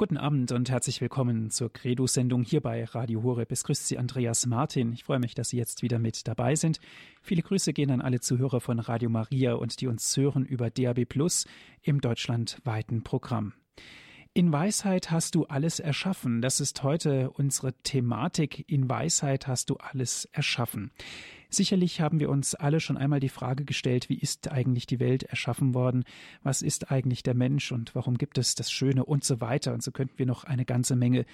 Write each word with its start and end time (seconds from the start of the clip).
Guten 0.00 0.16
Abend 0.16 0.50
und 0.52 0.70
herzlich 0.70 1.02
willkommen 1.02 1.50
zur 1.50 1.70
Credo-Sendung 1.70 2.42
hier 2.42 2.62
bei 2.62 2.86
Radio 2.86 3.22
Horeb. 3.22 3.52
Es 3.52 3.64
grüßt 3.64 3.86
Sie 3.86 3.98
Andreas 3.98 4.46
Martin. 4.46 4.94
Ich 4.94 5.04
freue 5.04 5.18
mich, 5.18 5.34
dass 5.34 5.50
Sie 5.50 5.58
jetzt 5.58 5.82
wieder 5.82 5.98
mit 5.98 6.26
dabei 6.26 6.54
sind. 6.54 6.80
Viele 7.20 7.42
Grüße 7.42 7.74
gehen 7.74 7.90
an 7.90 8.00
alle 8.00 8.18
Zuhörer 8.18 8.62
von 8.62 8.78
Radio 8.78 9.10
Maria 9.10 9.52
und 9.52 9.78
die 9.82 9.88
uns 9.88 10.16
hören 10.16 10.46
über 10.46 10.70
DAB 10.70 11.04
Plus 11.04 11.44
im 11.82 12.00
deutschlandweiten 12.00 13.02
Programm. 13.02 13.52
In 14.32 14.52
Weisheit 14.52 15.10
hast 15.10 15.34
du 15.34 15.46
alles 15.46 15.80
erschaffen. 15.80 16.40
Das 16.40 16.60
ist 16.60 16.84
heute 16.84 17.30
unsere 17.30 17.72
Thematik. 17.82 18.64
In 18.70 18.88
Weisheit 18.88 19.48
hast 19.48 19.70
du 19.70 19.76
alles 19.78 20.26
erschaffen. 20.26 20.92
Sicherlich 21.48 22.00
haben 22.00 22.20
wir 22.20 22.30
uns 22.30 22.54
alle 22.54 22.78
schon 22.78 22.96
einmal 22.96 23.18
die 23.18 23.28
Frage 23.28 23.64
gestellt, 23.64 24.08
wie 24.08 24.18
ist 24.18 24.48
eigentlich 24.48 24.86
die 24.86 25.00
Welt 25.00 25.24
erschaffen 25.24 25.74
worden? 25.74 26.04
Was 26.44 26.62
ist 26.62 26.92
eigentlich 26.92 27.24
der 27.24 27.34
Mensch 27.34 27.72
und 27.72 27.96
warum 27.96 28.18
gibt 28.18 28.38
es 28.38 28.54
das 28.54 28.70
Schöne 28.70 29.04
und 29.04 29.24
so 29.24 29.40
weiter? 29.40 29.74
Und 29.74 29.82
so 29.82 29.90
könnten 29.90 30.16
wir 30.16 30.26
noch 30.26 30.44
eine 30.44 30.64
ganze 30.64 30.94
Menge 30.94 31.26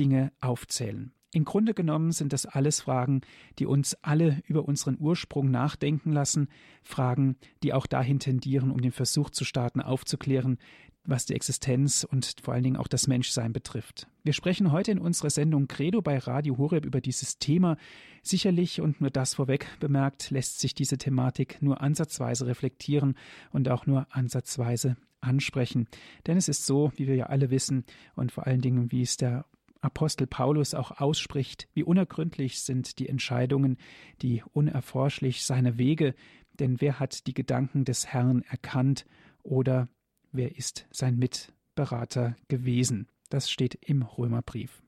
Dinge 0.00 0.32
aufzählen. 0.40 1.12
Im 1.34 1.44
Grunde 1.46 1.72
genommen 1.72 2.12
sind 2.12 2.34
das 2.34 2.44
alles 2.44 2.82
Fragen, 2.82 3.22
die 3.58 3.64
uns 3.64 3.94
alle 4.02 4.42
über 4.46 4.66
unseren 4.66 4.98
Ursprung 5.00 5.50
nachdenken 5.50 6.12
lassen, 6.12 6.48
Fragen, 6.82 7.36
die 7.62 7.72
auch 7.72 7.86
dahin 7.86 8.18
tendieren, 8.18 8.70
um 8.70 8.82
den 8.82 8.92
Versuch 8.92 9.30
zu 9.30 9.44
starten, 9.44 9.80
aufzuklären, 9.80 10.58
was 11.04 11.26
die 11.26 11.34
Existenz 11.34 12.04
und 12.04 12.36
vor 12.42 12.54
allen 12.54 12.62
Dingen 12.62 12.76
auch 12.76 12.88
das 12.88 13.06
Menschsein 13.06 13.52
betrifft. 13.52 14.06
Wir 14.22 14.32
sprechen 14.32 14.70
heute 14.70 14.92
in 14.92 14.98
unserer 14.98 15.30
Sendung 15.30 15.66
Credo 15.66 16.00
bei 16.00 16.18
Radio 16.18 16.58
Horeb 16.58 16.84
über 16.84 17.00
dieses 17.00 17.38
Thema. 17.38 17.76
Sicherlich 18.22 18.80
und 18.80 19.00
nur 19.00 19.10
das 19.10 19.34
vorweg 19.34 19.66
bemerkt, 19.80 20.30
lässt 20.30 20.60
sich 20.60 20.74
diese 20.74 20.98
Thematik 20.98 21.60
nur 21.60 21.80
ansatzweise 21.80 22.46
reflektieren 22.46 23.16
und 23.50 23.68
auch 23.68 23.86
nur 23.86 24.06
ansatzweise 24.10 24.96
ansprechen. 25.20 25.88
Denn 26.26 26.36
es 26.36 26.48
ist 26.48 26.66
so, 26.66 26.92
wie 26.96 27.06
wir 27.06 27.16
ja 27.16 27.26
alle 27.26 27.50
wissen 27.50 27.84
und 28.14 28.32
vor 28.32 28.46
allen 28.46 28.60
Dingen, 28.60 28.92
wie 28.92 29.02
es 29.02 29.16
der 29.16 29.44
Apostel 29.80 30.28
Paulus 30.28 30.74
auch 30.74 31.00
ausspricht, 31.00 31.68
wie 31.74 31.82
unergründlich 31.82 32.60
sind 32.60 33.00
die 33.00 33.08
Entscheidungen, 33.08 33.78
die 34.22 34.42
unerforschlich 34.52 35.44
seine 35.44 35.76
Wege, 35.76 36.14
denn 36.60 36.80
wer 36.80 37.00
hat 37.00 37.26
die 37.26 37.34
Gedanken 37.34 37.84
des 37.84 38.06
Herrn 38.06 38.42
erkannt 38.42 39.04
oder 39.42 39.88
wer 40.32 40.56
ist 40.56 40.86
sein 40.90 41.18
Mitberater 41.18 42.36
gewesen. 42.48 43.08
Das 43.28 43.50
steht 43.50 43.78
im 43.80 44.02
Römerbrief. 44.02 44.82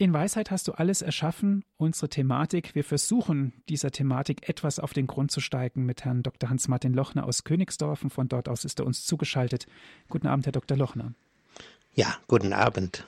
In 0.00 0.14
Weisheit 0.14 0.50
hast 0.50 0.66
du 0.66 0.72
alles 0.72 1.02
erschaffen, 1.02 1.62
unsere 1.76 2.08
Thematik. 2.08 2.74
Wir 2.74 2.84
versuchen, 2.84 3.52
dieser 3.68 3.90
Thematik 3.90 4.48
etwas 4.48 4.78
auf 4.78 4.94
den 4.94 5.06
Grund 5.06 5.30
zu 5.30 5.40
steigen 5.40 5.84
mit 5.84 6.06
Herrn 6.06 6.22
Dr. 6.22 6.48
Hans-Martin 6.48 6.94
Lochner 6.94 7.26
aus 7.26 7.44
Königsdorf. 7.44 8.02
Und 8.02 8.10
von 8.10 8.26
dort 8.26 8.48
aus 8.48 8.64
ist 8.64 8.78
er 8.78 8.86
uns 8.86 9.04
zugeschaltet. 9.04 9.66
Guten 10.08 10.26
Abend, 10.26 10.46
Herr 10.46 10.52
Dr. 10.52 10.78
Lochner. 10.78 11.12
Ja, 11.94 12.16
guten 12.28 12.54
Abend. 12.54 13.04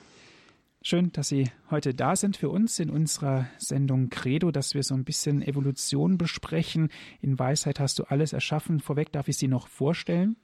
Schön, 0.83 1.11
dass 1.13 1.29
Sie 1.29 1.49
heute 1.71 1.95
da 1.95 2.15
sind 2.15 2.37
für 2.37 2.49
uns 2.49 2.77
in 2.77 2.91
unserer 2.91 3.47
Sendung 3.57 4.09
Credo, 4.09 4.51
dass 4.51 4.75
wir 4.75 4.83
so 4.83 4.93
ein 4.93 5.05
bisschen 5.05 5.41
Evolution 5.41 6.19
besprechen. 6.19 6.89
In 7.21 7.39
Weisheit 7.39 7.79
hast 7.79 7.97
du 7.97 8.03
alles 8.03 8.33
erschaffen. 8.33 8.81
Vorweg 8.81 9.11
darf 9.11 9.29
ich 9.29 9.37
Sie 9.37 9.47
noch 9.47 9.67
vorstellen. 9.67 10.35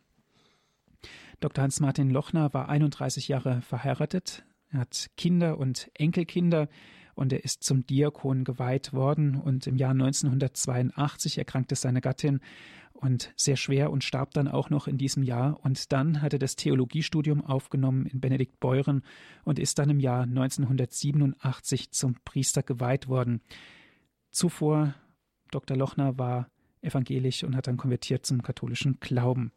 Dr. 1.39 1.63
Hans-Martin 1.63 2.09
Lochner 2.09 2.53
war 2.53 2.67
31 2.67 3.29
Jahre 3.29 3.61
verheiratet. 3.61 4.43
Er 4.71 4.81
hat 4.81 5.09
Kinder 5.15 5.57
und 5.57 5.89
Enkelkinder 5.93 6.67
und 7.15 7.31
er 7.31 7.43
ist 7.43 7.63
zum 7.63 7.85
Diakon 7.85 8.43
geweiht 8.43 8.91
worden. 8.93 9.35
Und 9.35 9.65
im 9.65 9.77
Jahr 9.77 9.91
1982 9.91 11.37
erkrankte 11.37 11.75
seine 11.75 12.01
Gattin 12.01 12.41
und 12.93 13.31
sehr 13.37 13.55
schwer 13.55 13.91
und 13.91 14.03
starb 14.03 14.33
dann 14.33 14.49
auch 14.49 14.69
noch 14.69 14.87
in 14.87 14.97
diesem 14.97 15.23
Jahr. 15.23 15.59
Und 15.63 15.93
dann 15.93 16.21
hat 16.21 16.33
er 16.33 16.39
das 16.39 16.57
Theologiestudium 16.57 17.43
aufgenommen 17.43 18.05
in 18.05 18.19
Benediktbeuren 18.19 19.03
und 19.45 19.59
ist 19.59 19.79
dann 19.79 19.89
im 19.89 20.01
Jahr 20.01 20.23
1987 20.23 21.91
zum 21.91 22.15
Priester 22.25 22.63
geweiht 22.63 23.07
worden. 23.07 23.41
Zuvor, 24.31 24.93
Dr. 25.51 25.77
Lochner 25.77 26.17
war 26.17 26.49
evangelisch 26.81 27.43
und 27.45 27.55
hat 27.55 27.67
dann 27.67 27.77
konvertiert 27.77 28.25
zum 28.25 28.41
katholischen 28.41 28.99
Glauben. 28.99 29.53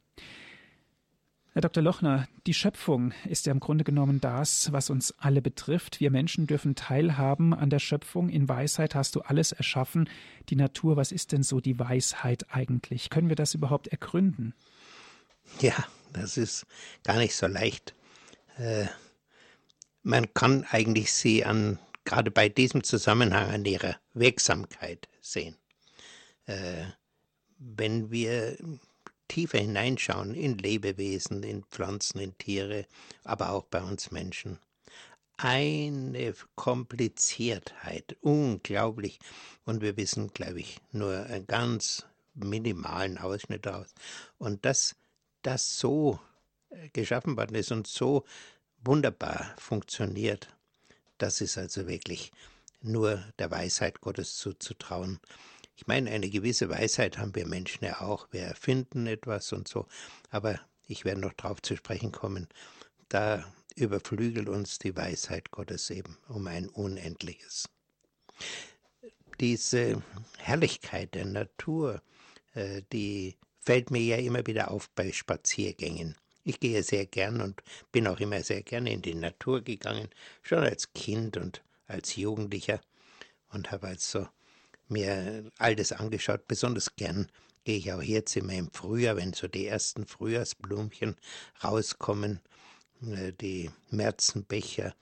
Herr 1.54 1.60
Dr. 1.60 1.82
Lochner, 1.82 2.28
die 2.46 2.54
Schöpfung 2.54 3.12
ist 3.26 3.44
ja 3.44 3.52
im 3.52 3.60
Grunde 3.60 3.84
genommen 3.84 4.22
das, 4.22 4.72
was 4.72 4.88
uns 4.88 5.12
alle 5.18 5.42
betrifft. 5.42 6.00
Wir 6.00 6.10
Menschen 6.10 6.46
dürfen 6.46 6.76
teilhaben 6.76 7.52
an 7.52 7.68
der 7.68 7.78
Schöpfung. 7.78 8.30
In 8.30 8.48
Weisheit 8.48 8.94
hast 8.94 9.16
du 9.16 9.20
alles 9.20 9.52
erschaffen. 9.52 10.08
Die 10.48 10.56
Natur, 10.56 10.96
was 10.96 11.12
ist 11.12 11.30
denn 11.30 11.42
so 11.42 11.60
die 11.60 11.78
Weisheit 11.78 12.46
eigentlich? 12.48 13.10
Können 13.10 13.28
wir 13.28 13.36
das 13.36 13.52
überhaupt 13.52 13.88
ergründen? 13.88 14.54
Ja, 15.60 15.74
das 16.14 16.38
ist 16.38 16.64
gar 17.04 17.18
nicht 17.18 17.34
so 17.34 17.46
leicht. 17.46 17.94
Äh, 18.56 18.86
man 20.02 20.32
kann 20.32 20.64
eigentlich 20.70 21.12
sie 21.12 21.44
an, 21.44 21.78
gerade 22.04 22.30
bei 22.30 22.48
diesem 22.48 22.82
Zusammenhang 22.82 23.50
an 23.50 23.66
ihrer 23.66 23.96
Wirksamkeit 24.14 25.06
sehen. 25.20 25.58
Äh, 26.46 26.84
wenn 27.58 28.10
wir 28.10 28.56
tiefer 29.28 29.58
hineinschauen 29.58 30.34
in 30.34 30.58
Lebewesen, 30.58 31.42
in 31.42 31.64
Pflanzen, 31.64 32.18
in 32.18 32.36
Tiere, 32.38 32.86
aber 33.24 33.50
auch 33.50 33.64
bei 33.64 33.82
uns 33.82 34.10
Menschen. 34.10 34.58
Eine 35.36 36.34
Kompliziertheit, 36.54 38.16
unglaublich. 38.20 39.18
Und 39.64 39.80
wir 39.80 39.96
wissen, 39.96 40.32
glaube 40.32 40.60
ich, 40.60 40.78
nur 40.92 41.26
einen 41.26 41.46
ganz 41.46 42.06
minimalen 42.34 43.18
Ausschnitt 43.18 43.66
daraus. 43.66 43.94
Und 44.38 44.64
dass 44.64 44.94
das 45.42 45.78
so 45.78 46.20
äh, 46.70 46.88
geschaffen 46.90 47.36
worden 47.36 47.56
ist 47.56 47.72
und 47.72 47.86
so 47.86 48.24
wunderbar 48.84 49.54
funktioniert, 49.58 50.48
das 51.18 51.40
ist 51.40 51.58
also 51.58 51.86
wirklich 51.86 52.32
nur 52.80 53.24
der 53.38 53.50
Weisheit 53.50 54.00
Gottes 54.00 54.36
zuzutrauen. 54.36 55.20
Ich 55.74 55.86
meine, 55.86 56.10
eine 56.10 56.30
gewisse 56.30 56.68
Weisheit 56.68 57.18
haben 57.18 57.34
wir 57.34 57.46
Menschen 57.46 57.84
ja 57.84 58.00
auch. 58.00 58.28
Wir 58.30 58.42
erfinden 58.42 59.06
etwas 59.06 59.52
und 59.52 59.68
so. 59.68 59.86
Aber 60.30 60.60
ich 60.86 61.04
werde 61.04 61.20
noch 61.20 61.32
darauf 61.32 61.62
zu 61.62 61.76
sprechen 61.76 62.12
kommen. 62.12 62.48
Da 63.08 63.44
überflügelt 63.74 64.48
uns 64.48 64.78
die 64.78 64.96
Weisheit 64.96 65.50
Gottes 65.50 65.90
eben 65.90 66.18
um 66.28 66.46
ein 66.46 66.68
Unendliches. 66.68 67.68
Diese 69.40 70.02
Herrlichkeit 70.38 71.14
der 71.14 71.24
Natur, 71.24 72.02
äh, 72.54 72.82
die 72.92 73.36
fällt 73.60 73.90
mir 73.90 74.02
ja 74.02 74.16
immer 74.16 74.46
wieder 74.46 74.70
auf 74.70 74.90
bei 74.90 75.10
Spaziergängen. 75.12 76.16
Ich 76.44 76.60
gehe 76.60 76.82
sehr 76.82 77.06
gern 77.06 77.40
und 77.40 77.62
bin 77.92 78.06
auch 78.06 78.20
immer 78.20 78.42
sehr 78.42 78.62
gerne 78.62 78.92
in 78.92 79.02
die 79.02 79.14
Natur 79.14 79.62
gegangen, 79.62 80.08
schon 80.42 80.58
als 80.58 80.92
Kind 80.92 81.36
und 81.36 81.62
als 81.86 82.16
Jugendlicher 82.16 82.80
und 83.50 83.70
habe 83.70 83.88
also 83.88 84.28
mir 84.92 85.50
all 85.58 85.76
das 85.76 85.92
angeschaut. 85.92 86.46
Besonders 86.46 86.94
gern 86.96 87.28
gehe 87.64 87.78
ich 87.78 87.92
auch 87.92 88.02
jetzt 88.02 88.36
immer 88.36 88.54
im 88.54 88.70
Frühjahr, 88.70 89.16
wenn 89.16 89.32
so 89.32 89.48
die 89.48 89.66
ersten 89.66 90.06
Frühjahrsblümchen 90.06 91.16
rauskommen, 91.62 92.40
äh, 93.06 93.32
die 93.32 93.70
Märzenbecher 93.90 94.94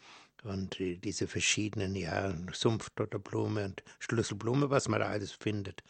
und 0.42 0.78
diese 0.78 1.26
verschiedenen, 1.26 1.94
ja, 1.94 2.34
Sumpfdotterblume 2.52 3.64
und 3.64 3.82
Schlüsselblume, 3.98 4.70
was 4.70 4.88
man 4.88 5.00
da 5.00 5.08
alles 5.08 5.32
findet. 5.32 5.82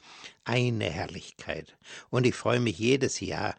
Eine 0.45 0.91
Herrlichkeit. 0.91 1.77
Und 2.11 2.27
ich 2.27 2.35
freue 2.35 2.59
mich 2.59 2.79
jedes 2.79 3.21
Jahr, 3.21 3.57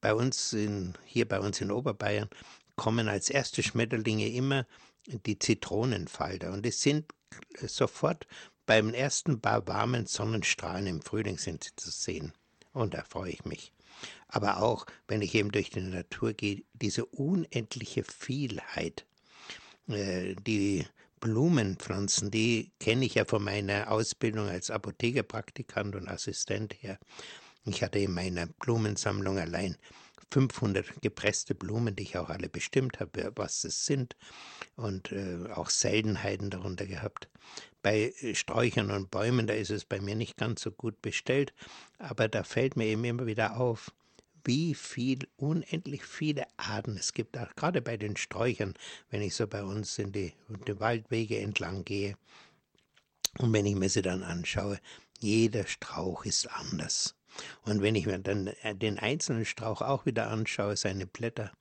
bei 0.00 0.14
uns 0.14 0.54
in, 0.54 0.94
hier 1.04 1.28
bei 1.28 1.38
uns 1.38 1.60
in 1.60 1.70
Oberbayern 1.70 2.30
kommen 2.76 3.08
als 3.08 3.28
erste 3.28 3.62
Schmetterlinge 3.62 4.28
immer 4.28 4.66
die 5.06 5.38
Zitronenfalter 5.38 6.52
und 6.52 6.64
es 6.64 6.80
sind 6.80 7.12
sofort 7.60 8.26
beim 8.66 8.94
ersten 8.94 9.40
paar 9.40 9.66
warmen 9.66 10.06
Sonnenstrahlen 10.06 10.86
im 10.86 11.02
Frühling 11.02 11.38
sind 11.38 11.64
sie 11.64 11.76
zu 11.76 11.90
sehen. 11.90 12.32
Und 12.72 12.94
da 12.94 13.04
freue 13.04 13.32
ich 13.32 13.44
mich. 13.44 13.72
Aber 14.28 14.62
auch, 14.62 14.86
wenn 15.08 15.22
ich 15.22 15.34
eben 15.34 15.52
durch 15.52 15.70
die 15.70 15.80
Natur 15.80 16.32
gehe, 16.32 16.62
diese 16.72 17.04
unendliche 17.04 18.04
Vielheit. 18.04 19.06
Äh, 19.88 20.34
die 20.46 20.86
Blumenpflanzen, 21.20 22.30
die 22.30 22.72
kenne 22.80 23.04
ich 23.04 23.14
ja 23.14 23.24
von 23.24 23.44
meiner 23.44 23.90
Ausbildung 23.90 24.48
als 24.48 24.70
Apothekerpraktikant 24.70 25.94
und 25.94 26.08
Assistent 26.08 26.74
her. 26.82 26.98
Ich 27.64 27.82
hatte 27.82 28.00
in 28.00 28.12
meiner 28.12 28.46
Blumensammlung 28.46 29.38
allein 29.38 29.76
500 30.32 31.00
gepresste 31.00 31.54
Blumen, 31.54 31.94
die 31.94 32.04
ich 32.04 32.16
auch 32.16 32.28
alle 32.28 32.48
bestimmt 32.48 32.98
habe, 32.98 33.32
was 33.36 33.64
es 33.64 33.86
sind 33.86 34.16
und 34.74 35.12
äh, 35.12 35.46
auch 35.54 35.70
Seltenheiten 35.70 36.50
darunter 36.50 36.86
gehabt. 36.86 37.28
Bei 37.82 38.12
äh, 38.20 38.34
Sträuchern 38.34 38.90
und 38.90 39.10
Bäumen, 39.10 39.46
da 39.46 39.54
ist 39.54 39.70
es 39.70 39.84
bei 39.84 40.00
mir 40.00 40.14
nicht 40.14 40.36
ganz 40.36 40.62
so 40.62 40.70
gut 40.70 41.00
bestellt, 41.02 41.52
aber 41.98 42.28
da 42.28 42.44
fällt 42.44 42.76
mir 42.76 42.86
eben 42.86 43.04
immer 43.04 43.26
wieder 43.26 43.58
auf, 43.58 43.92
wie 44.44 44.74
viel, 44.74 45.28
unendlich 45.36 46.04
viele 46.04 46.46
Arten 46.56 46.96
es 46.96 47.12
gibt, 47.12 47.38
auch 47.38 47.54
gerade 47.54 47.80
bei 47.80 47.96
den 47.96 48.16
Sträuchern, 48.16 48.74
wenn 49.10 49.22
ich 49.22 49.34
so 49.34 49.46
bei 49.46 49.62
uns 49.62 49.98
in 49.98 50.12
die, 50.12 50.32
die 50.66 50.80
Waldwege 50.80 51.38
entlang 51.38 51.84
gehe. 51.84 52.16
Und 53.38 53.52
wenn 53.52 53.66
ich 53.66 53.76
mir 53.76 53.88
sie 53.88 54.02
dann 54.02 54.22
anschaue, 54.22 54.80
jeder 55.20 55.66
Strauch 55.66 56.24
ist 56.24 56.46
anders. 56.50 57.14
Und 57.64 57.80
wenn 57.80 57.94
ich 57.94 58.06
mir 58.06 58.18
dann 58.18 58.48
äh, 58.48 58.74
den 58.74 58.98
einzelnen 58.98 59.44
Strauch 59.44 59.80
auch 59.80 60.04
wieder 60.04 60.28
anschaue, 60.28 60.76
seine 60.76 61.06
Blätter, 61.06 61.52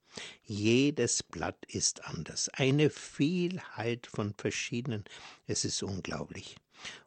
Jedes 0.43 1.23
Blatt 1.23 1.65
ist 1.67 2.05
anders. 2.05 2.49
Eine 2.49 2.89
Vielheit 2.89 4.07
von 4.07 4.33
verschiedenen. 4.33 5.05
Es 5.47 5.65
ist 5.65 5.83
unglaublich. 5.83 6.55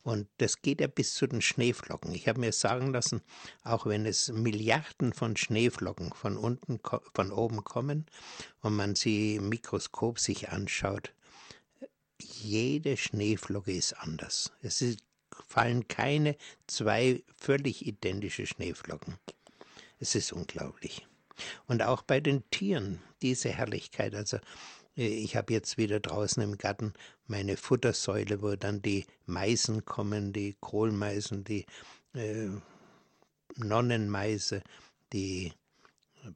Und 0.02 0.28
das 0.38 0.62
geht 0.62 0.80
ja 0.80 0.86
bis 0.86 1.14
zu 1.14 1.26
den 1.26 1.42
Schneeflocken. 1.42 2.14
Ich 2.14 2.28
habe 2.28 2.40
mir 2.40 2.52
sagen 2.52 2.92
lassen, 2.92 3.22
auch 3.62 3.86
wenn 3.86 4.06
es 4.06 4.28
Milliarden 4.28 5.12
von 5.12 5.36
Schneeflocken 5.36 6.12
von 6.12 6.36
unten, 6.36 6.80
von 7.14 7.32
oben 7.32 7.64
kommen 7.64 8.06
und 8.60 8.76
man 8.76 8.94
sie 8.94 9.36
im 9.36 9.48
Mikroskop 9.48 10.18
sich 10.18 10.50
anschaut, 10.50 11.12
jede 12.20 12.96
Schneeflocke 12.96 13.72
ist 13.72 13.94
anders. 13.94 14.52
Es 14.62 14.80
ist, 14.80 15.00
fallen 15.48 15.88
keine 15.88 16.36
zwei 16.66 17.22
völlig 17.36 17.86
identische 17.86 18.46
Schneeflocken. 18.46 19.18
Es 19.98 20.14
ist 20.14 20.32
unglaublich. 20.32 21.06
Und 21.66 21.82
auch 21.82 22.02
bei 22.02 22.20
den 22.20 22.48
Tieren 22.50 23.00
diese 23.22 23.50
Herrlichkeit. 23.50 24.14
Also 24.14 24.38
äh, 24.96 25.06
ich 25.06 25.36
habe 25.36 25.52
jetzt 25.52 25.78
wieder 25.78 26.00
draußen 26.00 26.42
im 26.42 26.58
Garten 26.58 26.92
meine 27.26 27.56
Futtersäule, 27.56 28.42
wo 28.42 28.56
dann 28.56 28.82
die 28.82 29.06
Meisen 29.26 29.84
kommen, 29.84 30.32
die 30.32 30.56
Kohlmeisen, 30.60 31.44
die 31.44 31.66
äh, 32.14 32.48
Nonnenmeise, 33.56 34.62
die 35.12 35.52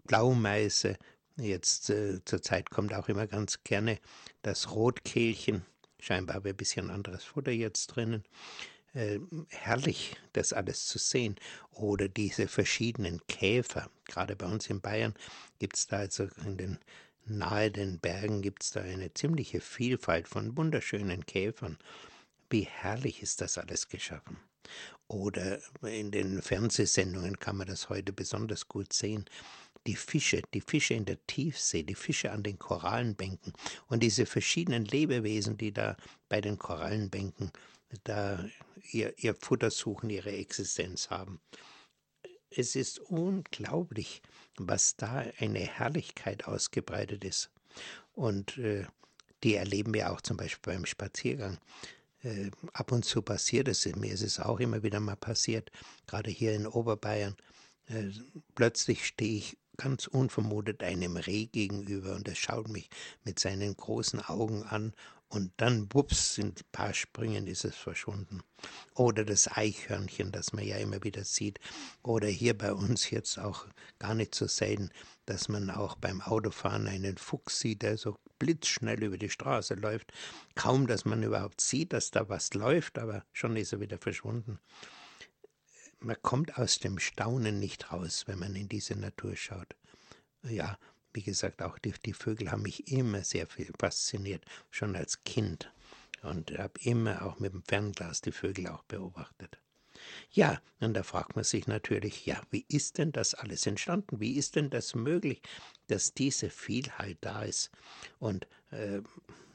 Blaumeise. 0.04 0.96
Jetzt 1.36 1.90
äh, 1.90 2.24
zur 2.24 2.42
Zeit 2.42 2.70
kommt 2.70 2.92
auch 2.94 3.08
immer 3.08 3.26
ganz 3.26 3.62
gerne 3.64 3.98
das 4.42 4.70
Rotkehlchen. 4.72 5.64
Scheinbar 6.00 6.36
habe 6.36 6.48
ich 6.48 6.54
ein 6.54 6.58
bisschen 6.58 6.90
anderes 6.90 7.24
Futter 7.24 7.50
jetzt 7.50 7.88
drinnen. 7.88 8.24
Äh, 8.94 9.20
herrlich, 9.50 10.16
das 10.32 10.52
alles 10.52 10.86
zu 10.86 10.98
sehen. 10.98 11.36
Oder 11.72 12.08
diese 12.08 12.48
verschiedenen 12.48 13.20
Käfer. 13.26 13.90
Gerade 14.06 14.34
bei 14.34 14.46
uns 14.46 14.68
in 14.68 14.80
Bayern 14.80 15.14
gibt 15.58 15.76
es 15.76 15.86
da 15.86 15.98
also 15.98 16.28
in 16.44 16.56
den 16.56 16.78
nahe 17.30 17.70
den 17.70 17.98
Bergen 17.98 18.42
gibt 18.42 18.62
es 18.62 18.70
da 18.70 18.80
eine 18.80 19.12
ziemliche 19.12 19.60
Vielfalt 19.60 20.28
von 20.28 20.56
wunderschönen 20.56 21.26
Käfern. 21.26 21.78
Wie 22.50 22.62
herrlich 22.62 23.22
ist 23.22 23.40
das 23.40 23.58
alles 23.58 23.88
geschaffen. 23.88 24.38
Oder 25.06 25.60
in 25.82 26.10
den 26.10 26.42
Fernsehsendungen 26.42 27.38
kann 27.38 27.56
man 27.56 27.66
das 27.66 27.88
heute 27.88 28.12
besonders 28.12 28.68
gut 28.68 28.92
sehen. 28.92 29.24
Die 29.86 29.96
Fische, 29.96 30.42
die 30.52 30.60
Fische 30.60 30.94
in 30.94 31.04
der 31.04 31.24
Tiefsee, 31.26 31.82
die 31.82 31.94
Fische 31.94 32.30
an 32.30 32.42
den 32.42 32.58
Korallenbänken 32.58 33.52
und 33.86 34.02
diese 34.02 34.26
verschiedenen 34.26 34.84
Lebewesen, 34.84 35.56
die 35.56 35.72
da 35.72 35.96
bei 36.28 36.40
den 36.40 36.58
Korallenbänken 36.58 37.52
da 38.04 38.44
ihr, 38.90 39.14
ihr 39.18 39.34
Futter 39.34 39.70
suchen, 39.70 40.10
ihre 40.10 40.32
Existenz 40.32 41.10
haben. 41.10 41.40
Es 42.50 42.76
ist 42.76 42.98
unglaublich, 42.98 44.22
was 44.56 44.96
da 44.96 45.24
eine 45.38 45.60
Herrlichkeit 45.60 46.46
ausgebreitet 46.46 47.24
ist. 47.24 47.50
Und 48.14 48.58
äh, 48.58 48.86
die 49.44 49.54
erleben 49.54 49.94
wir 49.94 50.10
auch 50.12 50.20
zum 50.20 50.36
Beispiel 50.36 50.74
beim 50.74 50.86
Spaziergang. 50.86 51.58
Äh, 52.22 52.50
ab 52.72 52.90
und 52.90 53.04
zu 53.04 53.22
passiert 53.22 53.68
es, 53.68 53.86
mir 53.86 54.12
ist 54.12 54.22
es 54.22 54.40
auch 54.40 54.60
immer 54.60 54.82
wieder 54.82 55.00
mal 55.00 55.16
passiert, 55.16 55.70
gerade 56.06 56.30
hier 56.30 56.54
in 56.54 56.66
Oberbayern. 56.66 57.36
Äh, 57.86 58.10
plötzlich 58.54 59.06
stehe 59.06 59.38
ich 59.38 59.56
ganz 59.76 60.08
unvermutet 60.08 60.82
einem 60.82 61.16
Reh 61.16 61.46
gegenüber 61.46 62.16
und 62.16 62.26
er 62.26 62.34
schaut 62.34 62.68
mich 62.68 62.90
mit 63.24 63.38
seinen 63.38 63.76
großen 63.76 64.20
Augen 64.20 64.64
an 64.64 64.92
und 65.28 65.52
dann, 65.58 65.92
wups, 65.92 66.34
sind 66.34 66.60
ein 66.60 66.72
paar 66.72 66.94
Sprüngen 66.94 67.46
ist 67.46 67.64
es 67.66 67.76
verschwunden. 67.76 68.42
Oder 68.94 69.24
das 69.24 69.46
Eichhörnchen, 69.48 70.32
das 70.32 70.54
man 70.54 70.64
ja 70.64 70.76
immer 70.76 71.02
wieder 71.04 71.22
sieht. 71.24 71.60
Oder 72.02 72.28
hier 72.28 72.56
bei 72.56 72.72
uns 72.72 73.10
jetzt 73.10 73.38
auch 73.38 73.66
gar 73.98 74.14
nicht 74.14 74.34
so 74.34 74.46
selten, 74.46 74.90
dass 75.26 75.48
man 75.48 75.70
auch 75.70 75.96
beim 75.96 76.22
Autofahren 76.22 76.88
einen 76.88 77.18
Fuchs 77.18 77.60
sieht, 77.60 77.82
der 77.82 77.98
so 77.98 78.16
blitzschnell 78.38 79.02
über 79.04 79.18
die 79.18 79.28
Straße 79.28 79.74
läuft. 79.74 80.12
Kaum, 80.54 80.86
dass 80.86 81.04
man 81.04 81.22
überhaupt 81.22 81.60
sieht, 81.60 81.92
dass 81.92 82.10
da 82.10 82.30
was 82.30 82.54
läuft, 82.54 82.98
aber 82.98 83.24
schon 83.32 83.56
ist 83.56 83.74
er 83.74 83.80
wieder 83.80 83.98
verschwunden. 83.98 84.58
Man 86.00 86.16
kommt 86.22 86.56
aus 86.56 86.78
dem 86.78 86.98
Staunen 86.98 87.58
nicht 87.58 87.92
raus, 87.92 88.24
wenn 88.26 88.38
man 88.38 88.54
in 88.54 88.68
diese 88.68 88.96
Natur 88.96 89.36
schaut. 89.36 89.74
Ja, 90.42 90.78
wie 91.12 91.22
gesagt, 91.22 91.62
auch 91.62 91.78
die, 91.78 91.92
die 92.04 92.12
Vögel 92.12 92.50
haben 92.50 92.62
mich 92.62 92.90
immer 92.90 93.24
sehr 93.24 93.46
viel 93.46 93.72
fasziniert, 93.78 94.44
schon 94.70 94.96
als 94.96 95.22
Kind. 95.24 95.70
Und 96.22 96.50
habe 96.58 96.80
immer 96.80 97.24
auch 97.24 97.38
mit 97.38 97.52
dem 97.52 97.62
Fernglas 97.62 98.20
die 98.20 98.32
Vögel 98.32 98.66
auch 98.66 98.82
beobachtet. 98.84 99.58
Ja, 100.30 100.60
und 100.80 100.94
da 100.94 101.02
fragt 101.02 101.36
man 101.36 101.44
sich 101.44 101.66
natürlich, 101.66 102.26
ja, 102.26 102.40
wie 102.50 102.64
ist 102.68 102.98
denn 102.98 103.12
das 103.12 103.34
alles 103.34 103.66
entstanden? 103.66 104.20
Wie 104.20 104.36
ist 104.36 104.56
denn 104.56 104.70
das 104.70 104.94
möglich, 104.94 105.42
dass 105.86 106.14
diese 106.14 106.50
Vielheit 106.50 107.18
da 107.20 107.42
ist? 107.42 107.70
Und 108.18 108.46
äh, 108.70 109.00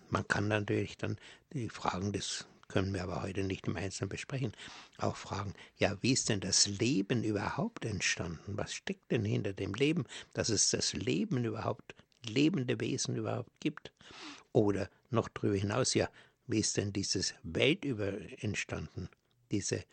man 0.09 0.27
kann 0.27 0.47
natürlich 0.47 0.97
dann 0.97 1.17
die 1.53 1.69
Fragen 1.69 2.13
des 2.13 2.47
können 2.73 2.91
wir 2.91 3.03
aber 3.03 3.21
heute 3.21 3.43
nicht 3.43 3.67
im 3.67 3.75
Einzelnen 3.75 4.09
besprechen, 4.09 4.51
auch 4.97 5.15
fragen, 5.15 5.53
ja, 5.77 5.95
wie 6.01 6.13
ist 6.13 6.29
denn 6.29 6.39
das 6.39 6.65
Leben 6.65 7.23
überhaupt 7.23 7.85
entstanden? 7.85 8.57
Was 8.57 8.73
steckt 8.73 9.11
denn 9.11 9.23
hinter 9.23 9.53
dem 9.53 9.75
Leben, 9.75 10.05
dass 10.33 10.49
es 10.49 10.71
das 10.71 10.93
Leben 10.93 11.45
überhaupt, 11.45 11.93
lebende 12.25 12.79
Wesen 12.79 13.15
überhaupt 13.15 13.51
gibt? 13.59 13.91
Oder 14.53 14.89
noch 15.11 15.29
darüber 15.29 15.55
hinaus, 15.55 15.93
ja, 15.93 16.09
wie 16.47 16.61
ist 16.61 16.75
denn 16.77 16.91
dieses 16.91 17.35
Weltüber 17.43 18.13
entstanden? 18.41 19.07
Dieses 19.51 19.85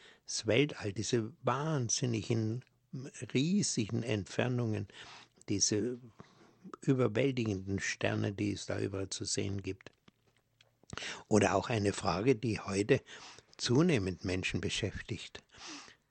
Weltall, 0.46 0.94
diese 0.94 1.34
wahnsinnigen, 1.42 2.64
riesigen 3.34 4.02
Entfernungen, 4.02 4.88
diese 5.50 5.98
überwältigenden 6.80 7.78
Sterne, 7.78 8.32
die 8.32 8.52
es 8.52 8.64
da 8.64 8.80
überall 8.80 9.10
zu 9.10 9.26
sehen 9.26 9.62
gibt. 9.62 9.92
Oder 11.28 11.54
auch 11.54 11.68
eine 11.68 11.92
Frage, 11.92 12.36
die 12.36 12.60
heute 12.60 13.00
zunehmend 13.56 14.24
Menschen 14.24 14.60
beschäftigt. 14.60 15.42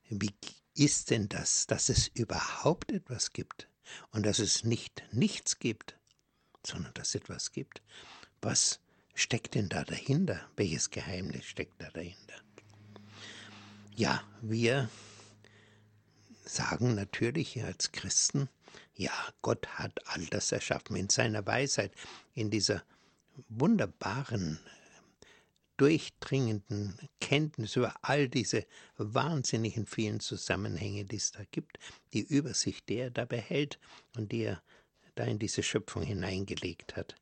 Wie 0.10 0.34
ist 0.76 1.10
denn 1.10 1.30
das, 1.30 1.68
dass 1.68 1.90
es 1.90 2.08
überhaupt 2.08 2.92
etwas 2.92 3.34
gibt 3.34 3.68
und 4.12 4.26
dass 4.26 4.40
es 4.40 4.64
nicht 4.64 5.04
nichts 5.12 5.60
gibt, 5.60 5.98
sondern 6.66 6.94
dass 6.94 7.10
es 7.10 7.16
etwas 7.16 7.52
gibt? 7.52 7.82
Was 8.42 8.80
steckt 9.14 9.56
denn 9.56 9.70
da 9.70 9.84
dahinter? 9.84 10.50
Welches 10.56 10.90
Geheimnis 10.90 11.46
steckt 11.46 11.82
da 11.82 11.90
dahinter? 11.90 12.36
Ja, 13.96 14.24
wir 14.42 14.90
sagen 16.46 16.96
natürlich 16.96 17.62
als 17.64 17.92
Christen, 17.92 18.50
ja, 18.96 19.12
Gott 19.42 19.68
hat 19.68 20.00
all 20.08 20.26
das 20.28 20.52
erschaffen 20.52 20.96
in 20.96 21.10
seiner 21.10 21.46
Weisheit, 21.46 21.94
in 22.34 22.50
dieser 22.50 22.84
wunderbaren, 23.48 24.60
durchdringenden 25.78 26.98
Kenntnis 27.22 27.78
über 27.78 27.96
all 28.02 28.28
diese 28.28 28.66
wahnsinnigen 28.98 29.86
vielen 29.86 30.20
Zusammenhänge, 30.20 31.06
die 31.06 31.16
es 31.16 31.32
da 31.32 31.44
gibt, 31.52 31.80
die 32.14 32.22
Übersicht, 32.22 32.90
die 32.90 32.96
er 32.96 33.12
da 33.12 33.26
behält 33.26 33.80
und 34.18 34.32
die 34.32 34.44
er 34.44 34.62
da 35.16 35.24
in 35.24 35.40
diese 35.40 35.64
Schöpfung 35.64 36.04
hineingelegt 36.04 36.98
hat. 36.98 37.16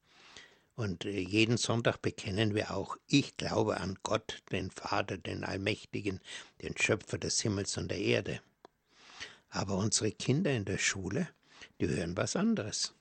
Und 0.76 1.06
äh, 1.06 1.20
jeden 1.20 1.58
Sonntag 1.58 2.02
bekennen 2.02 2.56
wir 2.56 2.72
auch, 2.72 2.98
ich 3.08 3.38
glaube 3.38 3.78
an 3.78 3.98
Gott, 4.04 4.44
den 4.52 4.72
Vater, 4.72 5.18
den 5.18 5.44
Allmächtigen, 5.44 6.20
den 6.62 6.78
Schöpfer 6.78 7.18
des 7.18 7.42
Himmels 7.42 7.78
und 7.78 7.90
der 7.90 8.00
Erde. 8.00 8.42
Aber 9.50 9.78
unsere 9.78 10.12
Kinder 10.12 10.52
in 10.52 10.66
der 10.66 10.78
Schule, 10.78 11.28
die 11.80 11.88
hören 11.88 12.18
was 12.18 12.36
anderes 12.36 12.94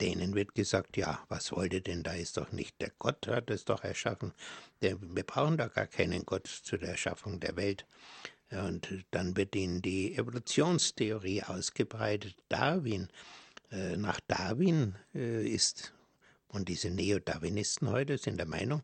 denen 0.00 0.34
wird 0.34 0.54
gesagt, 0.54 0.96
ja, 0.96 1.24
was 1.28 1.52
wollt 1.52 1.72
ihr 1.72 1.80
denn, 1.80 2.02
da 2.02 2.12
ist 2.12 2.36
doch 2.36 2.52
nicht 2.52 2.80
der 2.80 2.92
Gott, 2.98 3.26
hat 3.28 3.50
es 3.50 3.64
doch 3.64 3.84
erschaffen. 3.84 4.32
Wir 4.80 4.96
brauchen 5.24 5.56
da 5.56 5.68
gar 5.68 5.86
keinen 5.86 6.24
Gott 6.24 6.46
zu 6.46 6.76
der 6.76 6.90
Erschaffung 6.90 7.40
der 7.40 7.56
Welt. 7.56 7.84
Und 8.50 9.04
dann 9.10 9.36
wird 9.36 9.54
ihnen 9.54 9.82
die 9.82 10.16
Evolutionstheorie 10.16 11.42
ausgebreitet. 11.42 12.34
Darwin, 12.48 13.08
äh, 13.70 13.96
nach 13.96 14.20
Darwin 14.26 14.94
äh, 15.14 15.46
ist, 15.46 15.92
und 16.48 16.68
diese 16.68 16.90
Neo-Darwinisten 16.90 17.90
heute 17.90 18.16
sind 18.16 18.38
der 18.38 18.46
Meinung, 18.46 18.82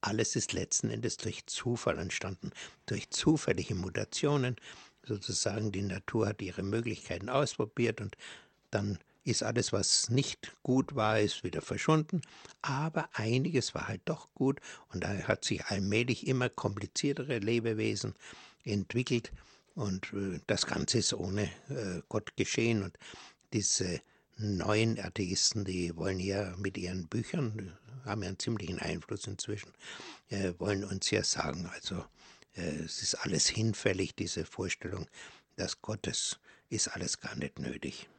alles 0.00 0.34
ist 0.34 0.52
letzten 0.52 0.90
Endes 0.90 1.18
durch 1.18 1.46
Zufall 1.46 1.98
entstanden, 1.98 2.50
durch 2.86 3.10
zufällige 3.10 3.74
Mutationen. 3.74 4.56
Sozusagen 5.04 5.72
die 5.72 5.82
Natur 5.82 6.28
hat 6.28 6.42
ihre 6.42 6.62
Möglichkeiten 6.62 7.28
ausprobiert 7.28 8.00
und 8.00 8.16
dann 8.70 8.98
ist 9.24 9.42
alles, 9.42 9.72
was 9.72 10.10
nicht 10.10 10.52
gut 10.62 10.94
war, 10.94 11.20
ist 11.20 11.44
wieder 11.44 11.62
verschwunden, 11.62 12.22
aber 12.60 13.08
einiges 13.12 13.74
war 13.74 13.88
halt 13.88 14.02
doch 14.04 14.28
gut. 14.34 14.60
Und 14.92 15.04
da 15.04 15.08
hat 15.28 15.44
sich 15.44 15.64
allmählich 15.66 16.26
immer 16.26 16.48
kompliziertere 16.48 17.38
Lebewesen 17.38 18.14
entwickelt. 18.64 19.32
Und 19.74 20.12
äh, 20.12 20.40
das 20.46 20.66
Ganze 20.66 20.98
ist 20.98 21.14
ohne 21.14 21.44
äh, 21.68 22.02
Gott 22.08 22.36
geschehen. 22.36 22.82
Und 22.82 22.98
diese 23.52 24.00
neuen 24.36 24.98
Atheisten, 24.98 25.64
die 25.64 25.96
wollen 25.96 26.18
ja 26.18 26.54
mit 26.56 26.76
ihren 26.76 27.06
Büchern, 27.06 27.76
haben 28.04 28.22
ja 28.22 28.28
einen 28.28 28.38
ziemlichen 28.38 28.80
Einfluss 28.80 29.26
inzwischen, 29.26 29.72
äh, 30.30 30.52
wollen 30.58 30.84
uns 30.84 31.10
ja 31.10 31.22
sagen, 31.22 31.70
also 31.72 32.04
es 32.54 33.00
ist 33.00 33.14
alles 33.14 33.48
hinfällig, 33.48 34.14
diese 34.14 34.44
Vorstellung, 34.44 35.06
dass 35.56 35.80
Gottes 35.80 36.38
ist 36.68 36.88
alles 36.88 37.18
gar 37.18 37.34
nicht 37.34 37.58
nötig. 37.58 38.10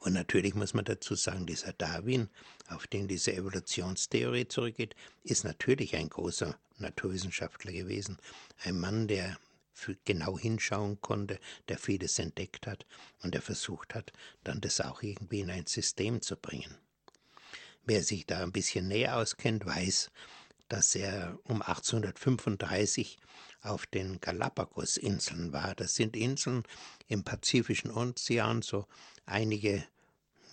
Und 0.00 0.12
natürlich 0.12 0.54
muss 0.54 0.74
man 0.74 0.84
dazu 0.84 1.14
sagen, 1.14 1.46
dieser 1.46 1.72
Darwin, 1.72 2.28
auf 2.68 2.86
den 2.86 3.08
diese 3.08 3.32
Evolutionstheorie 3.32 4.48
zurückgeht, 4.48 4.94
ist 5.22 5.44
natürlich 5.44 5.96
ein 5.96 6.08
großer 6.08 6.58
Naturwissenschaftler 6.78 7.72
gewesen. 7.72 8.18
Ein 8.62 8.80
Mann, 8.80 9.08
der 9.08 9.38
genau 10.04 10.38
hinschauen 10.38 11.00
konnte, 11.00 11.38
der 11.68 11.78
vieles 11.78 12.18
entdeckt 12.18 12.66
hat 12.66 12.86
und 13.22 13.34
der 13.34 13.42
versucht 13.42 13.94
hat, 13.94 14.12
dann 14.44 14.60
das 14.60 14.80
auch 14.80 15.02
irgendwie 15.02 15.40
in 15.40 15.50
ein 15.50 15.66
System 15.66 16.20
zu 16.22 16.36
bringen. 16.36 16.76
Wer 17.84 18.02
sich 18.02 18.26
da 18.26 18.42
ein 18.42 18.52
bisschen 18.52 18.88
näher 18.88 19.16
auskennt, 19.16 19.66
weiß, 19.66 20.10
dass 20.68 20.94
er 20.94 21.38
um 21.44 21.60
1835 21.60 23.18
auf 23.62 23.86
den 23.86 24.20
Galapagos-Inseln 24.20 25.52
war. 25.52 25.74
Das 25.74 25.94
sind 25.94 26.16
Inseln 26.16 26.62
im 27.08 27.24
Pazifischen 27.24 27.90
Ozean, 27.90 28.62
so 28.62 28.86
einige 29.26 29.84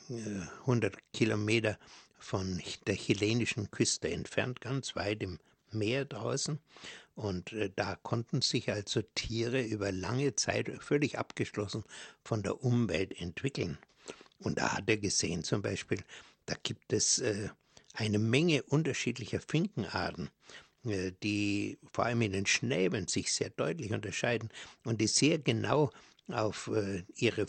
äh, 0.09 0.41
hundert 0.65 0.97
Kilometer 1.13 1.77
von 2.17 2.61
der 2.87 2.95
chilenischen 2.95 3.71
Küste 3.71 4.09
entfernt, 4.09 4.61
ganz 4.61 4.95
weit 4.95 5.23
im 5.23 5.39
Meer 5.71 6.05
draußen. 6.05 6.59
Und 7.15 7.53
äh, 7.53 7.69
da 7.75 7.95
konnten 7.95 8.41
sich 8.41 8.71
also 8.71 9.01
Tiere 9.15 9.61
über 9.61 9.91
lange 9.91 10.35
Zeit 10.35 10.69
völlig 10.81 11.17
abgeschlossen 11.17 11.83
von 12.23 12.43
der 12.43 12.63
Umwelt 12.63 13.19
entwickeln. 13.19 13.77
Und 14.39 14.57
da 14.57 14.73
hat 14.73 14.89
er 14.89 14.97
gesehen 14.97 15.43
zum 15.43 15.61
Beispiel, 15.61 15.99
da 16.45 16.55
gibt 16.63 16.93
es 16.93 17.19
äh, 17.19 17.49
eine 17.93 18.19
Menge 18.19 18.63
unterschiedlicher 18.63 19.39
Finkenarten, 19.39 20.29
äh, 20.85 21.11
die 21.23 21.77
vor 21.91 22.05
allem 22.05 22.21
in 22.21 22.33
den 22.33 22.45
Schnäbeln 22.45 23.07
sich 23.07 23.31
sehr 23.31 23.49
deutlich 23.49 23.91
unterscheiden 23.91 24.49
und 24.83 25.01
die 25.01 25.07
sehr 25.07 25.37
genau 25.39 25.91
auf 26.27 26.67
äh, 26.73 27.03
ihre 27.15 27.45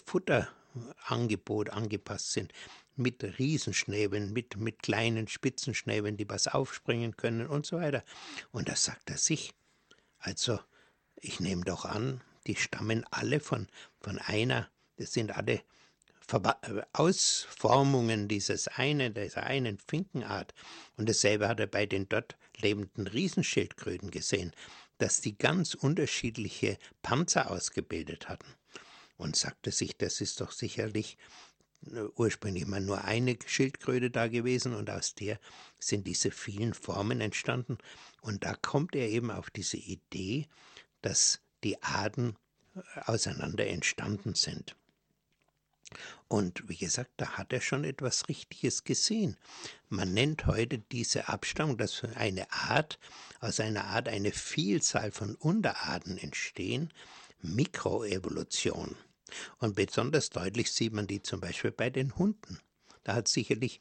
Futterangebot 0.73 1.71
angepasst 1.71 2.33
sind. 2.33 2.52
Mit 2.97 3.23
Riesenschnäbeln, 3.38 4.33
mit, 4.33 4.57
mit 4.57 4.83
kleinen 4.83 5.29
Spitzenschnäbeln, 5.29 6.17
die 6.17 6.29
was 6.29 6.49
aufspringen 6.49 7.17
können 7.17 7.47
und 7.47 7.64
so 7.64 7.76
weiter. 7.76 8.05
Und 8.50 8.69
da 8.69 8.76
sagt 8.76 9.11
er 9.11 9.19
sich. 9.19 9.55
Also, 10.19 10.61
ich 11.17 11.41
nehme 11.41 11.64
doch 11.64 11.85
an, 11.85 12.21
die 12.47 12.57
stammen 12.57 13.05
alle 13.11 13.41
von, 13.41 13.69
von 14.00 14.19
einer, 14.19 14.69
das 14.97 15.12
sind 15.12 15.37
alle 15.37 15.62
äh, 16.33 16.83
Ausformungen 16.93 18.29
dieses 18.29 18.69
einen, 18.69 19.14
dieser 19.14 19.45
einen 19.45 19.79
Finkenart. 19.79 20.55
Und 20.97 21.09
dasselbe 21.09 21.49
hat 21.49 21.61
er 21.61 21.67
bei 21.67 21.87
den 21.87 22.09
dort 22.09 22.37
lebenden 22.57 23.07
Riesenschildkröten 23.07 24.11
gesehen, 24.11 24.52
dass 24.99 25.21
die 25.21 25.37
ganz 25.37 25.75
unterschiedliche 25.75 26.79
Panzer 27.02 27.50
ausgebildet 27.50 28.29
hatten. 28.29 28.55
Und 29.23 29.37
sagte 29.37 29.71
sich, 29.71 29.97
das 29.97 30.21
ist 30.21 30.41
doch 30.41 30.50
sicherlich 30.50 31.17
äh, 31.87 32.00
ursprünglich 32.17 32.67
mal 32.67 32.81
nur 32.81 33.05
eine 33.05 33.38
Schildkröte 33.47 34.11
da 34.11 34.26
gewesen 34.26 34.75
und 34.75 34.91
aus 34.91 35.14
der 35.14 35.38
sind 35.79 36.09
diese 36.09 36.33
vielen 36.33 36.75
Formen 36.75 37.21
entstanden. 37.21 37.79
Und 38.21 38.43
da 38.43 38.55
kommt 38.55 38.97
er 38.97 39.09
eben 39.09 39.31
auf 39.31 39.49
diese 39.50 39.76
Idee, 39.76 40.49
dass 41.02 41.41
die 41.62 41.81
Arten 41.85 42.35
äh, 42.75 42.81
auseinander 43.05 43.67
entstanden 43.69 44.35
sind. 44.35 44.75
Und 46.26 46.69
wie 46.69 46.76
gesagt, 46.76 47.12
da 47.19 47.37
hat 47.37 47.52
er 47.52 47.61
schon 47.61 47.85
etwas 47.85 48.29
Richtiges 48.29 48.83
gesehen. 48.83 49.37
Man 49.88 50.14
nennt 50.14 50.47
heute 50.47 50.79
diese 50.79 51.29
Abstammung, 51.29 51.79
dass 51.79 52.02
eine 52.17 52.50
Art, 52.50 52.99
aus 53.38 53.61
einer 53.61 53.85
Art 53.85 54.09
eine 54.09 54.33
Vielzahl 54.33 55.12
von 55.12 55.37
Unterarten 55.37 56.19
entstehen, 56.19 56.93
Mikroevolution. 57.43 58.97
Und 59.59 59.77
besonders 59.77 60.31
deutlich 60.31 60.73
sieht 60.73 60.93
man 60.93 61.07
die 61.07 61.23
zum 61.23 61.41
Beispiel 61.41 61.73
bei 61.73 61.91
den 61.91 62.17
Hunden. 62.17 62.59
Da 63.05 63.15
hat 63.15 63.29
sicherlich 63.29 63.81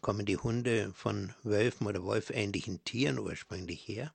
kommen 0.00 0.24
die 0.24 0.38
Hunde 0.38 0.92
von 0.94 1.34
Wölfen 1.42 1.86
oder 1.86 2.02
wolfähnlichen 2.02 2.82
Tieren 2.84 3.18
ursprünglich 3.18 3.86
her. 3.86 4.14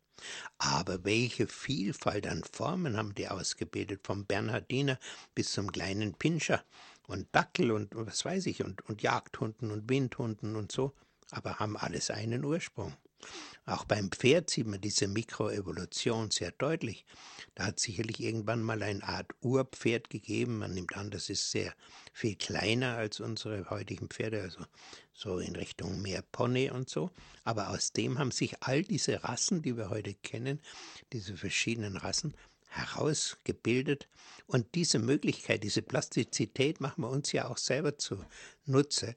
Aber 0.57 1.05
welche 1.05 1.47
Vielfalt 1.47 2.27
an 2.27 2.43
Formen 2.51 2.97
haben 2.97 3.15
die 3.15 3.29
ausgebildet, 3.29 4.01
vom 4.03 4.25
Bernhardiner 4.25 4.99
bis 5.35 5.53
zum 5.53 5.71
kleinen 5.71 6.13
Pinscher 6.15 6.63
und 7.07 7.27
Dackel 7.31 7.71
und 7.71 7.95
was 7.95 8.25
weiß 8.25 8.47
ich 8.47 8.63
und, 8.63 8.81
und 8.89 9.01
Jagdhunden 9.01 9.71
und 9.71 9.89
Windhunden 9.89 10.55
und 10.55 10.71
so, 10.71 10.93
aber 11.31 11.59
haben 11.59 11.77
alles 11.77 12.09
einen 12.09 12.43
Ursprung. 12.43 12.95
Auch 13.65 13.85
beim 13.85 14.11
Pferd 14.11 14.49
sieht 14.49 14.65
man 14.65 14.81
diese 14.81 15.07
Mikroevolution 15.07 16.31
sehr 16.31 16.51
deutlich. 16.51 17.05
Da 17.53 17.65
hat 17.65 17.79
sicherlich 17.79 18.19
irgendwann 18.19 18.63
mal 18.63 18.81
eine 18.81 19.03
Art 19.03 19.31
Urpferd 19.41 20.09
gegeben. 20.09 20.57
Man 20.57 20.73
nimmt 20.73 20.95
an, 20.95 21.11
das 21.11 21.29
ist 21.29 21.51
sehr 21.51 21.75
viel 22.11 22.35
kleiner 22.35 22.97
als 22.97 23.19
unsere 23.19 23.69
heutigen 23.69 24.09
Pferde, 24.09 24.41
also 24.41 24.65
so 25.13 25.37
in 25.37 25.55
Richtung 25.55 26.01
mehr 26.01 26.23
Pony 26.31 26.71
und 26.71 26.89
so. 26.89 27.11
Aber 27.43 27.69
aus 27.69 27.91
dem 27.91 28.17
haben 28.17 28.31
sich 28.31 28.63
all 28.63 28.81
diese 28.81 29.23
Rassen, 29.23 29.61
die 29.61 29.77
wir 29.77 29.89
heute 29.89 30.15
kennen, 30.15 30.61
diese 31.13 31.37
verschiedenen 31.37 31.97
Rassen, 31.97 32.33
herausgebildet. 32.69 34.07
Und 34.47 34.73
diese 34.73 34.99
Möglichkeit, 34.99 35.63
diese 35.63 35.81
Plastizität 35.81 36.81
machen 36.81 37.03
wir 37.03 37.09
uns 37.09 37.31
ja 37.31 37.47
auch 37.47 37.57
selber 37.57 37.97
zunutze 37.97 39.15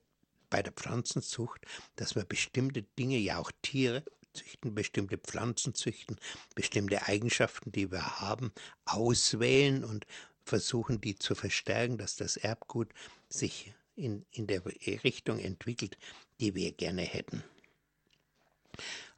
bei 0.53 0.63
der 0.63 0.73
Pflanzenzucht, 0.73 1.63
dass 1.97 2.15
wir 2.15 2.25
bestimmte 2.25 2.83
Dinge, 2.83 3.17
ja 3.17 3.39
auch 3.39 3.51
Tiere, 3.63 4.05
züchten, 4.35 4.75
bestimmte 4.75 5.17
Pflanzen 5.17 5.75
züchten, 5.75 6.17
bestimmte 6.55 7.07
Eigenschaften, 7.09 7.73
die 7.73 7.91
wir 7.91 8.21
haben, 8.21 8.53
auswählen 8.85 9.83
und 9.83 10.07
versuchen, 10.45 11.01
die 11.01 11.17
zu 11.17 11.35
verstärken, 11.35 11.97
dass 11.97 12.17
das 12.17 12.37
Erbgut 12.37 12.91
sich 13.31 13.73
in, 13.97 14.27
in 14.31 14.47
der 14.47 14.63
Richtung 14.65 15.39
entwickelt, 15.39 15.97
die 16.39 16.55
wir 16.55 16.73
gerne 16.73 17.03
hätten. 17.03 17.43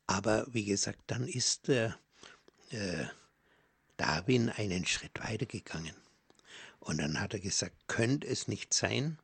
Aber 0.07 0.47
wie 0.53 0.65
gesagt, 0.65 1.01
dann 1.09 1.27
ist 1.27 1.69
äh, 1.69 1.91
äh, 2.71 3.07
Darwin 3.97 4.51
einen 4.51 4.87
Schritt 4.87 5.19
weitergegangen. 5.21 5.97
Und 6.79 6.99
dann 6.99 7.21
hat 7.21 7.33
er 7.35 7.41
gesagt, 7.41 7.75
könnte 7.89 8.29
es 8.29 8.47
nicht 8.47 8.73
sein, 8.73 9.19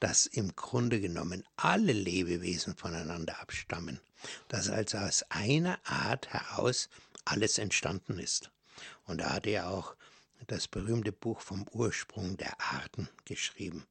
dass 0.00 0.26
im 0.26 0.54
Grunde 0.56 1.00
genommen 1.00 1.44
alle 1.56 1.92
Lebewesen 1.92 2.76
voneinander 2.76 3.40
abstammen, 3.40 4.00
dass 4.48 4.68
also 4.68 4.98
aus 4.98 5.24
einer 5.30 5.78
Art 5.84 6.28
heraus 6.28 6.88
alles 7.24 7.58
entstanden 7.58 8.18
ist. 8.18 8.50
Und 9.04 9.18
da 9.18 9.34
hat 9.34 9.46
er 9.46 9.70
auch 9.70 9.94
das 10.46 10.68
berühmte 10.68 11.12
Buch 11.12 11.40
vom 11.40 11.66
Ursprung 11.72 12.36
der 12.36 12.60
Arten 12.60 13.08
geschrieben. 13.24 13.86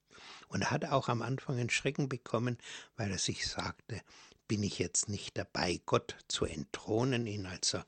Und 0.47 0.61
er 0.61 0.71
hat 0.71 0.85
auch 0.85 1.09
am 1.09 1.21
Anfang 1.21 1.57
einen 1.57 1.69
Schrecken 1.69 2.09
bekommen, 2.09 2.57
weil 2.95 3.11
er 3.11 3.19
sich 3.19 3.47
sagte, 3.47 4.01
bin 4.47 4.63
ich 4.63 4.79
jetzt 4.79 5.09
nicht 5.09 5.37
dabei, 5.37 5.81
Gott 5.85 6.15
zu 6.27 6.45
entthronen, 6.45 7.27
ihn 7.27 7.45
also 7.45 7.83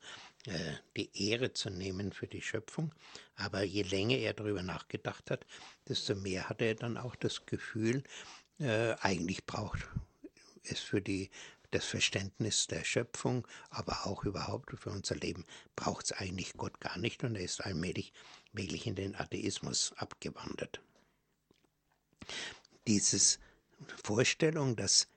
die 0.97 1.29
Ehre 1.29 1.53
zu 1.53 1.69
nehmen 1.69 2.11
für 2.11 2.27
die 2.27 2.41
Schöpfung. 2.41 2.93
Aber 3.35 3.63
je 3.63 3.83
länger 3.83 4.17
er 4.17 4.33
darüber 4.33 4.63
nachgedacht 4.63 5.31
hat, 5.31 5.45
desto 5.87 6.15
mehr 6.15 6.49
hatte 6.49 6.65
er 6.65 6.75
dann 6.75 6.97
auch 6.97 7.15
das 7.15 7.45
Gefühl, 7.45 8.03
äh, 8.59 8.93
eigentlich 8.99 9.45
braucht 9.45 9.87
es 10.63 10.79
für 10.79 11.01
die, 11.01 11.29
das 11.71 11.85
Verständnis 11.85 12.67
der 12.67 12.83
Schöpfung, 12.83 13.47
aber 13.69 14.07
auch 14.07 14.25
überhaupt 14.25 14.77
für 14.77 14.89
unser 14.89 15.15
Leben, 15.15 15.45
braucht 15.75 16.05
es 16.05 16.11
eigentlich 16.13 16.53
Gott 16.53 16.79
gar 16.79 16.97
nicht 16.97 17.23
und 17.23 17.35
er 17.35 17.43
ist 17.43 17.61
allmählich 17.61 18.11
wirklich 18.53 18.87
in 18.87 18.95
den 18.95 19.15
Atheismus 19.15 19.93
abgewandert. 19.97 20.81
Dieses 22.87 23.39
Vorstellung, 24.03 24.75
dass 24.75 25.07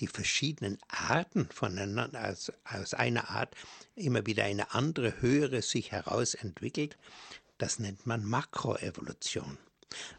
die 0.00 0.06
verschiedenen 0.06 0.78
Arten 0.88 1.48
voneinander, 1.48 2.20
also 2.20 2.52
aus 2.64 2.94
einer 2.94 3.30
Art 3.30 3.54
immer 3.94 4.26
wieder 4.26 4.44
eine 4.44 4.74
andere, 4.74 5.20
höhere 5.20 5.62
sich 5.62 5.92
heraus 5.92 6.34
entwickelt, 6.34 6.96
das 7.58 7.78
nennt 7.78 8.06
man 8.06 8.24
Makroevolution. 8.24 9.58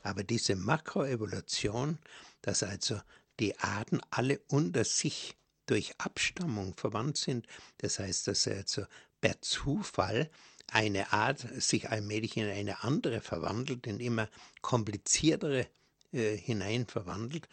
Aber 0.04 0.24
diese 0.24 0.56
Makroevolution, 0.56 2.00
dass 2.42 2.64
also 2.64 3.00
die 3.40 3.58
Arten 3.60 4.02
alle 4.10 4.40
unter 4.48 4.84
sich 4.84 5.36
durch 5.68 5.94
Abstammung 6.00 6.76
verwandt 6.76 7.18
sind, 7.18 7.46
das 7.80 8.00
heißt, 8.00 8.28
dass 8.28 8.48
also 8.48 8.86
per 9.22 9.42
Zufall 9.42 10.30
eine 10.72 11.14
Art 11.14 11.40
sich 11.62 11.90
allmählich 11.90 12.38
in 12.38 12.50
eine 12.50 12.84
andere 12.84 13.22
verwandelt, 13.22 13.88
in 13.88 14.00
immer 14.00 14.30
kompliziertere 14.62 15.68
äh, 16.14 16.36
hinein 16.38 16.88
verwandelt. 16.88 17.48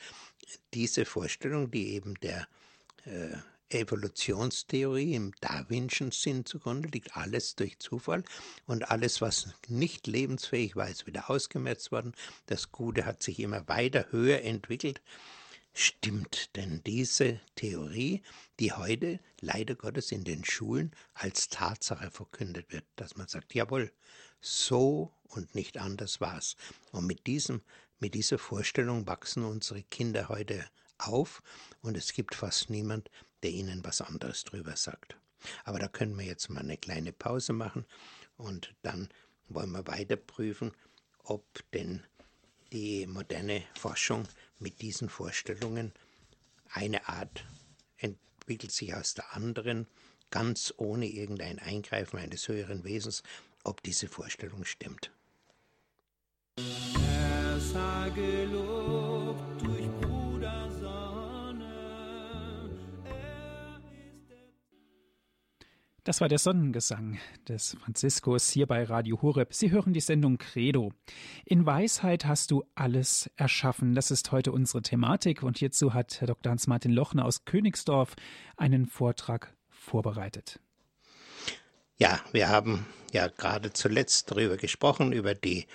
Diese 0.75 1.05
Vorstellung, 1.05 1.71
die 1.71 1.89
eben 1.95 2.15
der 2.17 2.47
äh, 3.05 3.37
Evolutionstheorie 3.71 5.15
im 5.15 5.33
Darwinschen 5.41 6.13
Sinn 6.13 6.47
zugrunde 6.47 6.89
liegt, 6.89 7.17
alles 7.17 7.57
durch 7.57 7.79
Zufall 7.79 8.23
und 8.67 8.91
alles, 8.91 9.21
was 9.21 9.49
nicht 9.69 10.07
lebensfähig 10.07 10.77
war, 10.77 10.89
ist 10.89 11.07
wieder 11.07 11.31
ausgemerzt 11.31 11.91
worden. 11.91 12.13
Das 12.47 12.71
Gute 12.71 13.05
hat 13.07 13.23
sich 13.23 13.41
immer 13.41 13.67
weiter 13.69 14.07
höher 14.11 14.43
entwickelt. 14.43 15.01
Stimmt 15.73 16.55
denn 16.55 16.83
diese 16.87 17.41
Theorie, 17.57 18.23
die 18.61 18.73
heute 18.73 19.19
leider 19.41 19.75
Gottes 19.75 20.13
in 20.13 20.23
den 20.23 20.45
Schulen 20.45 20.93
als 21.15 21.49
Tatsache 21.49 22.13
verkündet 22.13 22.71
wird, 22.71 22.85
dass 22.95 23.17
man 23.17 23.27
sagt, 23.27 23.55
jawohl, 23.55 23.91
so 24.41 25.13
und 25.25 25.55
nicht 25.57 25.79
anders 25.79 26.21
war's. 26.21 26.55
Und 26.93 27.07
mit 27.07 27.27
diesem 27.27 27.61
mit 28.05 28.13
dieser 28.13 28.37
Vorstellung 28.37 29.07
wachsen 29.07 29.47
unsere 29.47 29.83
Kinder 29.83 30.29
heute 30.29 30.69
auf 30.99 31.43
und 31.81 31.97
es 31.97 32.13
gibt 32.13 32.35
fast 32.35 32.69
niemand, 32.69 33.11
der 33.43 33.53
ihnen 33.53 33.83
was 33.83 34.03
anderes 34.03 34.45
drüber 34.45 34.77
sagt. 34.77 35.17
Aber 35.65 35.79
da 35.79 35.89
können 35.89 36.19
wir 36.19 36.27
jetzt 36.27 36.51
mal 36.51 36.61
eine 36.61 36.77
kleine 36.77 37.15
Pause 37.15 37.55
machen 37.55 37.87
und 38.37 38.75
dann 38.83 39.09
wollen 39.49 39.71
wir 39.71 39.87
weiter 39.87 40.17
prüfen, 40.17 40.73
ob 41.23 41.47
denn 41.73 42.03
die 42.75 43.07
moderne 43.07 43.65
Forschung 43.75 44.29
mit 44.59 44.83
diesen 44.83 45.09
Vorstellungen 45.09 45.95
eine 46.73 47.09
Art 47.09 47.47
entwickelt 47.97 48.73
sich 48.73 48.95
aus 48.95 49.15
der 49.15 49.33
anderen, 49.35 49.87
ganz 50.29 50.75
ohne 50.77 51.07
irgendein 51.07 51.59
Eingreifen 51.59 52.19
eines 52.19 52.49
höheren 52.49 52.85
Wesens, 52.85 53.23
ob 53.63 53.83
diese 53.83 54.09
Vorstellung 54.09 54.67
stimmt. 54.67 55.11
Sei 57.75 58.11
gelobt 58.15 59.63
durch 59.65 59.91
Bruder 60.01 60.69
Das 66.05 66.21
war 66.21 66.29
der 66.29 66.39
Sonnengesang 66.39 67.19
des 67.49 67.77
Franziskus 67.83 68.49
hier 68.49 68.69
bei 68.69 68.85
Radio 68.85 69.21
Horeb. 69.23 69.53
Sie 69.55 69.73
hören 69.73 69.93
die 69.93 69.99
Sendung 69.99 70.39
Credo. 70.39 70.93
In 71.47 71.67
Weisheit 71.67 72.27
hast 72.27 72.53
du 72.53 72.63
alles 72.77 73.29
erschaffen. 73.35 73.97
Das 73.97 74.13
ist 74.13 74.31
heute 74.31 74.53
unsere 74.53 74.83
Thematik 74.83 75.43
und 75.43 75.59
hierzu 75.59 75.95
hat 75.95 76.21
Herr 76.21 76.29
Dr. 76.29 76.51
Hans-Martin 76.53 76.93
Lochner 76.93 77.25
aus 77.25 77.45
Königsdorf 77.45 78.15
einen 78.57 78.87
Vortrag 78.87 79.53
vorbereitet. 79.71 80.61
Ja, 81.97 82.21
wir 82.31 82.49
haben 82.49 82.87
ja 83.13 83.27
gerade 83.27 83.73
zuletzt 83.73 84.31
darüber 84.31 84.59
gesprochen, 84.59 85.13
über 85.13 85.35
die 85.35 85.67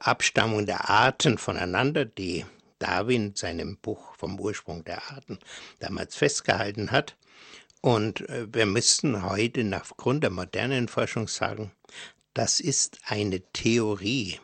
Abstammung 0.00 0.66
der 0.66 0.88
Arten 0.88 1.38
voneinander, 1.38 2.04
die 2.04 2.44
Darwin 2.78 3.28
in 3.28 3.34
seinem 3.34 3.76
Buch 3.76 4.14
vom 4.16 4.38
Ursprung 4.38 4.84
der 4.84 5.10
Arten 5.10 5.38
damals 5.78 6.16
festgehalten 6.16 6.90
hat. 6.90 7.16
Und 7.80 8.28
äh, 8.28 8.46
wir 8.52 8.66
müssten 8.66 9.24
heute 9.24 9.64
aufgrund 9.80 10.22
der 10.22 10.30
modernen 10.30 10.88
Forschung 10.88 11.28
sagen, 11.28 11.72
das 12.34 12.60
ist 12.60 12.98
eine 13.06 13.40
Theorie. 13.52 14.40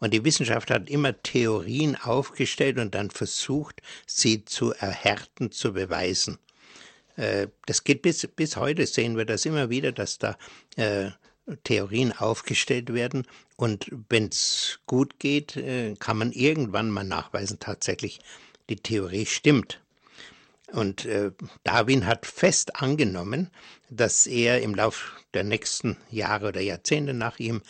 Und 0.00 0.12
die 0.12 0.24
Wissenschaft 0.24 0.70
hat 0.70 0.90
immer 0.90 1.22
Theorien 1.22 1.96
aufgestellt 1.96 2.78
und 2.78 2.94
dann 2.94 3.10
versucht, 3.10 3.80
sie 4.06 4.44
zu 4.44 4.72
erhärten, 4.72 5.52
zu 5.52 5.72
beweisen. 5.72 6.38
Äh, 7.16 7.48
das 7.66 7.84
geht 7.84 8.02
bis, 8.02 8.26
bis 8.26 8.56
heute, 8.56 8.86
sehen 8.86 9.16
wir 9.16 9.24
das 9.24 9.46
immer 9.46 9.70
wieder, 9.70 9.92
dass 9.92 10.18
da 10.18 10.36
äh, 10.76 11.10
Theorien 11.64 12.12
aufgestellt 12.12 12.92
werden. 12.92 13.26
Und 13.56 13.90
wenn 14.08 14.28
es 14.28 14.80
gut 14.86 15.18
geht, 15.18 15.56
äh, 15.56 15.94
kann 15.98 16.18
man 16.18 16.32
irgendwann 16.32 16.90
mal 16.90 17.04
nachweisen, 17.04 17.58
tatsächlich 17.58 18.20
die 18.68 18.76
Theorie 18.76 19.26
stimmt. 19.26 19.80
Und 20.72 21.04
äh, 21.04 21.32
Darwin 21.64 22.06
hat 22.06 22.24
fest 22.24 22.76
angenommen, 22.76 23.50
dass 23.90 24.26
er 24.26 24.62
im 24.62 24.74
Lauf 24.74 25.12
der 25.34 25.44
nächsten 25.44 25.98
Jahre 26.10 26.48
oder 26.48 26.60
Jahrzehnte 26.60 27.12
nach 27.12 27.38
ihm 27.38 27.62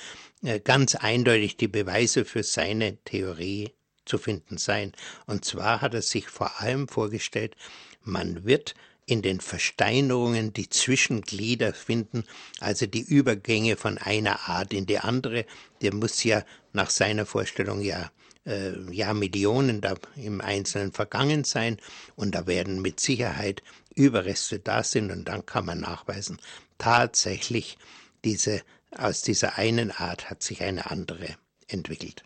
äh, 0.42 0.60
ganz 0.60 0.94
eindeutig 0.94 1.56
die 1.56 1.68
Beweise 1.68 2.24
für 2.24 2.44
seine 2.44 2.96
Theorie 3.04 3.72
zu 4.04 4.18
finden 4.18 4.58
seien. 4.58 4.92
Und 5.26 5.44
zwar 5.44 5.80
hat 5.80 5.94
er 5.94 6.02
sich 6.02 6.28
vor 6.28 6.60
allem 6.60 6.88
vorgestellt, 6.88 7.56
man 8.04 8.44
wird 8.44 8.74
in 9.06 9.22
den 9.22 9.40
Versteinerungen 9.40 10.52
die 10.52 10.68
Zwischenglieder 10.68 11.74
finden, 11.74 12.24
also 12.60 12.86
die 12.86 13.00
Übergänge 13.00 13.76
von 13.76 13.98
einer 13.98 14.48
Art 14.48 14.72
in 14.72 14.86
die 14.86 14.98
andere. 14.98 15.44
Der 15.80 15.94
muss 15.94 16.22
ja 16.24 16.44
nach 16.72 16.90
seiner 16.90 17.26
Vorstellung 17.26 17.80
ja 17.80 18.10
äh, 18.46 18.72
ja, 18.90 19.14
Millionen 19.14 19.80
da 19.80 19.94
im 20.16 20.40
Einzelnen 20.40 20.92
vergangen 20.92 21.44
sein 21.44 21.78
und 22.16 22.34
da 22.34 22.46
werden 22.46 22.82
mit 22.82 23.00
Sicherheit 23.00 23.62
Überreste 23.94 24.58
da 24.58 24.82
sind 24.82 25.10
und 25.12 25.26
dann 25.28 25.44
kann 25.46 25.66
man 25.66 25.80
nachweisen, 25.80 26.38
tatsächlich 26.78 27.78
diese, 28.24 28.62
aus 28.96 29.22
dieser 29.22 29.58
einen 29.58 29.90
Art 29.90 30.30
hat 30.30 30.42
sich 30.42 30.62
eine 30.62 30.90
andere 30.90 31.36
entwickelt. 31.68 32.24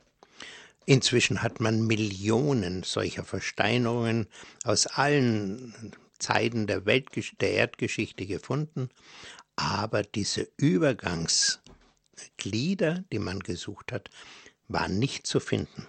Inzwischen 0.84 1.42
hat 1.42 1.60
man 1.60 1.86
Millionen 1.86 2.84
solcher 2.84 3.24
Versteinerungen 3.24 4.28
aus 4.62 4.86
allen 4.86 5.74
Zeiten 6.18 6.66
der, 6.66 6.86
Welt, 6.86 7.10
der 7.40 7.52
Erdgeschichte 7.52 8.26
gefunden, 8.26 8.88
aber 9.56 10.02
diese 10.02 10.48
Übergangsglieder, 10.56 13.04
die 13.12 13.18
man 13.18 13.40
gesucht 13.40 13.92
hat, 13.92 14.08
waren 14.68 14.98
nicht 14.98 15.26
zu 15.26 15.40
finden. 15.40 15.86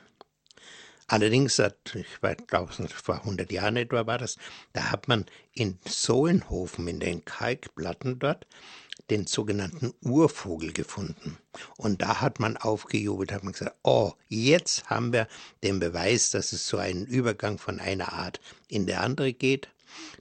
Allerdings, 1.09 1.57
ich 1.59 2.19
glaube, 2.47 2.73
vor 2.89 3.15
100 3.15 3.49
Jahren 3.51 3.77
etwa 3.77 4.05
war 4.07 4.17
das, 4.17 4.35
da 4.73 4.91
hat 4.91 5.07
man 5.07 5.25
in 5.53 5.79
Sohlenhofen, 5.87 6.85
in 6.89 6.99
den 6.99 7.23
Kalkplatten 7.23 8.19
dort, 8.19 8.45
den 9.09 9.25
sogenannten 9.25 9.93
Urvogel 10.01 10.73
gefunden. 10.73 11.37
Und 11.77 12.01
da 12.01 12.19
hat 12.19 12.41
man 12.41 12.57
aufgejubelt, 12.57 13.31
hat 13.31 13.45
man 13.45 13.53
gesagt, 13.53 13.77
oh, 13.83 14.11
jetzt 14.27 14.89
haben 14.89 15.13
wir 15.13 15.29
den 15.63 15.79
Beweis, 15.79 16.31
dass 16.31 16.51
es 16.51 16.67
so 16.67 16.77
einen 16.77 17.05
Übergang 17.05 17.57
von 17.57 17.79
einer 17.79 18.11
Art 18.11 18.41
in 18.67 18.85
der 18.85 19.01
andere 19.01 19.31
geht. 19.31 19.69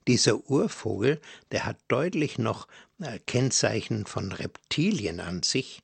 Dieser 0.06 0.48
Urvogel, 0.48 1.20
der 1.50 1.66
hat 1.66 1.78
deutlich 1.88 2.38
noch 2.38 2.68
äh, 3.00 3.18
Kennzeichen 3.26 4.06
von 4.06 4.32
Reptilien 4.32 5.20
an 5.20 5.42
sich, 5.42 5.82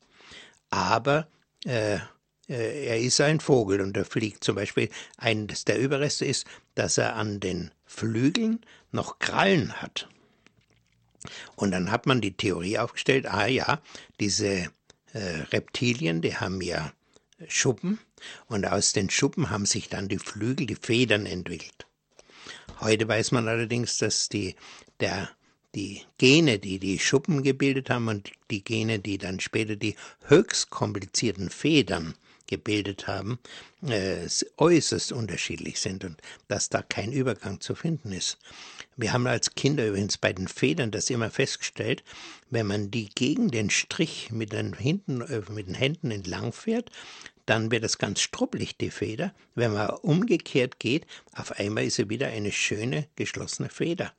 aber 0.71 1.29
äh, 1.65 1.99
äh, 2.49 2.87
er 2.87 3.01
ist 3.01 3.21
ein 3.21 3.41
Vogel 3.41 3.81
und 3.81 3.97
er 3.97 4.05
fliegt. 4.05 4.45
Zum 4.45 4.57
Beispiel 4.57 4.91
eines 5.17 5.65
der 5.65 5.79
Überreste 5.79 6.25
ist, 6.25 6.47
dass 6.75 6.99
er 6.99 7.17
an 7.17 7.41
den 7.41 7.71
Flügeln 7.85 8.61
noch 8.91 9.19
Krallen 9.19 9.81
hat. 9.81 10.09
Und 11.55 11.71
dann 11.71 11.91
hat 11.91 12.07
man 12.07 12.21
die 12.21 12.37
Theorie 12.37 12.79
aufgestellt, 12.79 13.27
ah 13.27 13.47
ja, 13.47 13.81
diese 14.19 14.71
äh, 15.13 15.21
Reptilien, 15.53 16.21
die 16.21 16.37
haben 16.37 16.61
ja 16.61 16.93
Schuppen 17.49 17.99
und 18.47 18.67
aus 18.67 18.93
den 18.93 19.11
Schuppen 19.11 19.51
haben 19.51 19.67
sich 19.67 19.89
dann 19.89 20.09
die 20.09 20.19
Flügel, 20.19 20.67
die 20.67 20.77
Federn 20.77 21.27
entwickelt. 21.27 21.87
Heute 22.83 23.07
weiß 23.07 23.31
man 23.31 23.47
allerdings, 23.47 23.99
dass 23.99 24.29
die, 24.29 24.57
der, 24.99 25.31
die 25.77 26.03
Gene, 26.18 26.59
die 26.59 26.81
die 26.81 26.99
Schuppen 26.99 27.45
gebildet 27.45 27.90
haben 27.90 28.09
und 28.09 28.33
die 28.51 28.64
Gene, 28.64 28.99
die 28.99 29.18
dann 29.18 29.38
später 29.38 29.77
die 29.77 29.95
höchst 30.27 30.71
komplizierten 30.71 31.49
Federn 31.49 32.14
gebildet 32.49 33.07
haben, 33.07 33.38
äh, 33.87 34.27
äußerst 34.59 35.12
unterschiedlich 35.12 35.79
sind 35.79 36.05
und 36.05 36.21
dass 36.49 36.71
da 36.71 36.83
kein 36.83 37.12
Übergang 37.12 37.61
zu 37.61 37.77
finden 37.77 38.11
ist. 38.11 38.37
Wir 38.97 39.12
haben 39.12 39.29
als 39.29 39.55
Kinder 39.55 39.87
übrigens 39.87 40.18
bei 40.18 40.33
den 40.33 40.49
Federn 40.49 40.90
das 40.90 41.09
immer 41.09 41.31
festgestellt, 41.31 42.03
wenn 42.51 42.66
man 42.66 42.90
die 42.90 43.09
gegen 43.14 43.53
den 43.53 43.71
Strich 43.71 44.33
mit 44.33 44.53
den, 44.53 44.73
hinten, 44.75 45.21
äh, 45.21 45.42
mit 45.51 45.68
den 45.68 45.75
Händen 45.77 46.11
entlang 46.11 46.53
fährt, 46.53 46.90
dann 47.53 47.71
wird 47.71 47.85
es 47.85 47.99
ganz 47.99 48.21
struppelig, 48.21 48.79
die 48.79 48.91
Feder. 48.91 49.35
Wenn 49.55 49.75
man 49.75 49.91
umgekehrt 49.91 50.79
geht, 50.79 51.07
auf 51.35 51.53
einmal 51.53 51.85
ist 51.85 51.97
sie 51.97 52.09
wieder 52.09 52.29
eine 52.29 52.51
schöne, 52.51 53.07
geschlossene 53.15 53.69
Feder 53.69 54.12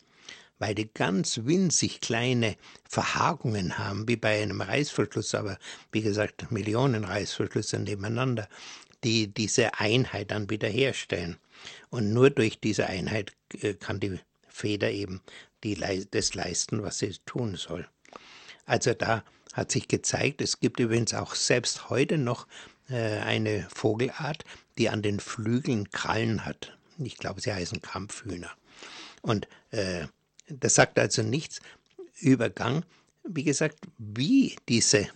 weil 0.60 0.76
die 0.76 0.94
ganz 0.94 1.42
winzig 1.44 2.00
kleine 2.00 2.56
Verhakungen 2.88 3.78
haben, 3.80 4.08
wie 4.08 4.16
bei 4.16 4.42
einem 4.42 4.62
Reißverschluss, 4.62 5.36
aber 5.36 5.58
wie 5.92 6.02
gesagt, 6.02 6.52
Millionen 6.52 7.04
Reißverschlüsse 7.04 7.80
nebeneinander, 7.80 8.48
die 9.04 9.28
diese 9.28 9.78
Einheit 9.80 10.32
dann 10.32 10.50
wiederherstellen. 10.50 11.38
Und 11.90 12.14
nur 12.14 12.30
durch 12.30 12.62
diese 12.62 12.88
Einheit 12.88 13.34
äh, 13.62 13.74
kann 13.74 14.00
die 14.00 14.20
Feder 14.48 14.90
eben 14.92 15.22
die, 15.66 15.76
das 16.10 16.34
leisten, 16.34 16.82
was 16.82 17.00
sie 17.00 17.14
tun 17.26 17.56
soll. 17.58 17.86
Also 18.66 18.94
da 18.94 19.26
hat 19.54 19.70
sich 19.70 19.90
gezeigt, 19.90 20.42
es 20.42 20.62
gibt 20.62 20.80
übrigens 20.80 21.14
auch 21.14 21.36
selbst 21.36 21.90
heute 21.90 22.18
noch 22.18 22.48
eine 22.98 23.68
Vogelart, 23.74 24.44
die 24.78 24.90
an 24.90 25.02
den 25.02 25.20
Flügeln 25.20 25.90
Krallen 25.92 26.46
hat. 26.46 26.78
Ich 27.00 27.18
glaube, 27.18 27.42
sie 27.42 27.54
heißen 27.54 27.82
Kampfhühner. 27.82 28.52
Und 29.22 29.48
äh, 29.72 30.06
das 30.48 30.76
sagt 30.76 31.00
also 31.00 31.24
nichts 31.24 31.60
über 32.20 32.50
Gang. 32.50 32.86
Wie 33.24 33.44
gesagt, 33.44 33.80
wie 33.98 34.56
diese, 34.68 35.08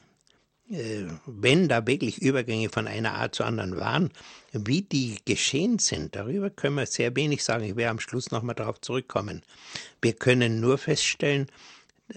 äh, 0.69 1.05
wenn 1.25 1.67
da 1.67 1.85
wirklich 1.85 2.21
Übergänge 2.21 2.69
von 2.69 2.87
einer 2.87 3.13
Art 3.15 3.35
zur 3.35 3.45
anderen 3.45 3.77
waren, 3.77 4.11
wie 4.53 4.81
die 4.81 5.19
geschehen 5.25 5.79
sind, 5.79 6.15
darüber 6.15 6.49
können 6.49 6.75
wir 6.75 6.85
sehr 6.85 7.15
wenig 7.15 7.43
sagen. 7.43 7.65
Ich 7.65 7.75
werde 7.75 7.91
am 7.91 7.99
Schluss 7.99 8.31
nochmal 8.31 8.55
darauf 8.55 8.79
zurückkommen. 8.81 9.43
Wir 10.01 10.13
können 10.13 10.59
nur 10.61 10.77
feststellen, 10.77 11.47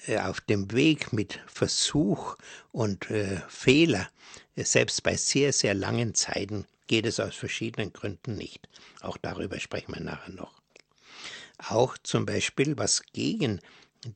äh, 0.06 0.18
auf 0.18 0.40
dem 0.40 0.70
Weg 0.72 1.12
mit 1.12 1.40
Versuch 1.46 2.36
und 2.70 3.10
äh, 3.10 3.40
Fehler, 3.48 4.02
äh, 4.02 4.06
selbst 4.56 5.02
bei 5.02 5.16
sehr, 5.16 5.52
sehr 5.52 5.74
langen 5.74 6.14
Zeiten, 6.14 6.66
geht 6.86 7.06
es 7.06 7.20
aus 7.20 7.36
verschiedenen 7.36 7.92
Gründen 7.92 8.36
nicht. 8.36 8.68
Auch 9.00 9.16
darüber 9.16 9.60
sprechen 9.60 9.94
wir 9.94 10.02
nachher 10.02 10.32
noch 10.32 10.60
auch 11.68 11.98
zum 11.98 12.26
Beispiel, 12.26 12.76
was 12.78 13.02
gegen 13.12 13.60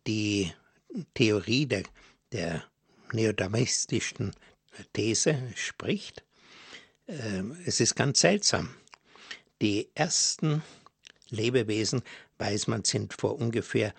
die 0.07 0.53
Theorie 1.15 1.67
der, 1.67 1.83
der 2.33 2.65
neodamistischen 3.13 4.35
These 4.93 5.53
spricht. 5.55 6.25
ähm, 7.07 7.57
es 7.65 7.81
ist 7.81 7.95
ganz 7.95 8.21
seltsam. 8.21 8.75
Die 9.61 9.89
ersten 9.95 10.63
Lebewesen, 11.29 12.03
weiß 12.39 12.67
man, 12.67 12.85
sind 12.85 13.13
vor 13.15 13.39
ungefähr 13.39 13.95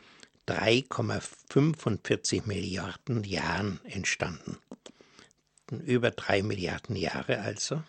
3,45 0.48 2.46
Milliarden 2.46 3.24
Jahren 3.24 3.80
entstanden. 3.86 4.58
Über 5.72 6.12
drei 6.12 6.44
Milliarden 6.44 6.96
Jahre 6.96 7.40
also. 7.40 7.82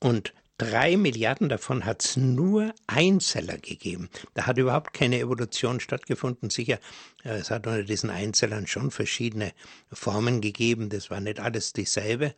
Und 0.00 0.32
drei 0.58 0.96
Milliarden 0.96 1.48
davon 1.48 1.84
hat 1.84 2.04
es 2.04 2.16
nur 2.16 2.74
Einzeller 2.86 3.58
gegeben. 3.58 4.08
Da 4.34 4.46
hat 4.46 4.58
überhaupt 4.58 4.92
keine 4.92 5.20
Evolution 5.20 5.80
stattgefunden. 5.80 6.50
Sicher, 6.50 6.78
äh, 7.24 7.38
es 7.38 7.50
hat 7.50 7.66
unter 7.66 7.84
diesen 7.84 8.10
Einzellern 8.10 8.66
schon 8.66 8.90
verschiedene 8.90 9.52
Formen 9.92 10.40
gegeben. 10.40 10.88
Das 10.90 11.10
war 11.10 11.20
nicht 11.20 11.40
alles 11.40 11.72
dieselbe. 11.72 12.34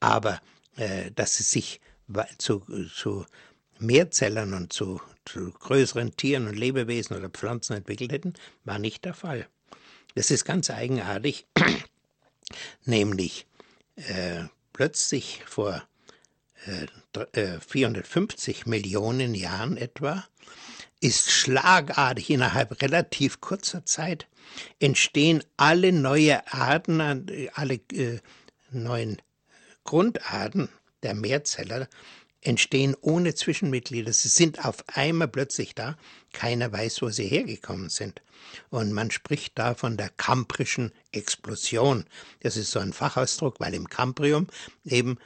Aber 0.00 0.40
äh, 0.76 1.10
dass 1.12 1.36
sie 1.36 1.42
sich 1.42 1.80
zu, 2.38 2.62
zu 2.94 3.26
Mehrzellern 3.78 4.54
und 4.54 4.72
zu, 4.72 5.00
zu 5.24 5.50
größeren 5.50 6.16
Tieren 6.16 6.48
und 6.48 6.56
Lebewesen 6.56 7.16
oder 7.16 7.28
Pflanzen 7.28 7.76
entwickelt 7.76 8.12
hätten, 8.12 8.34
war 8.64 8.78
nicht 8.78 9.04
der 9.04 9.14
Fall. 9.14 9.46
Das 10.14 10.30
ist 10.30 10.44
ganz 10.44 10.70
eigenartig, 10.70 11.46
nämlich 12.84 13.46
äh, 13.96 14.44
plötzlich 14.72 15.42
vor 15.46 15.82
äh, 17.22 17.60
450 17.60 18.66
äh, 18.66 18.68
Millionen 18.68 19.34
Jahren 19.34 19.76
etwa 19.76 20.26
ist 21.00 21.30
schlagartig 21.30 22.30
innerhalb 22.30 22.80
relativ 22.82 23.40
kurzer 23.40 23.84
Zeit 23.84 24.26
entstehen 24.80 25.42
alle 25.56 25.92
neue 25.92 26.46
Arten, 26.52 27.00
alle 27.54 27.74
äh, 27.92 28.20
neuen 28.70 29.20
Grundarten 29.84 30.68
der 31.02 31.14
Mehrzeller 31.14 31.88
entstehen 32.40 32.96
ohne 33.00 33.34
Zwischenmitglieder. 33.34 34.12
Sie 34.12 34.28
sind 34.28 34.64
auf 34.64 34.84
einmal 34.88 35.28
plötzlich 35.28 35.74
da. 35.74 35.96
Keiner 36.36 36.70
weiß, 36.70 37.00
wo 37.00 37.08
sie 37.08 37.26
hergekommen 37.26 37.88
sind. 37.88 38.20
Und 38.68 38.92
man 38.92 39.10
spricht 39.10 39.58
da 39.58 39.74
von 39.74 39.96
der 39.96 40.10
kambrischen 40.10 40.92
Explosion. 41.10 42.04
Das 42.40 42.58
ist 42.58 42.72
so 42.72 42.78
ein 42.78 42.92
Fachausdruck, 42.92 43.58
weil 43.58 43.72
im 43.72 43.88
Kambrium 43.88 44.46
eben 44.84 45.16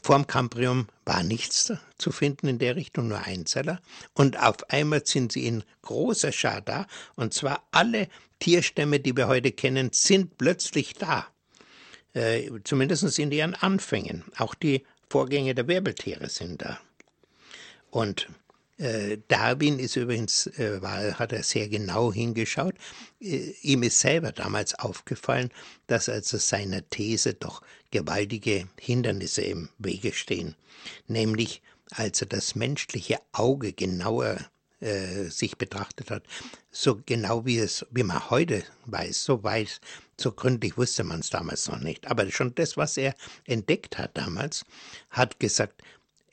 Vorm 0.00 0.28
Kambrium 0.28 0.86
war 1.04 1.24
nichts 1.24 1.72
zu 1.98 2.12
finden 2.12 2.46
in 2.46 2.60
der 2.60 2.76
Richtung, 2.76 3.08
nur 3.08 3.18
Einzeller. 3.18 3.80
Und 4.14 4.38
auf 4.38 4.70
einmal 4.70 5.04
sind 5.04 5.32
sie 5.32 5.44
in 5.48 5.64
großer 5.82 6.30
Schar 6.30 6.60
da. 6.60 6.86
Und 7.16 7.34
zwar 7.34 7.66
alle 7.72 8.06
Tierstämme, 8.38 9.00
die 9.00 9.16
wir 9.16 9.26
heute 9.26 9.50
kennen, 9.50 9.90
sind 9.92 10.38
plötzlich 10.38 10.94
da. 10.94 11.26
Äh, 12.12 12.48
zumindest 12.62 13.18
in 13.18 13.32
ihren 13.32 13.56
Anfängen. 13.56 14.22
Auch 14.38 14.54
die 14.54 14.86
Vorgänge 15.08 15.56
der 15.56 15.66
Wirbeltiere 15.66 16.28
sind 16.28 16.62
da. 16.62 16.78
Und 17.90 18.28
Darwin 19.28 19.78
ist 19.78 19.96
übrigens, 19.96 20.46
äh, 20.46 20.80
hat 20.80 21.32
er 21.32 21.42
sehr 21.42 21.68
genau 21.68 22.12
hingeschaut. 22.12 22.74
Äh, 23.20 23.52
ihm 23.60 23.82
ist 23.82 24.00
selber 24.00 24.32
damals 24.32 24.74
aufgefallen, 24.78 25.50
dass 25.86 26.08
also 26.08 26.38
seiner 26.38 26.88
These 26.88 27.34
doch 27.34 27.62
gewaltige 27.90 28.68
Hindernisse 28.80 29.42
im 29.42 29.68
Wege 29.78 30.14
stehen. 30.14 30.56
Nämlich, 31.08 31.60
als 31.90 32.22
er 32.22 32.28
das 32.28 32.54
menschliche 32.54 33.18
Auge 33.32 33.74
genauer 33.74 34.38
äh, 34.80 35.24
sich 35.24 35.58
betrachtet 35.58 36.10
hat, 36.10 36.22
so 36.70 37.02
genau 37.04 37.44
wie 37.44 37.58
es, 37.58 37.84
wie 37.90 38.02
man 38.02 38.30
heute 38.30 38.62
weiß, 38.86 39.24
so 39.24 39.42
weiß, 39.42 39.80
so 40.18 40.32
gründlich 40.32 40.78
wusste 40.78 41.04
man 41.04 41.20
es 41.20 41.28
damals 41.28 41.68
noch 41.68 41.80
nicht. 41.80 42.06
Aber 42.06 42.30
schon 42.30 42.54
das, 42.54 42.78
was 42.78 42.96
er 42.96 43.14
entdeckt 43.44 43.98
hat 43.98 44.16
damals, 44.16 44.64
hat 45.10 45.38
gesagt, 45.38 45.82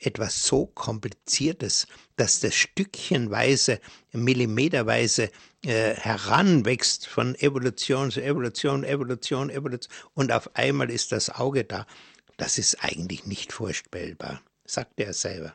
etwas 0.00 0.44
so 0.44 0.66
Kompliziertes, 0.66 1.86
dass 2.16 2.40
das 2.40 2.54
stückchenweise, 2.54 3.80
millimeterweise 4.12 5.30
äh, 5.64 5.94
heranwächst 5.94 7.06
von 7.06 7.34
Evolution 7.36 8.10
zu 8.10 8.22
Evolution, 8.22 8.84
Evolution, 8.84 9.50
Evolution 9.50 9.98
und 10.14 10.32
auf 10.32 10.54
einmal 10.54 10.90
ist 10.90 11.12
das 11.12 11.30
Auge 11.30 11.64
da. 11.64 11.86
Das 12.36 12.58
ist 12.58 12.84
eigentlich 12.84 13.26
nicht 13.26 13.52
vorstellbar, 13.52 14.40
sagt 14.64 15.00
er 15.00 15.12
selber. 15.12 15.54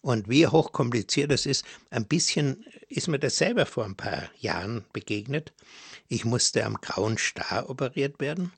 Und 0.00 0.28
wie 0.28 0.46
hochkompliziert 0.46 1.30
das 1.30 1.46
ist, 1.46 1.64
ein 1.90 2.06
bisschen 2.06 2.64
ist 2.88 3.08
mir 3.08 3.18
das 3.18 3.36
selber 3.36 3.66
vor 3.66 3.84
ein 3.84 3.96
paar 3.96 4.30
Jahren 4.38 4.84
begegnet. 4.92 5.52
Ich 6.08 6.24
musste 6.24 6.64
am 6.64 6.76
grauen 6.76 7.18
Star 7.18 7.68
operiert 7.68 8.18
werden 8.18 8.52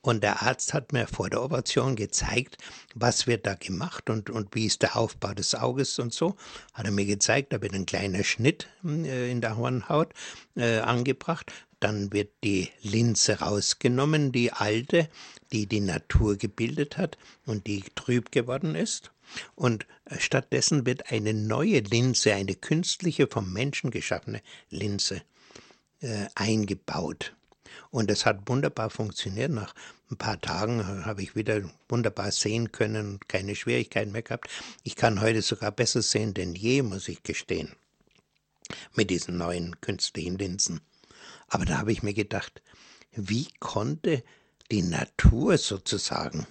und 0.00 0.22
der 0.22 0.42
Arzt 0.42 0.74
hat 0.74 0.92
mir 0.92 1.06
vor 1.06 1.30
der 1.30 1.42
Operation 1.42 1.94
gezeigt, 1.94 2.58
was 2.94 3.26
wird 3.26 3.46
da 3.46 3.54
gemacht 3.54 4.10
und, 4.10 4.30
und 4.30 4.54
wie 4.54 4.66
ist 4.66 4.82
der 4.82 4.96
Aufbau 4.96 5.32
des 5.34 5.54
Auges 5.54 5.98
und 5.98 6.12
so. 6.12 6.36
Hat 6.72 6.86
er 6.86 6.92
mir 6.92 7.06
gezeigt, 7.06 7.52
da 7.52 7.62
wird 7.62 7.74
ein 7.74 7.86
kleiner 7.86 8.24
Schnitt 8.24 8.68
äh, 8.84 9.30
in 9.30 9.40
der 9.40 9.56
Hornhaut 9.56 10.12
äh, 10.56 10.78
angebracht. 10.78 11.52
Dann 11.78 12.12
wird 12.12 12.32
die 12.42 12.70
Linse 12.82 13.40
rausgenommen, 13.40 14.32
die 14.32 14.52
alte, 14.52 15.08
die 15.52 15.66
die 15.66 15.80
Natur 15.80 16.36
gebildet 16.36 16.96
hat 16.96 17.18
und 17.44 17.66
die 17.66 17.84
trüb 17.94 18.32
geworden 18.32 18.74
ist. 18.74 19.12
Und 19.54 19.86
äh, 20.06 20.18
stattdessen 20.18 20.86
wird 20.86 21.10
eine 21.10 21.34
neue 21.34 21.80
Linse, 21.80 22.34
eine 22.34 22.54
künstliche 22.54 23.26
vom 23.26 23.52
Menschen 23.52 23.90
geschaffene 23.90 24.42
Linse 24.70 25.22
äh, 26.00 26.26
eingebaut. 26.34 27.34
Und 27.90 28.10
es 28.10 28.26
hat 28.26 28.48
wunderbar 28.48 28.90
funktioniert. 28.90 29.50
Nach 29.50 29.74
ein 30.10 30.16
paar 30.16 30.40
Tagen 30.40 31.04
habe 31.04 31.22
ich 31.22 31.34
wieder 31.34 31.62
wunderbar 31.88 32.30
sehen 32.30 32.72
können 32.72 33.20
keine 33.28 33.54
Schwierigkeiten 33.54 34.12
mehr 34.12 34.22
gehabt. 34.22 34.48
Ich 34.82 34.96
kann 34.96 35.20
heute 35.20 35.42
sogar 35.42 35.72
besser 35.72 36.02
sehen 36.02 36.34
denn 36.34 36.54
je, 36.54 36.82
muss 36.82 37.08
ich 37.08 37.22
gestehen, 37.22 37.74
mit 38.94 39.10
diesen 39.10 39.36
neuen 39.36 39.80
künstlichen 39.80 40.38
Linsen. 40.38 40.80
Aber 41.48 41.64
da 41.64 41.78
habe 41.78 41.92
ich 41.92 42.02
mir 42.02 42.14
gedacht, 42.14 42.62
wie 43.12 43.48
konnte 43.60 44.22
die 44.70 44.82
Natur 44.82 45.58
sozusagen 45.58 46.46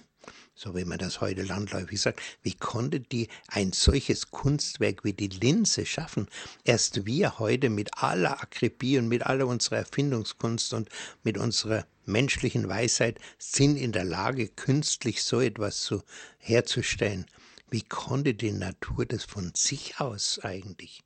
so 0.58 0.74
wie 0.74 0.86
man 0.86 0.98
das 0.98 1.20
heute 1.20 1.42
landläufig 1.42 2.00
sagt, 2.00 2.20
wie 2.42 2.54
konnte 2.54 2.98
die 2.98 3.28
ein 3.48 3.72
solches 3.72 4.30
Kunstwerk 4.30 5.04
wie 5.04 5.12
die 5.12 5.28
Linse 5.28 5.84
schaffen? 5.84 6.28
Erst 6.64 7.04
wir 7.04 7.38
heute 7.38 7.68
mit 7.68 8.02
aller 8.02 8.40
Akribie 8.40 8.98
und 8.98 9.08
mit 9.08 9.24
aller 9.24 9.46
unserer 9.46 9.76
Erfindungskunst 9.76 10.72
und 10.72 10.88
mit 11.22 11.36
unserer 11.36 11.86
menschlichen 12.06 12.68
Weisheit 12.70 13.18
sind 13.38 13.76
in 13.76 13.92
der 13.92 14.04
Lage, 14.04 14.48
künstlich 14.48 15.22
so 15.22 15.40
etwas 15.42 15.82
zu, 15.82 16.02
herzustellen. 16.38 17.26
Wie 17.68 17.82
konnte 17.82 18.32
die 18.32 18.52
Natur 18.52 19.04
das 19.04 19.24
von 19.24 19.52
sich 19.54 20.00
aus 20.00 20.38
eigentlich? 20.42 21.02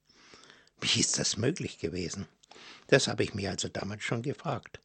Wie 0.81 1.01
ist 1.01 1.19
das 1.19 1.37
möglich 1.37 1.79
gewesen? 1.79 2.27
Das 2.87 3.09
habe 3.09 3.25
ich 3.25 3.35
mir 3.35 3.51
also 3.51 3.69
damals 3.69 4.05
schon 4.05 4.23
gefragt. 4.23 4.81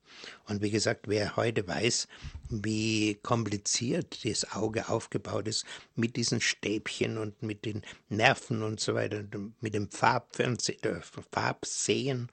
Und 0.48 0.62
wie 0.62 0.72
gesagt, 0.72 1.08
wer 1.08 1.36
heute 1.36 1.68
weiß, 1.68 2.08
wie 2.50 3.16
kompliziert 3.16 4.24
das 4.26 4.52
Auge 4.52 4.90
aufgebaut 4.90 5.48
ist, 5.48 5.66
mit 5.96 6.16
diesen 6.16 6.42
Stäbchen 6.42 7.18
und 7.18 7.42
mit 7.42 7.66
den 7.66 7.82
Nerven 8.10 8.64
und 8.64 8.80
so 8.80 8.94
weiter, 8.94 9.24
mit 9.62 9.74
dem 9.74 9.90
äh, 9.90 11.02
Farbsehen 11.32 12.30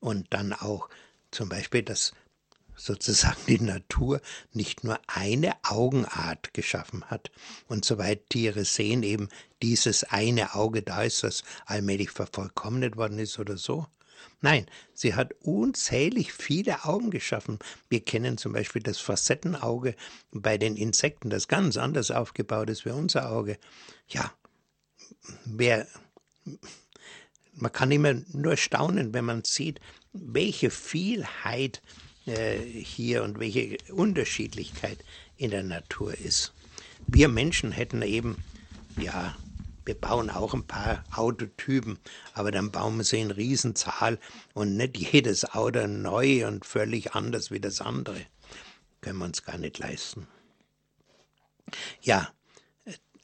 und 0.00 0.26
dann 0.30 0.52
auch 0.52 0.88
zum 1.30 1.48
Beispiel, 1.48 1.82
dass 1.82 2.12
sozusagen 2.76 3.40
die 3.46 3.60
Natur 3.60 4.20
nicht 4.52 4.84
nur 4.84 4.98
eine 5.06 5.54
Augenart 5.62 6.54
geschaffen 6.54 7.04
hat. 7.04 7.30
Und 7.68 7.84
soweit 7.84 8.28
Tiere 8.30 8.64
sehen, 8.64 9.02
eben 9.02 9.28
dieses 9.62 10.04
eine 10.04 10.54
Auge 10.54 10.82
da 10.82 11.02
ist, 11.02 11.22
das 11.22 11.44
allmählich 11.66 12.10
vervollkommnet 12.10 12.96
worden 12.96 13.18
ist 13.18 13.38
oder 13.38 13.56
so. 13.56 13.86
Nein, 14.40 14.66
sie 14.92 15.14
hat 15.14 15.32
unzählig 15.40 16.32
viele 16.32 16.84
Augen 16.84 17.10
geschaffen. 17.10 17.58
Wir 17.88 18.00
kennen 18.00 18.38
zum 18.38 18.52
Beispiel 18.52 18.82
das 18.82 18.98
Facettenauge 18.98 19.94
bei 20.32 20.58
den 20.58 20.76
Insekten, 20.76 21.30
das 21.30 21.48
ganz 21.48 21.76
anders 21.76 22.10
aufgebaut 22.10 22.70
ist 22.70 22.84
wie 22.84 22.90
unser 22.90 23.30
Auge. 23.30 23.58
Ja, 24.08 24.32
wer, 25.44 25.86
man 27.54 27.72
kann 27.72 27.90
immer 27.90 28.14
nur 28.32 28.56
staunen, 28.56 29.14
wenn 29.14 29.24
man 29.24 29.44
sieht, 29.44 29.80
welche 30.12 30.70
Vielheit 30.70 31.82
äh, 32.26 32.58
hier 32.58 33.22
und 33.22 33.38
welche 33.38 33.78
Unterschiedlichkeit 33.92 35.04
in 35.36 35.50
der 35.50 35.62
Natur 35.62 36.14
ist. 36.18 36.52
Wir 37.06 37.28
Menschen 37.28 37.72
hätten 37.72 38.02
eben, 38.02 38.42
ja, 38.96 39.36
wir 39.84 39.94
bauen 39.94 40.30
auch 40.30 40.54
ein 40.54 40.66
paar 40.66 41.04
Autotypen, 41.14 41.98
aber 42.32 42.50
dann 42.50 42.70
bauen 42.70 42.96
wir 42.96 43.04
sie 43.04 43.20
in 43.20 43.30
Riesenzahl 43.30 44.18
und 44.54 44.76
nicht 44.76 44.96
jedes 44.96 45.44
Auto 45.54 45.86
neu 45.86 46.46
und 46.46 46.64
völlig 46.64 47.14
anders 47.14 47.50
wie 47.50 47.60
das 47.60 47.80
andere. 47.80 48.20
Können 49.00 49.18
wir 49.18 49.26
uns 49.26 49.44
gar 49.44 49.58
nicht 49.58 49.78
leisten. 49.78 50.26
Ja, 52.00 52.32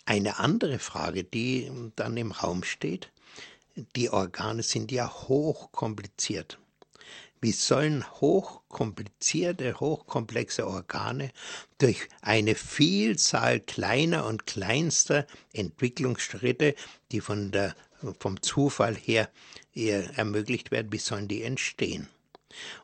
eine 0.05 0.38
andere 0.38 0.79
Frage, 0.79 1.25
die 1.25 1.70
dann 1.96 2.16
im 2.16 2.33
Raum 2.33 2.64
steht, 2.64 3.12
die 3.96 4.11
Organe 4.11 4.62
sind 4.62 4.90
ja 4.92 5.11
hochkompliziert. 5.11 6.59
Wie 7.42 7.53
sollen 7.53 8.05
hochkomplizierte, 8.20 9.81
hochkomplexe 9.81 10.66
Organe 10.66 11.31
durch 11.79 12.09
eine 12.20 12.55
Vielzahl 12.55 13.61
kleiner 13.61 14.26
und 14.26 14.46
kleinster 14.46 15.26
Entwicklungsschritte, 15.55 16.74
die 17.12 17.20
von 17.22 17.50
der, 17.50 17.74
vom 18.18 18.42
Zufall 18.42 18.94
her 18.94 19.31
ermöglicht 19.74 20.70
werden, 20.70 20.92
wie 20.92 20.98
sollen 20.98 21.29
die 21.29 21.42
entstehen? 21.42 22.09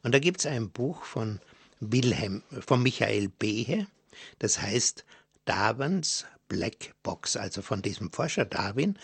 Und 0.02 0.14
da 0.14 0.20
gibt 0.20 0.40
es 0.40 0.46
ein 0.46 0.70
Buch 0.70 1.04
von 1.04 1.40
Wilhelm, 1.80 2.42
von 2.60 2.82
Michael 2.82 3.28
Behe, 3.28 3.86
das 4.38 4.62
heißt 4.62 5.04
Darwins 5.44 6.24
Black 6.48 6.94
Box, 7.02 7.36
also 7.36 7.60
von 7.60 7.82
diesem 7.82 8.10
Forscher 8.10 8.44
Darwin, 8.44 8.98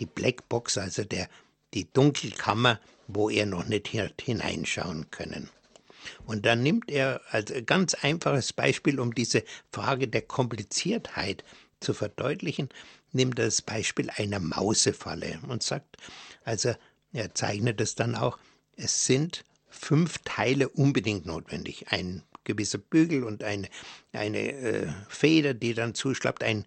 die 0.00 0.06
Black 0.06 0.48
Box, 0.48 0.78
also 0.78 1.04
der, 1.04 1.28
die 1.74 1.92
Dunkelkammer, 1.92 2.80
wo 3.06 3.30
er 3.30 3.46
noch 3.46 3.66
nicht 3.66 3.88
hineinschauen 3.88 5.10
können. 5.10 5.50
Und 6.26 6.46
dann 6.46 6.62
nimmt 6.62 6.90
er 6.90 7.20
als 7.30 7.52
ganz 7.66 7.94
einfaches 7.94 8.52
Beispiel, 8.52 9.00
um 9.00 9.14
diese 9.14 9.42
Frage 9.72 10.08
der 10.08 10.22
Kompliziertheit 10.22 11.44
zu 11.80 11.94
verdeutlichen, 11.94 12.68
nimmt 13.12 13.38
er 13.38 13.46
das 13.46 13.62
Beispiel 13.62 14.10
einer 14.10 14.40
Mausefalle 14.40 15.40
und 15.48 15.62
sagt, 15.62 15.96
also 16.44 16.74
er 17.12 17.34
zeichnet 17.34 17.80
es 17.80 17.94
dann 17.94 18.14
auch, 18.16 18.38
es 18.76 19.06
sind 19.06 19.44
fünf 19.68 20.18
Teile 20.24 20.68
unbedingt 20.68 21.26
notwendig. 21.26 21.86
Ein 21.88 22.22
gewisser 22.44 22.78
Bügel 22.78 23.24
und 23.24 23.42
eine, 23.42 23.68
eine 24.12 24.52
äh, 24.52 24.86
Feder, 25.08 25.54
die 25.54 25.74
dann 25.74 25.94
zuschlappt, 25.94 26.44
ein 26.44 26.64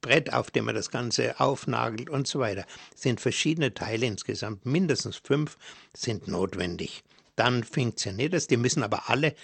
Brett, 0.00 0.32
auf 0.32 0.50
dem 0.50 0.64
man 0.64 0.74
das 0.74 0.90
Ganze 0.90 1.38
aufnagelt 1.38 2.10
und 2.10 2.26
so 2.26 2.40
weiter. 2.40 2.66
Sind 2.94 3.20
verschiedene 3.20 3.72
Teile 3.74 4.06
insgesamt, 4.06 4.66
mindestens 4.66 5.16
fünf 5.16 5.56
sind 5.94 6.28
notwendig. 6.28 7.02
Dann 7.36 7.64
funktioniert 7.64 8.34
es. 8.34 8.48
Die 8.48 8.56
müssen 8.56 8.82
aber 8.82 9.08
alle 9.08 9.34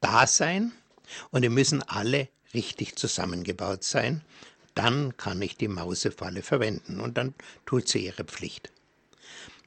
da 0.00 0.26
sein 0.26 0.72
und 1.30 1.42
die 1.42 1.48
müssen 1.48 1.82
alle 1.82 2.28
richtig 2.54 2.96
zusammengebaut 2.96 3.84
sein. 3.84 4.22
Dann 4.74 5.16
kann 5.16 5.40
ich 5.42 5.56
die 5.56 5.68
Mausefalle 5.68 6.42
verwenden 6.42 7.00
und 7.00 7.16
dann 7.16 7.34
tut 7.66 7.88
sie 7.88 8.06
ihre 8.06 8.24
Pflicht. 8.24 8.72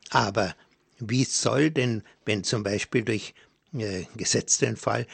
Aber 0.09 0.55
wie 0.99 1.23
soll 1.23 1.69
denn, 1.69 2.03
wenn 2.25 2.43
zum 2.43 2.63
Beispiel 2.63 3.03
durch 3.03 3.33
äh, 3.73 4.05
gesetzten 4.15 4.77
Fall 4.77 5.05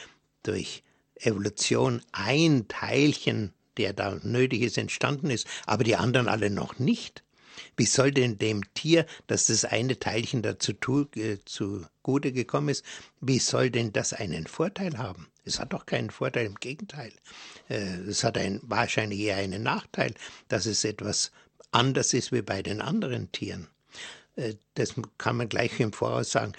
durch 0.44 0.84
Evolution 1.16 2.02
ein 2.12 2.68
Teilchen, 2.68 3.52
der 3.76 3.92
da 3.92 4.18
nötig 4.22 4.62
ist, 4.62 4.78
entstanden 4.78 5.30
ist, 5.30 5.46
aber 5.66 5.84
die 5.84 5.96
anderen 5.96 6.28
alle 6.28 6.50
noch 6.50 6.78
nicht. 6.78 7.24
Wie 7.76 7.86
soll 7.86 8.12
denn 8.12 8.38
dem 8.38 8.62
Tier, 8.74 9.06
dass 9.26 9.46
das 9.46 9.64
eine 9.64 9.98
Teilchen 9.98 10.42
dazu 10.42 10.72
äh, 11.16 11.38
zugute 11.44 12.32
gekommen 12.32 12.68
ist, 12.68 12.84
wie 13.20 13.38
soll 13.38 13.70
denn 13.70 13.92
das 13.92 14.12
einen 14.12 14.46
Vorteil 14.46 14.98
haben? 14.98 15.28
Es 15.44 15.58
hat 15.58 15.72
doch 15.72 15.86
keinen 15.86 16.10
Vorteil, 16.10 16.46
im 16.46 16.54
Gegenteil. 16.56 17.12
Äh, 17.68 17.96
es 18.08 18.24
hat 18.24 18.38
ein, 18.38 18.60
wahrscheinlich 18.62 19.20
eher 19.20 19.36
einen 19.36 19.62
Nachteil, 19.62 20.14
dass 20.48 20.66
es 20.66 20.84
etwas 20.84 21.32
anders 21.70 22.12
ist 22.12 22.32
wie 22.32 22.42
bei 22.42 22.62
den 22.62 22.80
anderen 22.80 23.30
Tieren. 23.32 23.68
Äh, 24.36 24.54
das 24.74 24.94
kann 25.18 25.36
man 25.36 25.48
gleich 25.48 25.78
im 25.80 25.92
Voraus 25.92 26.32
sagen. 26.32 26.52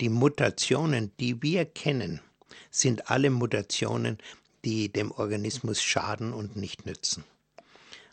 Die 0.00 0.08
Mutationen, 0.08 1.12
die 1.20 1.40
wir 1.42 1.64
kennen, 1.64 2.20
sind 2.70 3.10
alle 3.10 3.30
Mutationen, 3.30 4.18
die 4.64 4.92
dem 4.92 5.10
Organismus 5.10 5.82
schaden 5.82 6.32
und 6.32 6.56
nicht 6.56 6.86
nützen. 6.86 7.24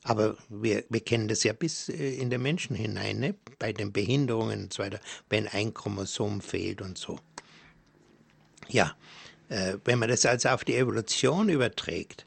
Aber 0.04 0.38
wir, 0.48 0.86
wir 0.90 1.02
kennen 1.02 1.28
das 1.28 1.44
ja 1.44 1.52
bis 1.52 1.90
äh, 1.90 2.16
in 2.16 2.30
den 2.30 2.42
Menschen 2.42 2.76
hinein, 2.76 3.20
ne? 3.20 3.36
bei 3.60 3.74
den 3.74 3.92
Behinderungen 3.92 4.64
und 4.64 4.74
so 4.74 4.84
weiter, 4.84 5.02
wenn 5.30 5.48
ein 5.48 5.74
Chromosom 5.74 6.40
fehlt 6.40 6.82
und 6.82 6.98
so. 6.98 7.20
Ja, 8.70 8.96
äh, 9.50 9.74
wenn 9.84 10.00
man 10.00 10.10
das 10.10 10.26
also 10.26 10.50
auf 10.50 10.64
die 10.64 10.76
Evolution 10.76 11.50
überträgt, 11.50 12.26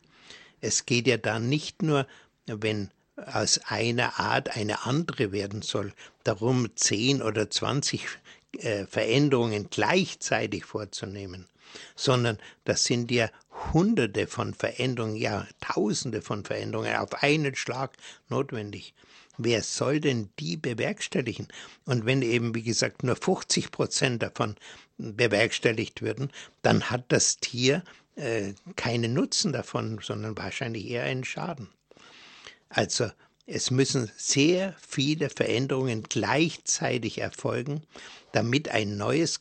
es 0.61 0.85
geht 0.85 1.07
ja 1.07 1.17
dann 1.17 1.49
nicht 1.49 1.83
nur, 1.83 2.07
wenn 2.47 2.91
aus 3.17 3.59
einer 3.65 4.19
Art 4.19 4.57
eine 4.57 4.85
andere 4.85 5.33
werden 5.33 5.63
soll, 5.63 5.93
darum 6.25 6.69
10 6.75 7.23
oder 7.23 7.51
20 7.51 8.07
äh, 8.59 8.87
Veränderungen 8.87 9.69
gleichzeitig 9.71 10.65
vorzunehmen, 10.65 11.47
sondern 11.97 12.39
das 12.65 12.85
sind 12.85 13.11
ja 13.11 13.31
Hunderte 13.73 14.27
von 14.27 14.55
Veränderungen, 14.55 15.17
ja 15.17 15.47
Tausende 15.61 16.23
von 16.23 16.45
Veränderungen 16.45 16.97
auf 16.97 17.23
einen 17.23 17.55
Schlag 17.55 17.97
notwendig. 18.29 18.95
Wer 19.39 19.63
soll 19.63 20.01
denn 20.01 20.29
die 20.39 20.57
bewerkstelligen? 20.57 21.49
Und 21.87 22.05
wenn 22.05 22.23
eben, 22.23 22.55
wie 22.55 22.63
gesagt, 22.63 23.03
nur 23.03 23.17
50 23.17 23.71
Prozent 23.71 24.23
davon 24.23 24.57
bewerkstelligt 24.99 26.03
würden, 26.03 26.31
dann 26.63 26.91
hat 26.91 27.05
das 27.09 27.39
Tier 27.39 27.83
äh, 28.17 28.53
keinen 28.77 29.15
Nutzen 29.15 29.53
davon, 29.53 29.99
sondern 30.03 30.37
wahrscheinlich 30.37 30.89
eher 30.89 31.05
einen 31.05 31.25
Schaden. 31.25 31.69
Also 32.69 33.11
es 33.47 33.71
müssen 33.71 34.11
sehr 34.17 34.77
viele 34.87 35.29
Veränderungen 35.29 36.05
gleichzeitig 36.05 37.19
erfolgen, 37.19 37.83
damit 38.33 38.69
ein 38.69 38.97
neues, 38.97 39.41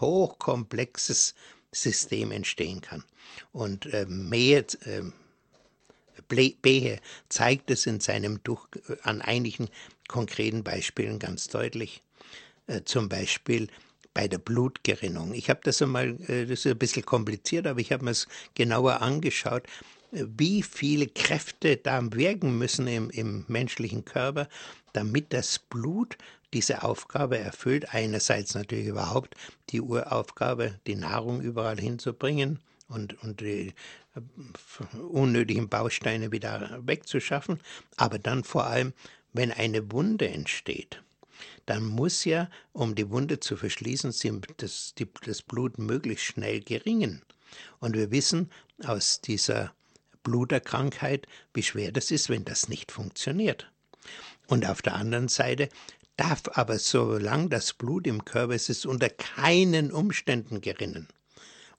hochkomplexes 0.00 1.34
System 1.72 2.32
entstehen 2.32 2.80
kann. 2.80 3.04
Und 3.52 3.86
äh, 3.86 4.06
mehr, 4.06 4.64
äh, 4.84 5.02
Behe 6.28 7.00
zeigt 7.28 7.70
es 7.70 7.86
in 7.86 8.00
seinem 8.00 8.40
Buch 8.40 8.68
äh, 8.88 8.96
an 9.02 9.20
einigen 9.22 9.68
konkreten 10.08 10.64
Beispielen 10.64 11.18
ganz 11.18 11.48
deutlich. 11.48 12.02
Äh, 12.66 12.82
zum 12.84 13.08
Beispiel 13.08 13.68
bei 14.14 14.28
der 14.28 14.38
Blutgerinnung. 14.38 15.32
Ich 15.32 15.48
habe 15.48 15.60
das 15.62 15.80
einmal, 15.80 16.20
äh, 16.28 16.46
das 16.46 16.60
ist 16.60 16.66
ein 16.66 16.78
bisschen 16.78 17.04
kompliziert, 17.04 17.66
aber 17.66 17.80
ich 17.80 17.92
habe 17.92 18.04
mir 18.04 18.10
es 18.10 18.28
genauer 18.54 19.00
angeschaut, 19.00 19.64
äh, 20.12 20.24
wie 20.36 20.62
viele 20.62 21.06
Kräfte 21.06 21.76
da 21.76 22.00
wirken 22.12 22.58
müssen 22.58 22.86
im, 22.86 23.10
im 23.10 23.44
menschlichen 23.48 24.04
Körper, 24.04 24.48
damit 24.92 25.32
das 25.32 25.58
Blut 25.58 26.18
diese 26.52 26.82
Aufgabe 26.82 27.38
erfüllt. 27.38 27.94
Einerseits 27.94 28.54
natürlich 28.54 28.86
überhaupt 28.86 29.34
die 29.70 29.80
Uraufgabe, 29.80 30.78
die 30.86 30.96
Nahrung 30.96 31.40
überall 31.40 31.78
hinzubringen 31.78 32.58
und, 32.88 33.22
und 33.22 33.40
die 33.40 33.74
äh, 34.14 34.98
unnötigen 34.98 35.68
Bausteine 35.68 36.32
wieder 36.32 36.80
wegzuschaffen, 36.82 37.60
aber 37.96 38.18
dann 38.18 38.44
vor 38.44 38.66
allem, 38.66 38.92
wenn 39.32 39.52
eine 39.52 39.92
Wunde 39.92 40.28
entsteht, 40.28 41.02
dann 41.66 41.84
muss 41.84 42.24
ja, 42.24 42.48
um 42.72 42.94
die 42.94 43.10
Wunde 43.10 43.40
zu 43.40 43.56
verschließen, 43.56 44.12
das, 44.56 44.94
das 45.24 45.42
Blut 45.42 45.78
möglichst 45.78 46.24
schnell 46.24 46.60
geringen. 46.60 47.22
Und 47.78 47.94
wir 47.94 48.10
wissen 48.10 48.50
aus 48.84 49.20
dieser 49.20 49.72
Bluterkrankheit, 50.22 51.26
wie 51.54 51.62
schwer 51.62 51.92
das 51.92 52.10
ist, 52.10 52.28
wenn 52.28 52.44
das 52.44 52.68
nicht 52.68 52.90
funktioniert. 52.90 53.70
Und 54.46 54.66
auf 54.66 54.82
der 54.82 54.94
anderen 54.94 55.28
Seite 55.28 55.68
darf 56.18 56.42
aber, 56.52 56.78
solange 56.78 57.48
das 57.48 57.72
Blut 57.72 58.06
im 58.06 58.24
Körper 58.24 58.54
ist, 58.54 58.68
es 58.68 58.84
unter 58.84 59.08
keinen 59.08 59.90
Umständen 59.90 60.60
gerinnen. 60.60 61.08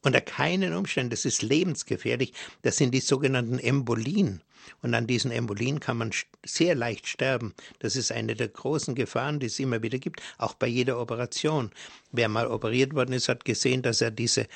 Unter 0.01 0.21
keinen 0.21 0.73
Umständen, 0.73 1.11
das 1.11 1.25
ist 1.25 1.41
lebensgefährlich, 1.41 2.33
das 2.61 2.77
sind 2.77 2.93
die 2.93 3.01
sogenannten 3.01 3.59
Embolien. 3.59 4.41
Und 4.81 4.93
an 4.93 5.07
diesen 5.07 5.31
Embolien 5.31 5.79
kann 5.79 5.97
man 5.97 6.11
sehr 6.45 6.75
leicht 6.75 7.07
sterben. 7.07 7.53
Das 7.79 7.95
ist 7.95 8.11
eine 8.11 8.35
der 8.35 8.47
großen 8.47 8.95
Gefahren, 8.95 9.39
die 9.39 9.47
es 9.47 9.59
immer 9.59 9.81
wieder 9.81 9.97
gibt, 9.97 10.21
auch 10.37 10.53
bei 10.53 10.67
jeder 10.67 10.99
Operation. 10.99 11.71
Wer 12.11 12.29
mal 12.29 12.47
operiert 12.47 12.93
worden 12.93 13.13
ist, 13.13 13.29
hat 13.29 13.45
gesehen, 13.45 13.81
dass 13.81 14.01
er 14.01 14.11
diese 14.11 14.47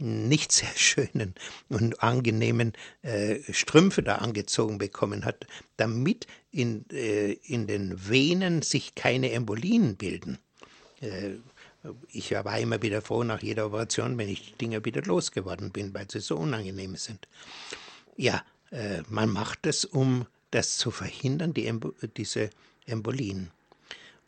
nicht 0.00 0.52
sehr 0.52 0.74
schönen 0.76 1.34
und 1.68 2.02
angenehmen 2.02 2.72
äh, 3.02 3.40
Strümpfe 3.52 4.02
da 4.02 4.16
angezogen 4.16 4.78
bekommen 4.78 5.24
hat, 5.24 5.46
damit 5.76 6.26
in, 6.50 6.84
äh, 6.90 7.32
in 7.32 7.66
den 7.66 8.08
Venen 8.08 8.62
sich 8.62 8.94
keine 8.94 9.32
Embolien 9.32 9.96
bilden. 9.96 10.38
Äh, 11.00 11.36
ich 12.10 12.32
war 12.32 12.58
immer 12.58 12.82
wieder 12.82 13.00
froh 13.00 13.24
nach 13.24 13.42
jeder 13.42 13.66
Operation, 13.66 14.18
wenn 14.18 14.28
ich 14.28 14.50
die 14.50 14.58
Dinger 14.58 14.84
wieder 14.84 15.02
losgeworden 15.02 15.70
bin, 15.70 15.94
weil 15.94 16.10
sie 16.10 16.20
so 16.20 16.36
unangenehm 16.36 16.96
sind. 16.96 17.26
Ja, 18.16 18.44
äh, 18.70 19.02
man 19.08 19.30
macht 19.30 19.66
es, 19.66 19.84
um 19.84 20.26
das 20.50 20.76
zu 20.76 20.90
verhindern, 20.90 21.54
die 21.54 21.66
Embo 21.66 21.94
diese 22.16 22.50
Embolien. 22.86 23.50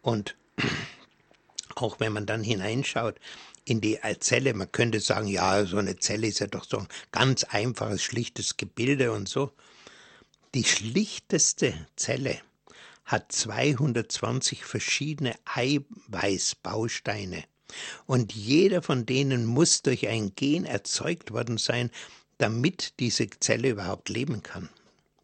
Und 0.00 0.34
auch 1.74 2.00
wenn 2.00 2.12
man 2.12 2.26
dann 2.26 2.42
hineinschaut 2.42 3.16
in 3.64 3.80
die 3.80 3.98
Zelle, 4.20 4.54
man 4.54 4.72
könnte 4.72 5.00
sagen, 5.00 5.28
ja, 5.28 5.64
so 5.64 5.76
eine 5.76 5.98
Zelle 5.98 6.26
ist 6.26 6.40
ja 6.40 6.46
doch 6.46 6.64
so 6.64 6.78
ein 6.78 6.88
ganz 7.12 7.44
einfaches, 7.44 8.02
schlichtes 8.02 8.56
Gebilde 8.56 9.12
und 9.12 9.28
so. 9.28 9.52
Die 10.54 10.64
schlichteste 10.64 11.86
Zelle 11.96 12.40
hat 13.04 13.32
220 13.32 14.64
verschiedene 14.64 15.34
Eiweißbausteine. 15.44 17.44
Und 18.06 18.34
jeder 18.34 18.82
von 18.82 19.06
denen 19.06 19.46
muss 19.46 19.82
durch 19.82 20.08
ein 20.08 20.34
Gen 20.34 20.64
erzeugt 20.64 21.32
worden 21.32 21.56
sein, 21.56 21.90
damit 22.38 22.94
diese 23.00 23.28
Zelle 23.30 23.70
überhaupt 23.70 24.08
leben 24.08 24.42
kann. 24.42 24.68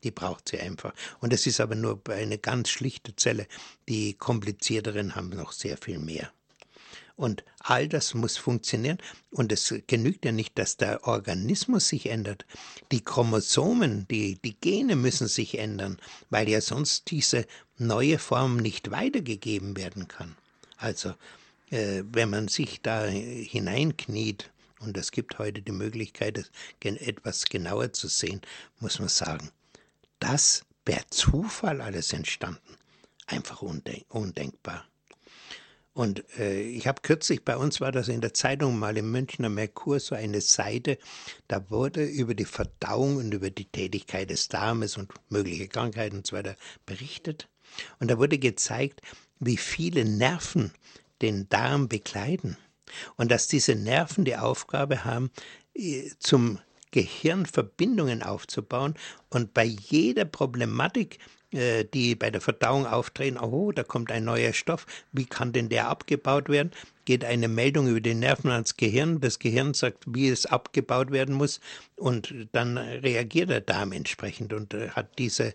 Die 0.04 0.10
braucht 0.10 0.48
sie 0.48 0.60
einfach. 0.60 0.94
Und 1.20 1.32
es 1.32 1.46
ist 1.46 1.60
aber 1.60 1.74
nur 1.74 2.00
eine 2.08 2.38
ganz 2.38 2.68
schlichte 2.68 3.16
Zelle. 3.16 3.46
Die 3.88 4.14
komplizierteren 4.14 5.16
haben 5.16 5.30
noch 5.30 5.52
sehr 5.52 5.76
viel 5.76 5.98
mehr. 5.98 6.32
Und 7.18 7.42
all 7.58 7.88
das 7.88 8.14
muss 8.14 8.36
funktionieren. 8.36 8.98
Und 9.32 9.50
es 9.50 9.74
genügt 9.88 10.24
ja 10.24 10.30
nicht, 10.30 10.56
dass 10.56 10.76
der 10.76 11.04
Organismus 11.04 11.88
sich 11.88 12.06
ändert. 12.06 12.46
Die 12.92 13.02
Chromosomen, 13.02 14.06
die, 14.06 14.36
die 14.36 14.54
Gene 14.54 14.94
müssen 14.94 15.26
sich 15.26 15.58
ändern, 15.58 15.98
weil 16.30 16.48
ja 16.48 16.60
sonst 16.60 17.10
diese 17.10 17.44
neue 17.76 18.20
Form 18.20 18.56
nicht 18.56 18.92
weitergegeben 18.92 19.76
werden 19.76 20.06
kann. 20.06 20.36
Also, 20.76 21.12
äh, 21.70 22.04
wenn 22.04 22.30
man 22.30 22.46
sich 22.46 22.82
da 22.82 23.06
hineinkniet, 23.06 24.52
und 24.78 24.96
es 24.96 25.10
gibt 25.10 25.40
heute 25.40 25.60
die 25.60 25.72
Möglichkeit, 25.72 26.48
etwas 26.80 27.46
genauer 27.46 27.92
zu 27.92 28.06
sehen, 28.06 28.42
muss 28.78 29.00
man 29.00 29.08
sagen, 29.08 29.50
das 30.20 30.64
per 30.84 31.02
Zufall 31.10 31.80
alles 31.80 32.12
entstanden. 32.12 32.76
Einfach 33.26 33.60
undenkbar. 33.60 34.86
Und 35.98 36.22
äh, 36.38 36.60
ich 36.60 36.86
habe 36.86 37.02
kürzlich, 37.02 37.44
bei 37.44 37.56
uns 37.56 37.80
war 37.80 37.90
das 37.90 38.06
in 38.06 38.20
der 38.20 38.32
Zeitung 38.32 38.78
mal 38.78 38.96
im 38.96 39.10
Münchner 39.10 39.48
Merkur 39.48 39.98
so 39.98 40.14
eine 40.14 40.40
Seite, 40.40 40.96
da 41.48 41.70
wurde 41.70 42.04
über 42.04 42.36
die 42.36 42.44
Verdauung 42.44 43.16
und 43.16 43.34
über 43.34 43.50
die 43.50 43.64
Tätigkeit 43.64 44.30
des 44.30 44.46
Darmes 44.46 44.96
und 44.96 45.10
mögliche 45.28 45.66
Krankheiten 45.66 46.18
und 46.18 46.26
so 46.28 46.36
weiter 46.36 46.54
berichtet. 46.86 47.48
Und 47.98 48.12
da 48.12 48.18
wurde 48.18 48.38
gezeigt, 48.38 49.02
wie 49.40 49.56
viele 49.56 50.04
Nerven 50.04 50.70
den 51.20 51.48
Darm 51.48 51.88
bekleiden. 51.88 52.56
Und 53.16 53.32
dass 53.32 53.48
diese 53.48 53.74
Nerven 53.74 54.24
die 54.24 54.36
Aufgabe 54.36 55.04
haben, 55.04 55.32
äh, 55.74 56.10
zum 56.20 56.60
Gehirn 56.92 57.44
Verbindungen 57.44 58.22
aufzubauen 58.22 58.94
und 59.30 59.52
bei 59.52 59.64
jeder 59.64 60.26
Problematik 60.26 61.18
die 61.50 62.14
bei 62.14 62.30
der 62.30 62.42
Verdauung 62.42 62.86
auftreten, 62.86 63.38
oh, 63.38 63.72
da 63.72 63.82
kommt 63.82 64.12
ein 64.12 64.24
neuer 64.24 64.52
Stoff, 64.52 64.86
wie 65.12 65.24
kann 65.24 65.52
denn 65.52 65.70
der 65.70 65.88
abgebaut 65.88 66.50
werden? 66.50 66.72
Geht 67.06 67.24
eine 67.24 67.48
Meldung 67.48 67.88
über 67.88 68.02
die 68.02 68.14
Nerven 68.14 68.50
ans 68.50 68.76
Gehirn, 68.76 69.20
das 69.20 69.38
Gehirn 69.38 69.72
sagt, 69.72 70.04
wie 70.06 70.28
es 70.28 70.44
abgebaut 70.44 71.10
werden 71.10 71.34
muss 71.34 71.60
und 71.96 72.34
dann 72.52 72.76
reagiert 72.76 73.48
der 73.48 73.62
Darm 73.62 73.92
entsprechend 73.92 74.52
und 74.52 74.74
äh, 74.74 74.90
hat 74.90 75.18
diese 75.18 75.54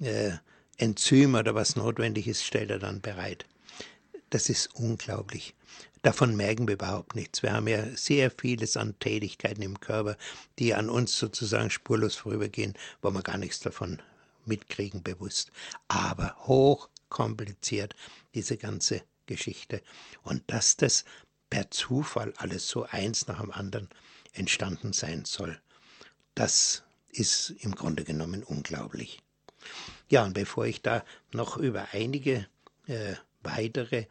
äh, 0.00 0.32
Enzyme 0.78 1.40
oder 1.40 1.54
was 1.54 1.76
notwendig 1.76 2.28
ist, 2.28 2.44
stellt 2.44 2.70
er 2.70 2.78
dann 2.78 3.00
bereit. 3.00 3.44
Das 4.30 4.48
ist 4.48 4.74
unglaublich. 4.74 5.54
Davon 6.02 6.36
merken 6.36 6.66
wir 6.66 6.74
überhaupt 6.74 7.14
nichts. 7.14 7.42
Wir 7.42 7.52
haben 7.52 7.68
ja 7.68 7.84
sehr 7.94 8.30
vieles 8.30 8.76
an 8.76 8.98
Tätigkeiten 8.98 9.62
im 9.62 9.78
Körper, 9.78 10.16
die 10.58 10.74
an 10.74 10.88
uns 10.88 11.16
sozusagen 11.16 11.70
spurlos 11.70 12.16
vorübergehen, 12.16 12.74
wo 13.02 13.10
wir 13.10 13.22
gar 13.22 13.38
nichts 13.38 13.60
davon 13.60 14.00
mitkriegen 14.46 15.02
bewusst. 15.02 15.52
Aber 15.88 16.36
hochkompliziert, 16.46 17.94
diese 18.34 18.56
ganze 18.56 19.02
Geschichte. 19.26 19.82
Und 20.22 20.42
dass 20.48 20.76
das 20.76 21.04
per 21.50 21.70
Zufall 21.70 22.32
alles 22.36 22.68
so 22.68 22.84
eins 22.84 23.26
nach 23.26 23.40
dem 23.40 23.52
anderen 23.52 23.88
entstanden 24.32 24.92
sein 24.92 25.24
soll, 25.24 25.60
das 26.34 26.82
ist 27.10 27.50
im 27.60 27.74
Grunde 27.74 28.04
genommen 28.04 28.42
unglaublich. 28.42 29.20
Ja, 30.08 30.24
und 30.24 30.32
bevor 30.32 30.66
ich 30.66 30.82
da 30.82 31.04
noch 31.32 31.56
über 31.56 31.88
einige 31.92 32.46
äh, 32.86 33.14
weitere, 33.42 34.06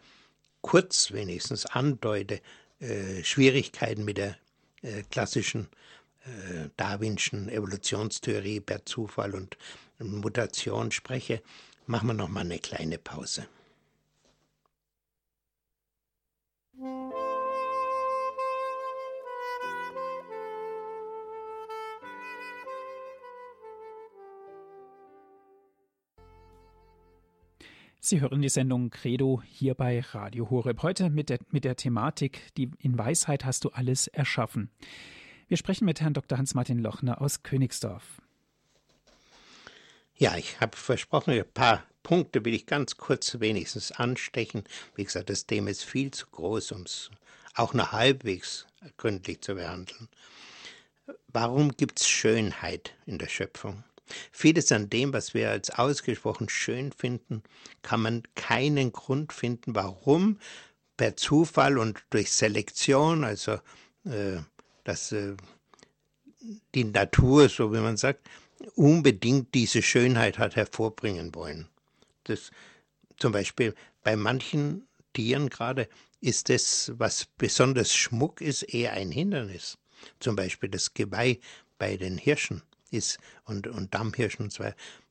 kurz 0.61 1.11
wenigstens 1.11 1.65
andeute, 1.65 2.41
äh, 2.79 3.23
Schwierigkeiten 3.23 4.05
mit 4.05 4.17
der 4.17 4.37
äh, 4.81 5.03
klassischen 5.09 5.67
äh, 6.25 6.69
Darwinschen 6.77 7.49
Evolutionstheorie 7.49 8.59
per 8.59 8.85
Zufall 8.85 9.35
und 9.35 9.57
Mutation 10.03 10.91
spreche, 10.91 11.41
machen 11.87 12.07
wir 12.07 12.13
noch 12.13 12.29
mal 12.29 12.41
eine 12.41 12.59
kleine 12.59 12.97
Pause. 12.97 13.47
Sie 28.03 28.19
hören 28.19 28.41
die 28.41 28.49
Sendung 28.49 28.89
Credo 28.89 29.43
hier 29.45 29.75
bei 29.75 29.99
Radio 29.99 30.49
Horeb. 30.49 30.81
Heute 30.81 31.11
mit 31.11 31.29
der, 31.29 31.37
mit 31.51 31.63
der 31.63 31.75
Thematik, 31.75 32.51
die 32.57 32.71
in 32.79 32.97
Weisheit 32.97 33.45
hast 33.45 33.63
du 33.63 33.69
alles 33.69 34.07
erschaffen. 34.07 34.71
Wir 35.47 35.55
sprechen 35.55 35.85
mit 35.85 36.01
Herrn 36.01 36.13
Dr. 36.15 36.37
Hans-Martin 36.37 36.79
Lochner 36.79 37.21
aus 37.21 37.43
Königsdorf. 37.43 38.21
Ja, 40.21 40.37
ich 40.37 40.61
habe 40.61 40.77
versprochen, 40.77 41.33
ein 41.33 41.51
paar 41.51 41.83
Punkte 42.03 42.45
will 42.45 42.53
ich 42.53 42.67
ganz 42.67 42.95
kurz 42.95 43.39
wenigstens 43.39 43.91
anstechen. 43.91 44.65
Wie 44.93 45.03
gesagt, 45.03 45.31
das 45.31 45.47
Thema 45.47 45.71
ist 45.71 45.83
viel 45.83 46.11
zu 46.11 46.27
groß, 46.27 46.73
um 46.73 46.83
es 46.83 47.09
auch 47.55 47.73
nur 47.73 47.91
halbwegs 47.91 48.67
gründlich 48.97 49.41
zu 49.41 49.55
behandeln. 49.55 50.09
Warum 51.29 51.71
gibt 51.71 51.99
es 52.01 52.07
Schönheit 52.07 52.93
in 53.07 53.17
der 53.17 53.29
Schöpfung? 53.29 53.83
Vieles 54.31 54.71
an 54.71 54.91
dem, 54.91 55.11
was 55.11 55.33
wir 55.33 55.49
als 55.49 55.71
ausgesprochen 55.71 56.49
schön 56.49 56.91
finden, 56.91 57.41
kann 57.81 58.03
man 58.03 58.21
keinen 58.35 58.91
Grund 58.91 59.33
finden, 59.33 59.73
warum 59.73 60.37
per 60.97 61.17
Zufall 61.17 61.79
und 61.79 61.99
durch 62.11 62.31
Selektion, 62.31 63.23
also 63.23 63.53
äh, 64.05 64.37
dass 64.83 65.13
äh, 65.13 65.35
die 66.75 66.83
Natur, 66.83 67.49
so 67.49 67.73
wie 67.73 67.79
man 67.79 67.97
sagt, 67.97 68.29
unbedingt 68.75 69.53
diese 69.53 69.81
Schönheit 69.81 70.37
hat 70.37 70.55
hervorbringen 70.55 71.33
wollen. 71.35 71.67
Das, 72.23 72.51
zum 73.17 73.31
Beispiel 73.31 73.75
bei 74.03 74.15
manchen 74.15 74.87
Tieren 75.13 75.49
gerade 75.49 75.87
ist 76.21 76.49
das, 76.49 76.91
was 76.97 77.25
besonders 77.37 77.93
Schmuck 77.93 78.41
ist, 78.41 78.63
eher 78.63 78.93
ein 78.93 79.11
Hindernis. 79.11 79.77
Zum 80.19 80.35
Beispiel 80.35 80.69
das 80.69 80.93
Geweih 80.93 81.39
bei 81.77 81.97
den 81.97 82.17
Hirschen 82.17 82.61
ist 82.91 83.17
und, 83.45 83.67
und 83.67 83.93
Dammhirschen 83.93 84.45
und 84.45 84.53
so. 84.53 84.63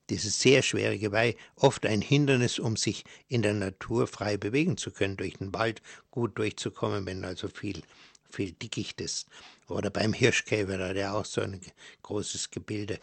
Dieses 0.08 0.40
sehr 0.40 0.62
schwere 0.62 0.98
Geweih 0.98 1.36
oft 1.54 1.86
ein 1.86 2.00
Hindernis, 2.00 2.58
um 2.58 2.76
sich 2.76 3.04
in 3.28 3.42
der 3.42 3.54
Natur 3.54 4.06
frei 4.06 4.36
bewegen 4.36 4.76
zu 4.76 4.90
können, 4.90 5.16
durch 5.16 5.34
den 5.34 5.54
Wald 5.54 5.82
gut 6.10 6.36
durchzukommen, 6.38 7.06
wenn 7.06 7.24
also 7.24 7.48
viel, 7.48 7.82
viel 8.30 8.52
Dickicht 8.52 9.00
ist. 9.00 9.28
Oder 9.68 9.90
beim 9.90 10.12
Hirschkäfer, 10.12 10.78
da 10.78 10.88
hat 10.88 10.96
er 10.96 11.14
auch 11.14 11.24
so 11.24 11.40
ein 11.40 11.60
großes 12.02 12.50
Gebilde. 12.50 12.98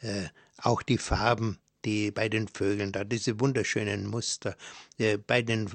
Äh, 0.00 0.28
auch 0.58 0.82
die 0.82 0.98
Farben, 0.98 1.58
die 1.84 2.10
bei 2.10 2.28
den 2.28 2.48
Vögeln 2.48 2.92
da, 2.92 3.04
diese 3.04 3.40
wunderschönen 3.40 4.06
Muster, 4.06 4.56
äh, 4.98 5.18
bei 5.18 5.42
den 5.42 5.70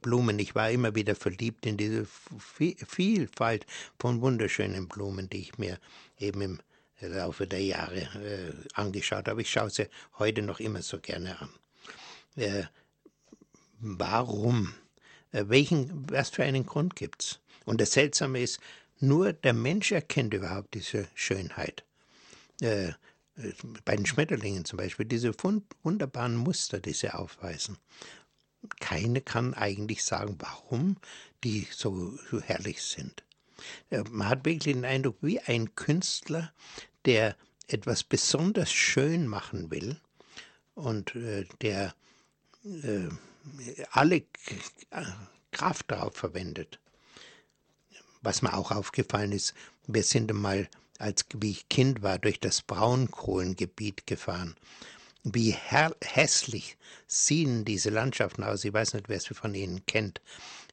Blumen. 0.00 0.38
Ich 0.38 0.54
war 0.54 0.70
immer 0.70 0.94
wieder 0.94 1.14
verliebt 1.14 1.66
in 1.66 1.76
diese 1.76 2.06
Vielfalt 2.38 3.66
von 3.98 4.20
wunderschönen 4.20 4.88
Blumen, 4.88 5.28
die 5.28 5.40
ich 5.40 5.58
mir 5.58 5.78
eben 6.18 6.42
im 6.42 6.60
Laufe 7.00 7.46
der 7.46 7.62
Jahre 7.62 8.00
äh, 8.00 8.52
angeschaut 8.74 9.28
habe. 9.28 9.42
Ich 9.42 9.50
schaue 9.50 9.70
sie 9.70 9.88
heute 10.18 10.42
noch 10.42 10.60
immer 10.60 10.82
so 10.82 10.98
gerne 10.98 11.40
an. 11.40 11.50
Äh, 12.36 12.64
warum? 13.78 14.74
Äh, 15.32 15.44
welchen, 15.48 16.10
was 16.10 16.30
für 16.30 16.44
einen 16.44 16.66
Grund 16.66 16.96
gibt's? 16.96 17.40
Und 17.64 17.80
das 17.80 17.92
Seltsame 17.92 18.40
ist, 18.40 18.60
nur 18.98 19.32
der 19.32 19.54
Mensch 19.54 19.92
erkennt 19.92 20.34
überhaupt 20.34 20.74
diese 20.74 21.08
Schönheit. 21.14 21.84
Äh, 22.60 22.92
bei 23.84 23.96
den 23.96 24.06
Schmetterlingen 24.06 24.64
zum 24.64 24.76
Beispiel, 24.76 25.06
diese 25.06 25.32
wunderbaren 25.82 26.36
Muster, 26.36 26.80
die 26.80 26.92
sie 26.92 27.10
aufweisen. 27.12 27.78
Keine 28.80 29.22
kann 29.22 29.54
eigentlich 29.54 30.04
sagen, 30.04 30.36
warum 30.38 30.96
die 31.44 31.66
so, 31.70 32.18
so 32.30 32.40
herrlich 32.40 32.82
sind. 32.82 33.24
Äh, 33.90 34.02
man 34.10 34.28
hat 34.28 34.44
wirklich 34.44 34.74
den 34.74 34.84
Eindruck, 34.84 35.16
wie 35.22 35.40
ein 35.40 35.74
Künstler, 35.74 36.52
der 37.06 37.36
etwas 37.68 38.04
besonders 38.04 38.70
schön 38.70 39.26
machen 39.26 39.70
will 39.70 39.98
und 40.74 41.14
äh, 41.14 41.46
der 41.62 41.94
äh, 42.64 43.08
alle 43.90 44.24
Kraft 45.50 45.90
darauf 45.90 46.14
verwendet. 46.14 46.78
Was 48.22 48.42
mir 48.42 48.52
auch 48.54 48.70
aufgefallen 48.70 49.32
ist, 49.32 49.54
wir 49.86 50.02
sind 50.02 50.30
einmal 50.30 50.68
als 51.00 51.24
wie 51.34 51.50
ich 51.50 51.68
Kind 51.68 52.02
war, 52.02 52.18
durch 52.18 52.40
das 52.40 52.62
Braunkohlengebiet 52.62 54.06
gefahren. 54.06 54.54
Wie 55.24 55.52
hässlich 55.52 56.76
sehen 57.06 57.64
diese 57.64 57.90
Landschaften 57.90 58.44
aus. 58.44 58.64
Ich 58.64 58.72
weiß 58.72 58.94
nicht, 58.94 59.08
wer 59.08 59.16
es 59.16 59.26
von 59.26 59.54
Ihnen 59.54 59.84
kennt. 59.86 60.20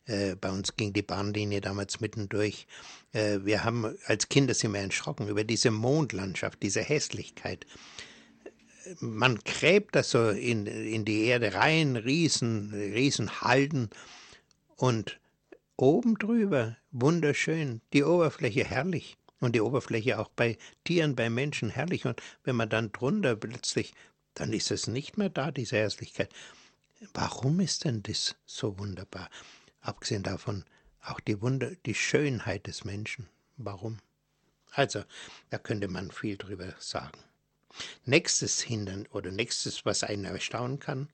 Äh, 0.05 0.36
bei 0.36 0.49
uns 0.49 0.75
ging 0.75 0.93
die 0.93 1.01
Bahnlinie 1.01 1.61
damals 1.61 1.99
mittendurch. 1.99 2.67
Äh, 3.13 3.39
wir 3.43 3.63
haben 3.63 3.97
als 4.05 4.30
Kinder 4.30 4.53
sind 4.53 4.73
wir 4.73 4.80
erschrocken 4.80 5.28
über 5.28 5.43
diese 5.43 5.71
Mondlandschaft, 5.71 6.61
diese 6.61 6.82
Hässlichkeit. 6.82 7.65
Man 8.99 9.39
gräbt 9.39 9.95
das 9.95 10.11
so 10.11 10.30
in, 10.30 10.65
in 10.65 11.03
die 11.03 11.25
Erde 11.25 11.53
rein, 11.53 11.97
Riesen, 11.97 12.71
Riesenhalden 12.73 13.89
und 14.78 15.19
oben 15.75 16.17
drüber 16.17 16.78
wunderschön, 16.91 17.82
die 17.91 18.03
Oberfläche 18.03 18.63
herrlich 18.63 19.17
und 19.39 19.55
die 19.55 19.61
Oberfläche 19.61 20.19
auch 20.19 20.29
bei 20.29 20.57
Tieren, 20.83 21.15
bei 21.15 21.29
Menschen 21.29 21.69
herrlich. 21.69 22.05
Und 22.05 22.21
wenn 22.43 22.55
man 22.55 22.69
dann 22.69 22.91
drunter 22.91 23.35
plötzlich, 23.35 23.93
dann 24.33 24.53
ist 24.53 24.71
es 24.71 24.88
nicht 24.88 25.17
mehr 25.17 25.29
da, 25.29 25.51
diese 25.51 25.77
Hässlichkeit. 25.77 26.29
Warum 27.13 27.59
ist 27.59 27.85
denn 27.85 28.03
das 28.03 28.35
so 28.45 28.79
wunderbar? 28.79 29.29
Abgesehen 29.81 30.23
davon, 30.23 30.65
auch 31.01 31.19
die 31.19 31.41
Wunder, 31.41 31.71
die 31.85 31.95
Schönheit 31.95 32.67
des 32.67 32.83
Menschen. 32.83 33.29
Warum? 33.57 33.99
Also, 34.71 35.03
da 35.49 35.57
könnte 35.57 35.88
man 35.88 36.11
viel 36.11 36.38
drüber 36.38 36.73
sagen. 36.79 37.19
Nächstes 38.05 38.61
Hindern 38.61 39.07
oder 39.11 39.31
nächstes, 39.31 39.85
was 39.85 40.03
einen 40.03 40.25
erstaunen 40.25 40.79
kann, 40.79 41.09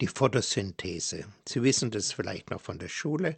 die 0.00 0.06
Photosynthese. 0.06 1.24
Sie 1.46 1.62
wissen 1.62 1.90
das 1.90 2.12
vielleicht 2.12 2.50
noch 2.50 2.60
von 2.60 2.78
der 2.78 2.88
Schule. 2.88 3.36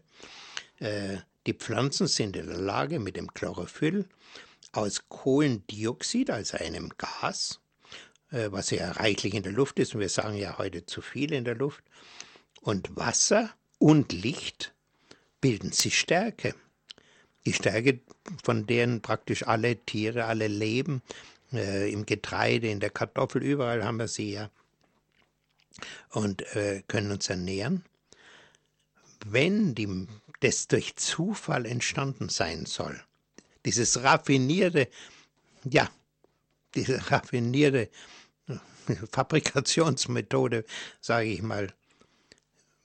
Äh, 0.78 1.18
die 1.48 1.54
Pflanzen 1.54 2.08
sind 2.08 2.36
in 2.36 2.46
der 2.46 2.58
Lage, 2.58 2.98
mit 2.98 3.16
dem 3.16 3.32
Chlorophyll 3.32 4.04
aus 4.72 5.08
Kohlendioxid, 5.08 6.28
also 6.30 6.58
einem 6.58 6.90
Gas, 6.98 7.60
äh, 8.30 8.52
was 8.52 8.68
ja 8.70 8.92
reichlich 8.92 9.32
in 9.32 9.42
der 9.42 9.52
Luft 9.52 9.78
ist, 9.78 9.94
und 9.94 10.02
wir 10.02 10.10
sagen 10.10 10.36
ja 10.36 10.58
heute 10.58 10.84
zu 10.84 11.00
viel 11.00 11.32
in 11.32 11.44
der 11.44 11.54
Luft, 11.54 11.82
und 12.60 12.94
Wasser 12.96 13.50
und 13.78 14.12
Licht 14.12 14.74
bilden 15.40 15.72
sie 15.72 15.90
Stärke. 15.90 16.54
Die 17.46 17.54
Stärke, 17.54 18.00
von 18.44 18.66
deren 18.66 19.00
praktisch 19.00 19.46
alle 19.46 19.76
Tiere, 19.76 20.26
alle 20.26 20.48
leben, 20.48 21.00
äh, 21.54 21.90
im 21.90 22.04
Getreide, 22.04 22.68
in 22.68 22.80
der 22.80 22.90
Kartoffel, 22.90 23.42
überall 23.42 23.82
haben 23.84 23.98
wir 23.98 24.08
sie 24.08 24.32
ja 24.32 24.50
und 26.10 26.42
äh, 26.54 26.82
können 26.88 27.10
uns 27.10 27.30
ernähren. 27.30 27.86
Wenn 29.24 29.74
die, 29.74 30.06
das 30.40 30.68
durch 30.68 30.96
Zufall 30.96 31.66
entstanden 31.66 32.28
sein 32.28 32.66
soll, 32.66 33.00
dieses 33.64 34.02
raffinierte, 34.02 34.88
ja, 35.64 35.90
diese 36.74 37.10
raffinierte 37.10 37.90
Fabrikationsmethode, 39.12 40.64
sage 41.00 41.28
ich 41.28 41.42
mal, 41.42 41.72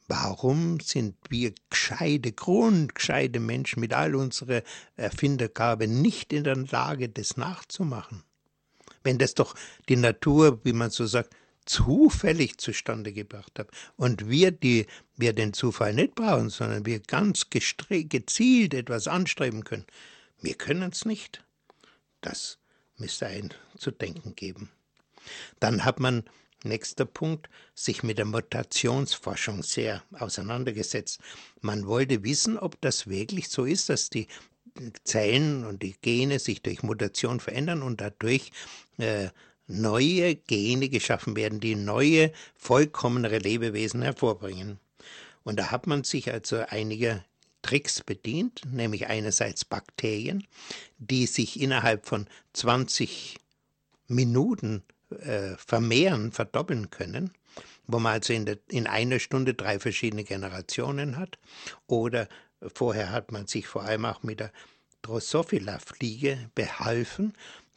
Warum 0.07 0.79
sind 0.79 1.15
wir 1.29 1.53
gescheite, 1.69 2.33
grundgescheite 2.33 3.39
Menschen 3.39 3.79
mit 3.79 3.93
all 3.93 4.15
unserer 4.15 4.61
Erfindergabe 4.97 5.87
nicht 5.87 6.33
in 6.33 6.43
der 6.43 6.57
Lage, 6.57 7.07
das 7.09 7.37
nachzumachen? 7.37 8.23
Wenn 9.03 9.17
das 9.17 9.33
doch 9.33 9.55
die 9.89 9.95
Natur, 9.95 10.59
wie 10.65 10.73
man 10.73 10.91
so 10.91 11.05
sagt, 11.05 11.33
zufällig 11.65 12.57
zustande 12.57 13.13
gebracht 13.13 13.57
hat 13.59 13.69
und 13.95 14.29
wir, 14.29 14.51
die 14.51 14.87
wir 15.15 15.33
den 15.33 15.53
Zufall 15.53 15.93
nicht 15.93 16.15
brauchen, 16.15 16.49
sondern 16.49 16.85
wir 16.85 16.99
ganz 16.99 17.49
gezielt 17.49 18.73
etwas 18.73 19.07
anstreben 19.07 19.63
können, 19.63 19.85
wir 20.41 20.55
können 20.55 20.91
es 20.91 21.05
nicht. 21.05 21.43
Das 22.21 22.57
müsste 22.97 23.27
ein 23.27 23.53
zu 23.77 23.91
denken 23.91 24.35
geben. 24.35 24.69
Dann 25.59 25.85
hat 25.85 25.99
man 25.99 26.23
Nächster 26.65 27.05
Punkt, 27.05 27.49
sich 27.75 28.03
mit 28.03 28.17
der 28.17 28.25
Mutationsforschung 28.25 29.63
sehr 29.63 30.01
auseinandergesetzt. 30.13 31.19
Man 31.59 31.87
wollte 31.87 32.23
wissen, 32.23 32.57
ob 32.57 32.79
das 32.79 33.07
wirklich 33.07 33.49
so 33.49 33.65
ist, 33.65 33.89
dass 33.89 34.09
die 34.09 34.27
Zellen 35.03 35.65
und 35.65 35.83
die 35.83 35.95
Gene 36.01 36.39
sich 36.39 36.61
durch 36.61 36.81
Mutation 36.81 37.41
verändern 37.41 37.81
und 37.81 37.99
dadurch 37.99 38.51
äh, 38.97 39.29
neue 39.67 40.35
Gene 40.35 40.89
geschaffen 40.89 41.35
werden, 41.35 41.59
die 41.59 41.75
neue, 41.75 42.31
vollkommenere 42.55 43.37
Lebewesen 43.37 44.01
hervorbringen. 44.01 44.79
Und 45.43 45.57
da 45.59 45.71
hat 45.71 45.87
man 45.87 46.03
sich 46.03 46.31
also 46.31 46.57
einige 46.69 47.23
Tricks 47.61 48.01
bedient, 48.01 48.61
nämlich 48.71 49.07
einerseits 49.07 49.65
Bakterien, 49.65 50.45
die 50.97 51.25
sich 51.25 51.59
innerhalb 51.59 52.05
von 52.05 52.27
20 52.53 53.37
Minuten 54.07 54.83
äh, 55.09 55.55
vermehren, 55.57 56.31
verdoppeln 56.31 56.89
können, 56.89 57.31
wo 57.87 57.99
man 57.99 58.13
also 58.13 58.33
in, 58.33 58.45
der, 58.45 58.57
in 58.69 58.87
einer 58.87 59.19
Stunde 59.19 59.53
drei 59.53 59.79
verschiedene 59.79 60.23
Generationen 60.23 61.17
hat. 61.17 61.39
Oder 61.87 62.27
vorher 62.73 63.11
hat 63.11 63.31
man 63.31 63.47
sich 63.47 63.67
vor 63.67 63.83
allem 63.83 64.05
auch 64.05 64.23
mit 64.23 64.39
der 64.39 64.51
Drosophila-Fliege 65.01 66.49
behalfen. 66.55 67.33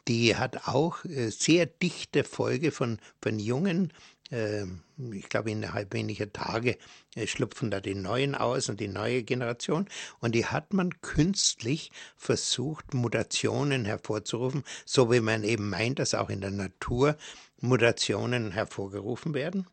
Die 0.09 0.37
hat 0.37 0.69
auch 0.69 1.05
äh, 1.05 1.31
sehr 1.31 1.67
dichte 1.67 2.25
Folge 2.25 2.71
von, 2.71 2.99
von 3.21 3.39
jungen 3.39 3.93
ähm, 4.31 4.83
ich 5.13 5.29
glaube, 5.29 5.51
innerhalb 5.51 5.93
weniger 5.93 6.33
Tage 6.33 6.79
äh, 7.15 7.27
schlüpfen 7.27 7.71
da 7.71 7.81
die 7.81 7.95
neuen 7.95 8.35
aus 8.35 8.69
und 8.69 8.81
die 8.81 8.89
neue 8.89 9.23
Generation. 9.23 9.89
Und 10.21 10.35
die 10.35 10.47
hat 10.47 10.73
man 10.73 11.01
künstlich 11.01 11.91
versucht, 12.17 12.95
Mutationen 12.95 13.85
hervorzurufen, 13.85 14.65
so 14.85 15.13
wie 15.13 15.21
man 15.21 15.45
eben 15.45 15.69
meint, 15.69 15.99
dass 15.99 16.15
auch 16.15 16.31
in 16.31 16.41
der 16.41 16.51
Natur 16.51 17.17
Mutationen 17.61 18.53
hervorgerufen 18.53 19.35
werden. 19.35 19.67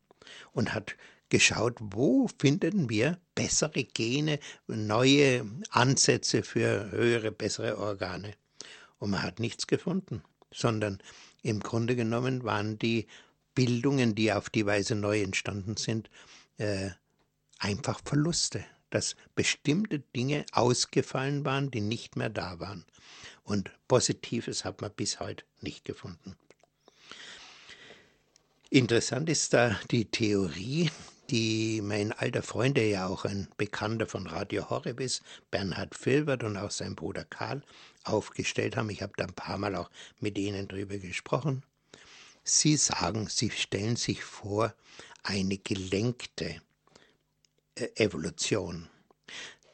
Und 0.52 0.74
hat 0.74 0.96
geschaut, 1.30 1.78
wo 1.80 2.30
finden 2.40 2.90
wir 2.90 3.18
bessere 3.36 3.84
Gene, 3.84 4.40
neue 4.68 5.46
Ansätze 5.72 6.44
für 6.44 6.92
höhere, 6.92 7.32
bessere 7.32 7.78
Organe. 7.78 8.34
Und 9.04 9.10
man 9.10 9.22
hat 9.22 9.42
nichts 9.42 9.68
gefunden, 9.68 10.24
sondern 10.54 11.00
im 11.42 11.60
Grunde 11.60 11.98
genommen 11.98 12.46
waren 12.46 12.80
die 12.80 13.08
Bildungen, 13.54 14.16
die 14.16 14.32
auf 14.32 14.50
die 14.50 14.66
Weise 14.66 14.96
neu 14.96 15.22
entstanden 15.22 15.76
sind, 15.76 16.10
äh, 16.58 16.92
einfach 17.60 18.00
Verluste, 18.06 18.64
dass 18.92 19.18
bestimmte 19.36 20.00
Dinge 20.16 20.46
ausgefallen 20.54 21.44
waren, 21.44 21.70
die 21.70 21.82
nicht 21.82 22.16
mehr 22.16 22.30
da 22.30 22.62
waren. 22.62 22.86
Und 23.44 23.72
Positives 23.90 24.64
hat 24.64 24.80
man 24.80 24.94
bis 24.94 25.20
heute 25.20 25.44
nicht 25.60 25.84
gefunden. 25.84 26.38
Interessant 28.70 29.28
ist 29.28 29.52
da 29.52 29.78
die 29.92 30.06
Theorie, 30.06 30.90
die 31.30 31.82
mein 31.82 32.12
alter 32.12 32.44
Freund, 32.44 32.78
der 32.78 32.88
ja 32.88 33.08
auch 33.08 33.26
ein 33.26 33.48
Bekannter 33.58 34.06
von 34.06 34.28
Radio 34.28 34.70
Horeb 34.70 35.00
ist, 35.00 35.24
Bernhard 35.52 35.96
Filbert 35.96 36.44
und 36.44 36.58
auch 36.58 36.72
sein 36.72 36.96
Bruder 36.96 37.26
Karl, 37.26 37.62
aufgestellt 38.04 38.76
haben. 38.76 38.90
Ich 38.90 39.02
habe 39.02 39.14
da 39.16 39.26
ein 39.26 39.34
paar 39.34 39.58
Mal 39.58 39.76
auch 39.76 39.90
mit 40.20 40.38
ihnen 40.38 40.68
drüber 40.68 40.98
gesprochen. 40.98 41.64
Sie 42.44 42.76
sagen, 42.76 43.28
Sie 43.30 43.50
stellen 43.50 43.96
sich 43.96 44.24
vor 44.24 44.74
eine 45.24 45.58
gelenkte 45.58 46.62
äh, 47.76 47.88
Evolution. 47.96 48.90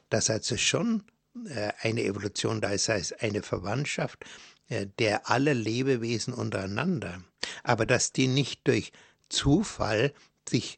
Dass 0.10 0.30
also 0.30 0.58
schon 0.58 1.04
äh, 1.48 1.72
eine 1.82 2.04
Evolution 2.04 2.62
da 2.62 2.70
ist, 2.70 2.90
heißt 2.90 3.22
eine 3.24 3.42
Verwandtschaft 3.42 4.24
äh, 4.70 4.88
der 5.00 5.30
aller 5.30 5.56
Lebewesen 5.56 6.34
untereinander, 6.34 7.24
aber 7.64 7.86
dass 7.86 8.12
die 8.12 8.28
nicht 8.28 8.68
durch 8.68 8.92
Zufall 9.30 10.14
sich 10.48 10.78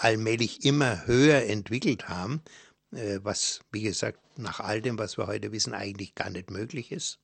allmählich 0.00 0.64
immer 0.64 1.06
höher 1.06 1.42
entwickelt 1.44 2.08
haben, 2.08 2.42
was, 2.90 3.60
wie 3.70 3.82
gesagt, 3.82 4.18
nach 4.36 4.60
all 4.60 4.82
dem, 4.82 4.98
was 4.98 5.16
wir 5.16 5.26
heute 5.26 5.52
wissen, 5.52 5.74
eigentlich 5.74 6.14
gar 6.14 6.30
nicht 6.30 6.50
möglich 6.50 6.90
ist, 6.90 7.18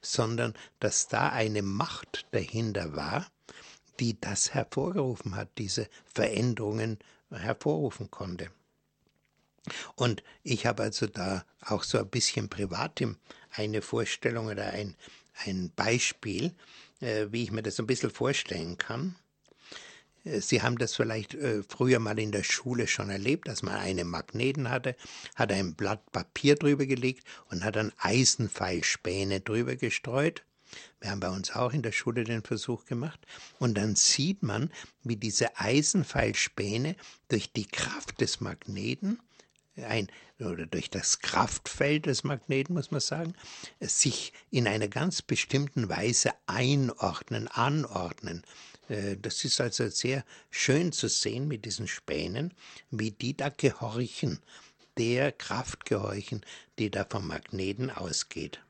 sondern 0.00 0.54
dass 0.80 1.08
da 1.08 1.28
eine 1.28 1.62
Macht 1.62 2.26
dahinter 2.32 2.96
war, 2.96 3.26
die 4.00 4.20
das 4.20 4.52
hervorgerufen 4.52 5.36
hat, 5.36 5.50
diese 5.58 5.88
Veränderungen 6.12 6.98
hervorrufen 7.30 8.10
konnte. 8.10 8.50
Und 9.94 10.22
ich 10.42 10.66
habe 10.66 10.84
also 10.84 11.06
da 11.06 11.44
auch 11.60 11.82
so 11.82 11.98
ein 11.98 12.08
bisschen 12.08 12.48
privat 12.48 13.02
eine 13.50 13.82
Vorstellung 13.82 14.46
oder 14.46 14.70
ein, 14.70 14.94
ein 15.44 15.72
Beispiel, 15.74 16.54
äh, 17.00 17.26
wie 17.30 17.42
ich 17.42 17.52
mir 17.52 17.62
das 17.62 17.78
ein 17.80 17.86
bisschen 17.86 18.10
vorstellen 18.10 18.78
kann. 18.78 19.16
Äh, 20.26 20.40
Sie 20.40 20.62
haben 20.62 20.78
das 20.78 20.94
vielleicht 20.94 21.34
äh, 21.34 21.62
früher 21.62 21.98
mal 21.98 22.18
in 22.18 22.32
der 22.32 22.42
Schule 22.42 22.86
schon 22.86 23.10
erlebt, 23.10 23.48
dass 23.48 23.62
man 23.62 23.76
einen 23.76 24.08
Magneten 24.08 24.68
hatte, 24.68 24.96
hat 25.34 25.52
ein 25.52 25.74
Blatt 25.74 26.12
Papier 26.12 26.56
drüber 26.56 26.86
gelegt 26.86 27.24
und 27.50 27.64
hat 27.64 27.76
dann 27.76 27.92
Eisenpfeilspäne 27.98 29.40
drüber 29.40 29.76
gestreut 29.76 30.42
wir 31.00 31.10
haben 31.10 31.20
bei 31.20 31.30
uns 31.30 31.54
auch 31.54 31.72
in 31.72 31.82
der 31.82 31.92
Schule 31.92 32.24
den 32.24 32.42
Versuch 32.42 32.86
gemacht. 32.86 33.20
Und 33.58 33.76
dann 33.76 33.94
sieht 33.96 34.42
man, 34.42 34.70
wie 35.02 35.16
diese 35.16 35.58
Eisenpfeilspäne 35.58 36.96
durch 37.28 37.52
die 37.52 37.66
Kraft 37.66 38.20
des 38.20 38.40
Magneten, 38.40 39.20
ein, 39.76 40.08
oder 40.38 40.66
durch 40.66 40.90
das 40.90 41.20
Kraftfeld 41.20 42.06
des 42.06 42.24
Magneten, 42.24 42.74
muss 42.74 42.90
man 42.90 43.00
sagen, 43.00 43.34
sich 43.80 44.32
in 44.50 44.66
einer 44.66 44.88
ganz 44.88 45.22
bestimmten 45.22 45.88
Weise 45.88 46.32
einordnen, 46.46 47.48
anordnen. 47.48 48.42
Äh, 48.88 49.16
das 49.16 49.44
ist 49.44 49.60
also 49.60 49.88
sehr 49.88 50.24
schön 50.50 50.92
zu 50.92 51.08
sehen 51.08 51.48
mit 51.48 51.64
diesen 51.64 51.88
Spänen, 51.88 52.54
wie 52.90 53.10
die 53.10 53.36
da 53.36 53.48
gehorchen, 53.48 54.40
der 54.96 55.32
Kraft 55.32 55.84
gehorchen, 55.84 56.44
die 56.78 56.90
da 56.90 57.04
vom 57.08 57.26
Magneten 57.26 57.90
ausgeht. 57.90 58.60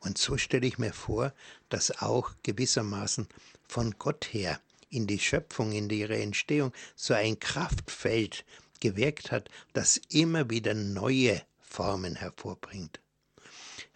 Und 0.00 0.16
so 0.16 0.38
stelle 0.38 0.66
ich 0.66 0.78
mir 0.78 0.92
vor, 0.92 1.32
dass 1.68 2.02
auch 2.02 2.32
gewissermaßen 2.42 3.28
von 3.66 3.96
Gott 3.98 4.32
her 4.32 4.60
in 4.90 5.06
die 5.06 5.18
Schöpfung, 5.18 5.72
in 5.72 5.90
ihre 5.90 6.18
Entstehung 6.18 6.72
so 6.94 7.14
ein 7.14 7.38
Kraftfeld 7.38 8.44
gewirkt 8.80 9.32
hat, 9.32 9.50
das 9.72 10.00
immer 10.08 10.48
wieder 10.50 10.72
neue 10.74 11.42
Formen 11.60 12.14
hervorbringt. 12.14 13.00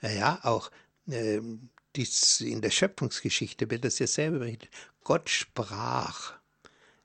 Ja, 0.03 0.41
auch 0.43 0.71
äh, 1.07 1.41
dies, 1.95 2.41
in 2.41 2.61
der 2.61 2.71
Schöpfungsgeschichte 2.71 3.71
wird 3.71 3.85
das 3.85 3.99
ja 3.99 4.07
selber 4.07 4.41
berichtet. 4.41 4.71
Gott 5.05 5.29
sprach. 5.31 6.35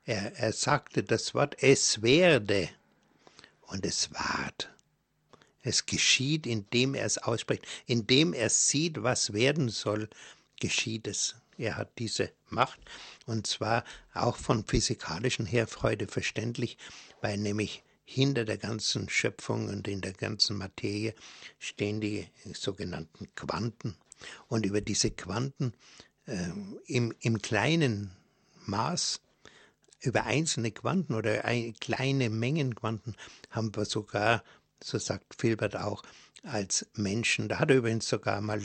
Er, 0.04 0.36
er 0.36 0.52
sagte 0.52 1.02
das 1.02 1.34
Wort, 1.34 1.62
es 1.62 2.02
werde 2.02 2.68
und 3.62 3.84
es 3.84 4.12
ward. 4.12 4.70
Es 5.62 5.84
geschieht, 5.84 6.46
indem 6.46 6.94
er 6.94 7.04
es 7.04 7.18
ausspricht, 7.18 7.66
indem 7.86 8.32
er 8.32 8.48
sieht, 8.48 9.02
was 9.02 9.32
werden 9.32 9.68
soll, 9.68 10.08
geschieht 10.60 11.06
es. 11.06 11.36
Er 11.58 11.76
hat 11.76 11.98
diese 11.98 12.32
Macht 12.48 12.78
und 13.26 13.46
zwar 13.46 13.84
auch 14.14 14.36
von 14.36 14.64
physikalischen 14.64 15.44
her 15.44 15.66
Freude 15.66 16.06
verständlich, 16.06 16.78
weil 17.20 17.36
nämlich 17.36 17.82
hinter 18.04 18.44
der 18.44 18.56
ganzen 18.56 19.08
Schöpfung 19.10 19.68
und 19.68 19.88
in 19.88 20.00
der 20.00 20.14
ganzen 20.14 20.56
Materie 20.56 21.14
stehen 21.58 22.00
die 22.00 22.26
sogenannten 22.54 23.28
Quanten. 23.34 23.96
Und 24.48 24.64
über 24.64 24.80
diese 24.80 25.10
Quanten 25.10 25.74
äh, 26.28 26.50
im, 26.86 27.14
im 27.20 27.40
kleinen 27.42 28.10
Maß, 28.66 29.20
über 30.00 30.24
einzelne 30.24 30.70
Quanten 30.70 31.14
oder 31.14 31.44
ein, 31.44 31.74
kleine 31.80 32.30
Mengen 32.30 32.74
Quanten 32.74 33.16
haben 33.50 33.74
wir 33.74 33.84
sogar, 33.84 34.44
so 34.82 34.98
sagt 34.98 35.34
Filbert 35.34 35.76
auch, 35.76 36.02
als 36.44 36.86
Menschen. 36.94 37.48
Da 37.48 37.58
hat 37.58 37.70
er 37.70 37.78
übrigens 37.78 38.08
sogar 38.08 38.40
mal, 38.40 38.60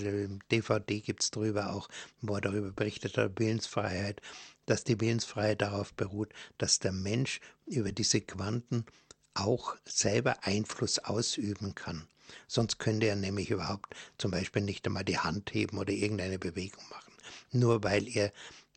DVD 0.51 0.99
gibt 0.99 1.23
es 1.23 1.31
drüber 1.31 1.73
auch, 1.73 1.89
wo 2.21 2.35
er 2.35 2.41
darüber 2.41 2.71
berichtet 2.71 3.17
hat, 3.17 3.39
Willensfreiheit, 3.39 4.21
dass 4.65 4.83
die 4.83 4.99
Willensfreiheit 5.01 5.61
darauf 5.61 5.93
beruht, 5.93 6.31
dass 6.57 6.79
der 6.79 6.91
Mensch 6.91 7.39
über 7.65 7.91
diese 7.91 8.21
Quanten 8.21 8.85
auch 9.33 9.75
selber 9.85 10.45
Einfluss 10.45 10.99
ausüben 10.99 11.73
kann. 11.73 12.07
Sonst 12.47 12.77
könnte 12.77 13.07
er 13.07 13.15
nämlich 13.15 13.49
überhaupt 13.49 13.95
zum 14.17 14.31
Beispiel 14.31 14.61
nicht 14.61 14.85
einmal 14.85 15.03
die 15.03 15.17
Hand 15.17 15.53
heben 15.53 15.77
oder 15.77 15.91
irgendeine 15.91 16.39
Bewegung 16.39 16.83
machen. 16.89 17.12
Nur 17.51 17.83
weil 17.83 18.07
er 18.07 18.31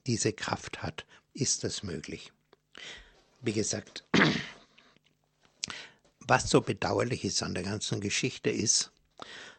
diese 0.06 0.32
Kraft 0.32 0.82
hat, 0.82 1.04
ist 1.34 1.64
das 1.64 1.82
möglich. 1.82 2.32
Wie 3.42 3.52
gesagt, 3.52 4.04
was 6.20 6.48
so 6.50 6.60
bedauerlich 6.60 7.24
ist 7.24 7.42
an 7.42 7.54
der 7.54 7.64
ganzen 7.64 8.00
Geschichte 8.00 8.50
ist, 8.50 8.90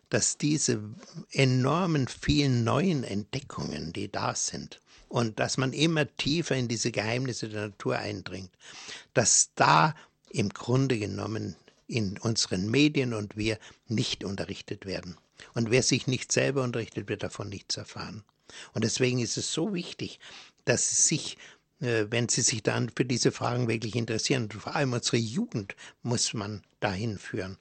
dass 0.09 0.37
diese 0.37 0.81
enormen 1.31 2.07
vielen 2.07 2.63
neuen 2.63 3.03
Entdeckungen, 3.03 3.93
die 3.93 4.11
da 4.11 4.35
sind, 4.35 4.79
und 5.09 5.39
dass 5.39 5.57
man 5.57 5.73
immer 5.73 6.05
tiefer 6.17 6.55
in 6.55 6.67
diese 6.67 6.91
Geheimnisse 6.91 7.49
der 7.49 7.67
Natur 7.67 7.97
eindringt, 7.97 8.51
dass 9.13 9.51
da 9.55 9.95
im 10.29 10.49
Grunde 10.49 10.99
genommen 10.99 11.55
in 11.87 12.17
unseren 12.17 12.69
Medien 12.69 13.13
und 13.13 13.37
wir 13.37 13.57
nicht 13.87 14.23
unterrichtet 14.23 14.85
werden. 14.85 15.17
Und 15.53 15.71
wer 15.71 15.83
sich 15.83 16.07
nicht 16.07 16.31
selber 16.31 16.63
unterrichtet, 16.63 17.07
wird 17.07 17.23
davon 17.23 17.49
nichts 17.49 17.77
erfahren. 17.77 18.23
Und 18.73 18.83
deswegen 18.83 19.19
ist 19.19 19.37
es 19.37 19.51
so 19.51 19.73
wichtig, 19.73 20.19
dass 20.65 20.89
Sie 20.89 21.01
sich, 21.01 21.37
äh, 21.81 22.05
wenn 22.09 22.29
Sie 22.29 22.41
sich 22.41 22.63
dann 22.63 22.89
für 22.95 23.05
diese 23.05 23.31
Fragen 23.31 23.67
wirklich 23.67 23.95
interessieren, 23.95 24.49
vor 24.49 24.75
allem 24.75 24.93
unsere 24.93 25.17
Jugend 25.17 25.75
muss 26.03 26.33
man 26.33 26.63
dahin 26.79 27.17
führen, 27.17 27.57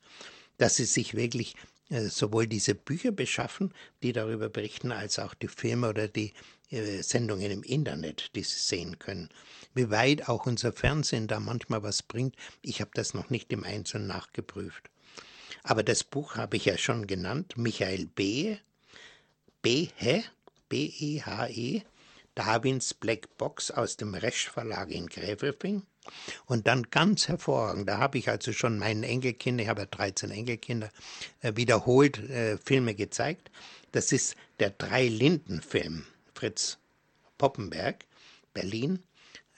dass 0.59 0.76
Sie 0.76 0.84
sich 0.84 1.14
wirklich 1.14 1.55
äh, 1.89 2.09
sowohl 2.09 2.47
diese 2.47 2.74
Bücher 2.74 3.12
beschaffen, 3.12 3.72
die 4.03 4.12
darüber 4.12 4.49
berichten, 4.49 4.91
als 4.91 5.18
auch 5.18 5.34
die 5.34 5.49
Filme 5.49 5.89
oder 5.89 6.09
die 6.09 6.32
äh, 6.70 7.03
Sendungen 7.03 7.51
im 7.51 7.62
Internet, 7.62 8.34
die 8.34 8.43
Sie 8.43 8.59
sehen 8.59 8.99
können. 8.99 9.28
Wie 9.74 9.91
weit 9.91 10.28
auch 10.28 10.47
unser 10.47 10.72
Fernsehen 10.72 11.28
da 11.28 11.39
manchmal 11.39 11.82
was 11.82 12.03
bringt, 12.03 12.34
ich 12.62 12.80
habe 12.80 12.91
das 12.95 13.14
noch 13.14 13.30
nicht 13.30 13.53
im 13.53 13.62
Einzelnen 13.62 14.09
nachgeprüft. 14.09 14.91
Aber 15.62 15.82
das 15.82 16.03
Buch 16.03 16.37
habe 16.37 16.57
ich 16.57 16.64
ja 16.64 16.76
schon 16.76 17.07
genannt, 17.07 17.57
Michael 17.57 18.07
B. 18.07 18.57
Behe, 20.69 20.89
B-E-H-E, 20.89 21.83
Darwins 22.35 22.95
Black 22.95 23.37
Box 23.39 23.71
aus 23.71 23.97
dem 23.97 24.14
Resch 24.14 24.49
Verlag 24.51 24.91
in 24.91 25.07
Gräfelfing. 25.07 25.83
Und 26.47 26.67
dann 26.67 26.85
ganz 26.91 27.29
hervorragend, 27.29 27.89
da 27.89 27.99
habe 27.99 28.19
ich 28.19 28.29
also 28.29 28.53
schon 28.53 28.79
meinen 28.79 29.03
Enkelkindern, 29.03 29.64
ich 29.64 29.69
habe 29.69 29.83
ja 29.83 29.87
13 29.87 30.31
Enkelkinder, 30.31 30.91
äh, 31.41 31.53
wiederholt 31.57 32.19
äh, 32.31 32.59
Filme 32.59 32.95
gezeigt. 32.95 33.51
Das 33.93 34.12
ist 34.12 34.37
der 34.61 34.71
Drei-Linden-Film, 34.71 36.07
Fritz 36.35 36.79
Poppenberg, 37.39 38.05
Berlin. 38.55 39.03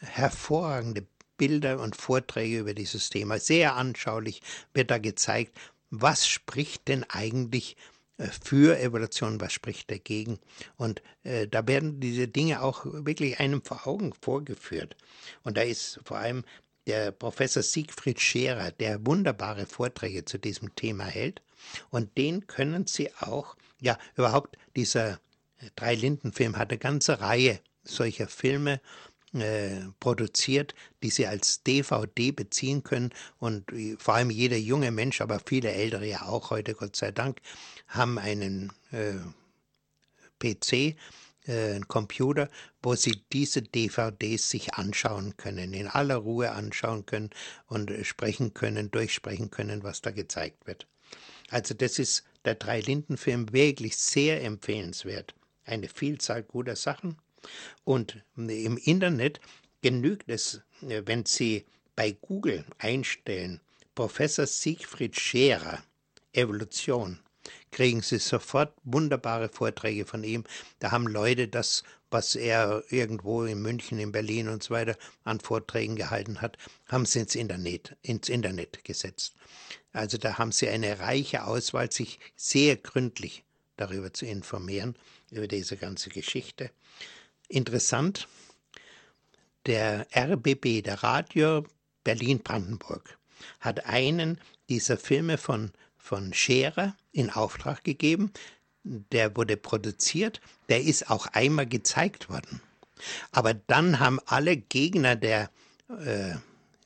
Hervorragende 0.01 1.07
Bilder 1.39 1.81
und 1.81 1.97
Vorträge 1.97 2.61
über 2.61 2.75
dieses 2.75 3.11
Thema. 3.11 3.39
Sehr 3.39 3.75
anschaulich 3.75 4.43
wird 4.75 4.91
da 4.91 4.99
gezeigt, 4.99 5.57
was 5.91 6.29
spricht 6.29 6.89
denn 6.89 7.05
eigentlich 7.05 7.77
für 8.19 8.79
Evolution, 8.79 9.41
was 9.41 9.53
spricht 9.53 9.91
dagegen. 9.91 10.39
Und 10.77 11.03
äh, 11.23 11.47
da 11.47 11.67
werden 11.67 12.01
diese 12.01 12.29
Dinge 12.29 12.63
auch 12.63 12.85
wirklich 12.85 13.39
einem 13.41 13.63
vor 13.63 13.87
Augen 13.87 14.13
vorgeführt. 14.13 14.97
Und 15.45 15.57
da 15.57 15.63
ist 15.63 16.01
vor 16.05 16.19
allem 16.19 16.45
der 16.87 17.13
Professor 17.13 17.63
Siegfried 17.63 18.21
Scherer, 18.21 18.71
der 18.73 19.07
wunderbare 19.07 19.67
Vorträge 19.67 20.25
zu 20.25 20.39
diesem 20.39 20.75
Thema 20.75 21.05
hält. 21.05 21.43
Und 21.91 22.17
den 22.17 22.47
können 22.47 22.87
Sie 22.87 23.13
auch, 23.21 23.57
ja, 23.81 23.99
überhaupt 24.17 24.57
dieser 24.75 25.15
äh, 25.59 25.71
Drei-Linden-Film 25.77 26.57
hat 26.57 26.71
eine 26.71 26.79
ganze 26.79 27.21
Reihe 27.21 27.61
solcher 27.85 28.27
Filme 28.29 28.81
äh, 29.35 29.83
produziert, 30.01 30.75
die 31.03 31.11
sie 31.11 31.27
als 31.27 31.63
DVD 31.63 32.33
beziehen 32.33 32.83
können. 32.83 33.11
Und 33.39 33.71
vor 33.99 34.15
allem 34.15 34.31
jeder 34.31 34.57
junge 34.57 34.91
Mensch, 34.91 35.21
aber 35.21 35.41
viele 35.45 35.71
Ältere 35.71 36.07
ja 36.07 36.23
auch 36.23 36.51
heute, 36.51 36.75
Gott 36.75 36.97
sei 36.97 37.13
Dank, 37.13 37.41
haben 37.89 38.19
einen 38.19 38.73
äh, 38.93 39.15
PC, 40.39 40.73
äh, 40.73 40.95
einen 41.47 41.89
Computer, 41.89 42.49
wo 42.83 42.95
sie 42.95 43.23
diese 43.33 43.63
DVDs 43.63 44.51
sich 44.51 44.75
anschauen 44.75 45.37
können, 45.37 45.73
in 45.73 45.89
aller 45.89 46.17
Ruhe 46.17 46.53
anschauen 46.53 47.07
können 47.07 47.31
und 47.67 47.91
sprechen 48.03 48.55
können, 48.55 48.91
durchsprechen 48.91 49.51
können, 49.51 49.83
was 49.83 50.01
da 50.01 50.11
gezeigt 50.11 50.67
wird. 50.67 50.87
Also 51.51 51.75
das 51.75 51.99
ist 51.99 52.25
der 52.45 52.55
Drei-Linden-Film 52.55 53.53
wirklich 53.53 53.97
sehr 53.97 54.43
empfehlenswert. 54.43 55.35
Eine 55.65 55.89
Vielzahl 55.89 56.43
guter 56.43 56.77
Sachen. 56.77 57.17
Und 57.85 58.23
im 58.37 58.77
Internet 58.77 59.41
genügt 59.81 60.29
es, 60.29 60.61
wenn 60.81 61.25
Sie 61.25 61.65
bei 61.97 62.13
Google 62.13 62.65
einstellen, 62.79 63.61
Professor 63.95 64.47
Siegfried 64.47 65.19
Scherer, 65.19 65.83
Evolution, 66.33 67.19
kriegen 67.71 68.03
Sie 68.03 68.19
sofort 68.19 68.73
wunderbare 68.85 69.49
Vorträge 69.49 70.05
von 70.05 70.25
ihm. 70.25 70.45
Da 70.79 70.91
haben 70.91 71.07
Leute 71.07 71.49
das, 71.49 71.83
was 72.11 72.35
er 72.35 72.83
irgendwo 72.91 73.45
in 73.45 73.61
München, 73.61 73.99
in 73.99 74.13
Berlin 74.13 74.49
und 74.49 74.63
so 74.63 74.75
weiter 74.75 74.97
an 75.25 75.41
Vorträgen 75.41 75.97
gehalten 75.97 76.41
hat, 76.41 76.57
haben 76.87 77.05
sie 77.07 77.21
ins 77.21 77.35
Internet, 77.35 77.97
ins 78.03 78.29
Internet 78.29 78.85
gesetzt. 78.85 79.35
Also 79.93 80.19
da 80.19 80.39
haben 80.39 80.53
Sie 80.53 80.69
eine 80.69 81.01
reiche 81.01 81.45
Auswahl, 81.45 81.91
sich 81.91 82.19
sehr 82.37 82.77
gründlich 82.77 83.45
darüber 83.77 84.13
zu 84.13 84.27
informieren, 84.27 84.95
über 85.31 85.49
diese 85.49 85.77
ganze 85.77 86.11
Geschichte. 86.11 86.71
Interessant, 87.49 88.29
der 89.67 90.07
RBB, 90.15 90.83
der 90.83 91.03
Radio 91.03 91.67
Berlin-Brandenburg, 92.05 93.19
hat 93.61 93.87
einen 93.87 94.39
dieser 94.69 94.99
Filme 94.99 95.39
von, 95.39 95.73
von 96.09 96.33
Scherer 96.33 96.97
in 97.13 97.29
Auftrag 97.29 97.85
gegeben. 97.85 98.33
Der 98.83 99.37
wurde 99.37 99.59
produziert, 99.59 100.41
der 100.71 100.83
ist 100.83 101.11
auch 101.11 101.27
einmal 101.27 101.67
gezeigt 101.67 102.31
worden. 102.31 102.63
Aber 103.31 103.53
dann 103.53 104.01
haben 104.01 104.19
alle 104.25 104.57
Gegner 104.57 105.17
der, 105.17 105.51
äh, 105.91 106.35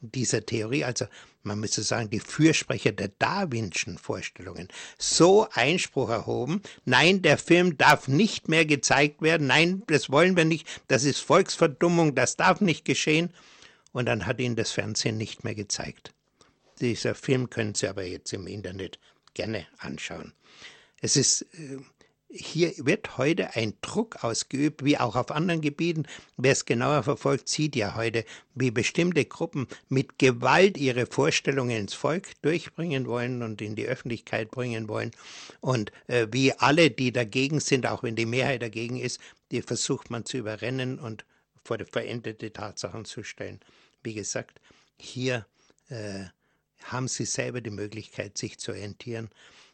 dieser 0.00 0.44
Theorie, 0.44 0.82
also 0.82 1.06
man 1.44 1.60
müsste 1.60 1.82
sagen, 1.82 2.10
die 2.10 2.18
Fürsprecher 2.18 2.90
der 2.90 3.08
Darwinschen 3.20 3.96
Vorstellungen, 3.96 4.66
so 4.98 5.48
Einspruch 5.52 6.10
erhoben, 6.10 6.60
nein, 6.84 7.22
der 7.22 7.38
Film 7.38 7.78
darf 7.78 8.08
nicht 8.08 8.48
mehr 8.48 8.66
gezeigt 8.66 9.22
werden, 9.22 9.46
nein, 9.46 9.84
das 9.86 10.10
wollen 10.10 10.36
wir 10.36 10.44
nicht, 10.44 10.66
das 10.88 11.04
ist 11.04 11.20
Volksverdummung, 11.20 12.16
das 12.16 12.36
darf 12.36 12.60
nicht 12.60 12.84
geschehen. 12.84 13.32
Und 13.92 14.06
dann 14.06 14.26
hat 14.26 14.40
ihn 14.40 14.56
das 14.56 14.72
Fernsehen 14.72 15.16
nicht 15.16 15.44
mehr 15.44 15.54
gezeigt. 15.54 16.12
Dieser 16.80 17.14
Film 17.14 17.48
können 17.50 17.74
Sie 17.76 17.86
aber 17.86 18.02
jetzt 18.04 18.32
im 18.32 18.48
Internet 18.48 18.98
gerne 19.34 19.66
anschauen. 19.78 20.32
Es 21.00 21.16
ist 21.16 21.42
äh, 21.54 21.78
hier 22.34 22.72
wird 22.78 23.18
heute 23.18 23.54
ein 23.56 23.74
Druck 23.82 24.24
ausgeübt, 24.24 24.84
wie 24.84 24.96
auch 24.96 25.16
auf 25.16 25.30
anderen 25.30 25.60
Gebieten. 25.60 26.04
Wer 26.38 26.52
es 26.52 26.64
genauer 26.64 27.02
verfolgt, 27.02 27.48
sieht 27.48 27.76
ja 27.76 27.94
heute, 27.94 28.24
wie 28.54 28.70
bestimmte 28.70 29.24
Gruppen 29.26 29.66
mit 29.88 30.18
Gewalt 30.18 30.78
ihre 30.78 31.06
Vorstellungen 31.06 31.76
ins 31.76 31.94
Volk 31.94 32.40
durchbringen 32.40 33.06
wollen 33.06 33.42
und 33.42 33.60
in 33.60 33.76
die 33.76 33.86
Öffentlichkeit 33.86 34.50
bringen 34.50 34.88
wollen. 34.88 35.10
Und 35.60 35.92
äh, 36.06 36.26
wie 36.30 36.52
alle, 36.54 36.90
die 36.90 37.12
dagegen 37.12 37.60
sind, 37.60 37.86
auch 37.86 38.02
wenn 38.02 38.16
die 38.16 38.26
Mehrheit 38.26 38.62
dagegen 38.62 38.98
ist, 38.98 39.20
die 39.50 39.60
versucht 39.60 40.10
man 40.10 40.24
zu 40.24 40.38
überrennen 40.38 40.98
und 40.98 41.26
vor 41.64 41.78
veränderte 41.90 42.52
Tatsachen 42.52 43.04
zu 43.04 43.22
stellen. 43.22 43.60
Wie 44.02 44.14
gesagt, 44.14 44.58
hier 44.96 45.46
äh, 45.90 46.24
haben 46.84 47.08
Sie 47.08 47.24
selber 47.24 47.60
die 47.60 47.70
Möglichkeit, 47.70 48.38
sich 48.38 48.58
zu 48.58 48.72
orientieren 48.72 49.30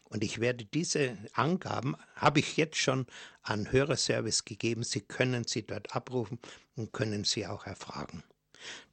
und 0.09 0.23
ich 0.23 0.39
werde 0.39 0.65
diese 0.65 1.17
Angaben, 1.33 1.95
habe 2.15 2.39
ich 2.39 2.57
jetzt 2.57 2.77
schon 2.77 3.05
an 3.43 3.71
Hörerservice 3.71 4.43
gegeben. 4.43 4.83
Sie 4.83 5.01
können 5.01 5.45
sie 5.45 5.65
dort 5.65 5.95
abrufen 5.95 6.39
und 6.75 6.91
können 6.91 7.23
sie 7.23 7.45
auch 7.45 7.65
erfragen. 7.67 8.23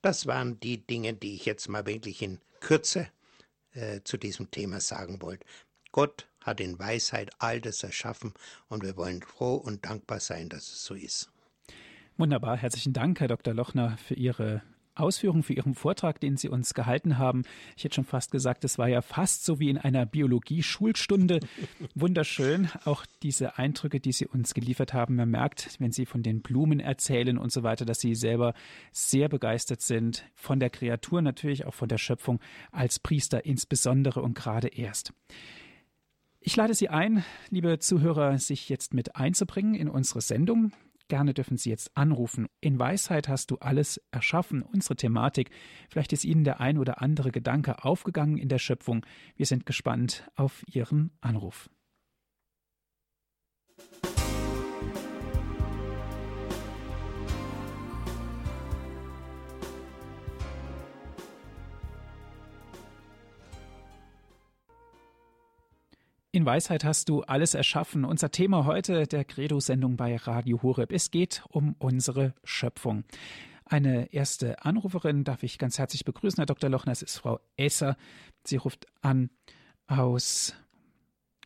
Das 0.02 0.26
waren 0.26 0.60
die 0.60 0.86
Dinge, 0.86 1.14
die 1.14 1.34
ich 1.34 1.46
jetzt 1.46 1.68
mal 1.68 1.86
wirklich 1.86 2.22
in 2.22 2.38
Kürze 2.60 3.08
äh, 3.72 4.02
zu 4.04 4.18
diesem 4.18 4.50
Thema 4.50 4.80
sagen 4.80 5.22
wollte. 5.22 5.46
Gott 5.90 6.28
hat 6.40 6.60
in 6.60 6.78
Weisheit 6.78 7.30
all 7.38 7.60
das 7.60 7.82
erschaffen 7.82 8.34
und 8.68 8.84
wir 8.84 8.96
wollen 8.96 9.22
froh 9.22 9.54
und 9.54 9.84
dankbar 9.86 10.20
sein, 10.20 10.50
dass 10.50 10.68
es 10.68 10.84
so 10.84 10.94
ist. 10.94 11.30
Wunderbar, 12.18 12.56
herzlichen 12.58 12.92
Dank, 12.92 13.20
Herr 13.20 13.28
Dr. 13.28 13.54
Lochner, 13.54 13.96
für 13.98 14.14
Ihre 14.14 14.62
Ausführungen, 14.97 15.42
für 15.42 15.53
Ihren 15.53 15.74
Vortrag, 15.74 16.20
den 16.20 16.36
Sie 16.36 16.49
uns 16.49 16.74
gehalten 16.74 17.18
haben. 17.18 17.42
Ich 17.76 17.84
hätte 17.84 17.97
schon 17.97 18.05
fast 18.05 18.30
gesagt, 18.30 18.64
es 18.64 18.78
war 18.78 18.88
ja 18.88 19.03
fast 19.03 19.44
so 19.44 19.61
wie 19.61 19.70
in 19.70 19.78
einer 19.78 20.07
Biologie-Schulstunde. 20.07 21.40
Wunderschön, 21.94 22.68
auch 22.84 23.05
diese 23.22 23.59
Eindrücke, 23.59 24.01
die 24.01 24.12
Sie 24.12 24.26
uns 24.26 24.55
geliefert 24.55 24.92
haben. 24.92 25.16
Man 25.16 25.30
merkt, 25.30 25.76
wenn 25.78 25.92
Sie 25.92 26.07
von 26.07 26.22
den 26.22 26.42
Blumen 26.42 26.80
erzählen 26.80 27.38
und 27.38 27.53
so 27.53 27.62
weiter, 27.62 27.84
dass 27.84 28.01
Sie 28.01 28.14
selber 28.14 28.55
sehr 28.92 29.28
begeistert 29.28 29.82
sind 29.82 30.24
von 30.34 30.61
der 30.61 30.70
Kreatur, 30.70 31.22
natürlich 31.22 31.66
auch 31.66 31.74
von 31.74 31.88
der 31.88 31.99
Schöpfung, 31.99 32.40
als 32.72 32.99
Priester 32.99 33.44
insbesondere 33.44 34.22
und 34.22 34.34
gerade 34.34 34.68
erst. 34.68 35.12
Ich 36.40 36.55
lade 36.55 36.74
Sie 36.74 36.88
ein, 36.88 37.24
liebe 37.51 37.80
Zuhörer, 37.80 38.38
sich 38.38 38.68
jetzt 38.68 38.94
mit 38.94 39.16
einzubringen 39.16 39.74
in 39.74 39.88
unsere 39.88 40.20
Sendung. 40.20 40.70
Gerne 41.09 41.34
dürfen 41.34 41.57
Sie 41.57 41.70
jetzt 41.70 41.96
anrufen. 41.96 42.48
In 42.61 42.78
Weisheit 42.78 43.28
hast 43.28 43.50
du 43.50 43.57
alles 43.59 44.00
erschaffen, 44.11 44.62
unsere 44.62 44.96
Thematik. 44.96 45.50
Vielleicht 45.88 46.12
ist 46.12 46.24
Ihnen 46.24 46.42
der 46.42 46.61
ein 46.61 46.78
oder 46.78 47.00
andere 47.00 47.30
Gedanke 47.30 47.84
aufgegangen 47.84 48.38
in 48.38 48.48
der 48.48 48.59
Schöpfung. 48.59 49.07
Wir 49.36 49.46
sind 49.46 49.66
gespannt 49.66 50.28
auf 50.34 50.64
Ihren 50.66 51.12
Anruf. 51.20 51.70
In 66.37 66.45
Weisheit 66.45 66.84
hast 66.84 67.09
du 67.09 67.22
alles 67.22 67.55
erschaffen. 67.55 68.05
Unser 68.05 68.30
Thema 68.30 68.66
heute 68.66 69.07
der 69.07 69.24
Credo-Sendung 69.24 69.97
bei 69.97 70.16
Radio 70.16 70.62
Horeb. 70.62 70.93
Es 70.93 71.11
geht 71.11 71.43
um 71.49 71.74
unsere 71.78 72.34
Schöpfung. 72.45 73.05
Eine 73.64 74.12
erste 74.12 74.62
Anruferin 74.62 75.24
darf 75.24 75.43
ich 75.43 75.57
ganz 75.57 75.78
herzlich 75.78 76.05
begrüßen, 76.05 76.37
Herr 76.37 76.45
Dr. 76.45 76.68
Lochner. 76.68 76.93
Es 76.93 77.01
ist 77.01 77.16
Frau 77.16 77.41
Esser. 77.57 77.97
Sie 78.45 78.59
ruft 78.59 78.84
an 79.01 79.30
aus 79.87 80.55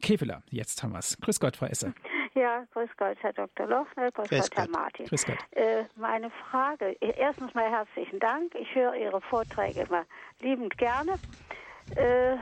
Kevela. 0.03 0.43
Jetzt 0.51 0.83
haben 0.83 0.91
wir 0.91 0.99
es. 0.99 1.17
Grüß 1.21 1.39
Gott, 1.39 1.57
Frau 1.57 1.67
Esser. 1.67 1.95
Ja, 2.35 2.65
grüß 2.73 2.91
Gott, 2.97 3.17
Herr 3.21 3.33
Dr. 3.33 3.69
Lochner, 3.69 4.11
grüß, 4.11 4.29
grüß 4.29 4.51
Gott, 4.51 4.59
Herr 4.59 4.69
Martin. 4.71 5.07
Grüß 5.07 5.25
Gott. 5.25 5.39
Äh, 5.53 5.85
meine 5.95 6.31
Frage, 6.31 6.97
erstens 7.01 7.55
mal 7.55 7.71
herzlichen 7.71 8.19
Dank. 8.19 8.57
Ich 8.57 8.75
höre 8.75 8.97
Ihre 8.97 9.21
Vorträge 9.21 9.83
immer 9.83 10.05
liebend 10.41 10.77
gerne. 10.79 11.13
Äh, 11.95 12.39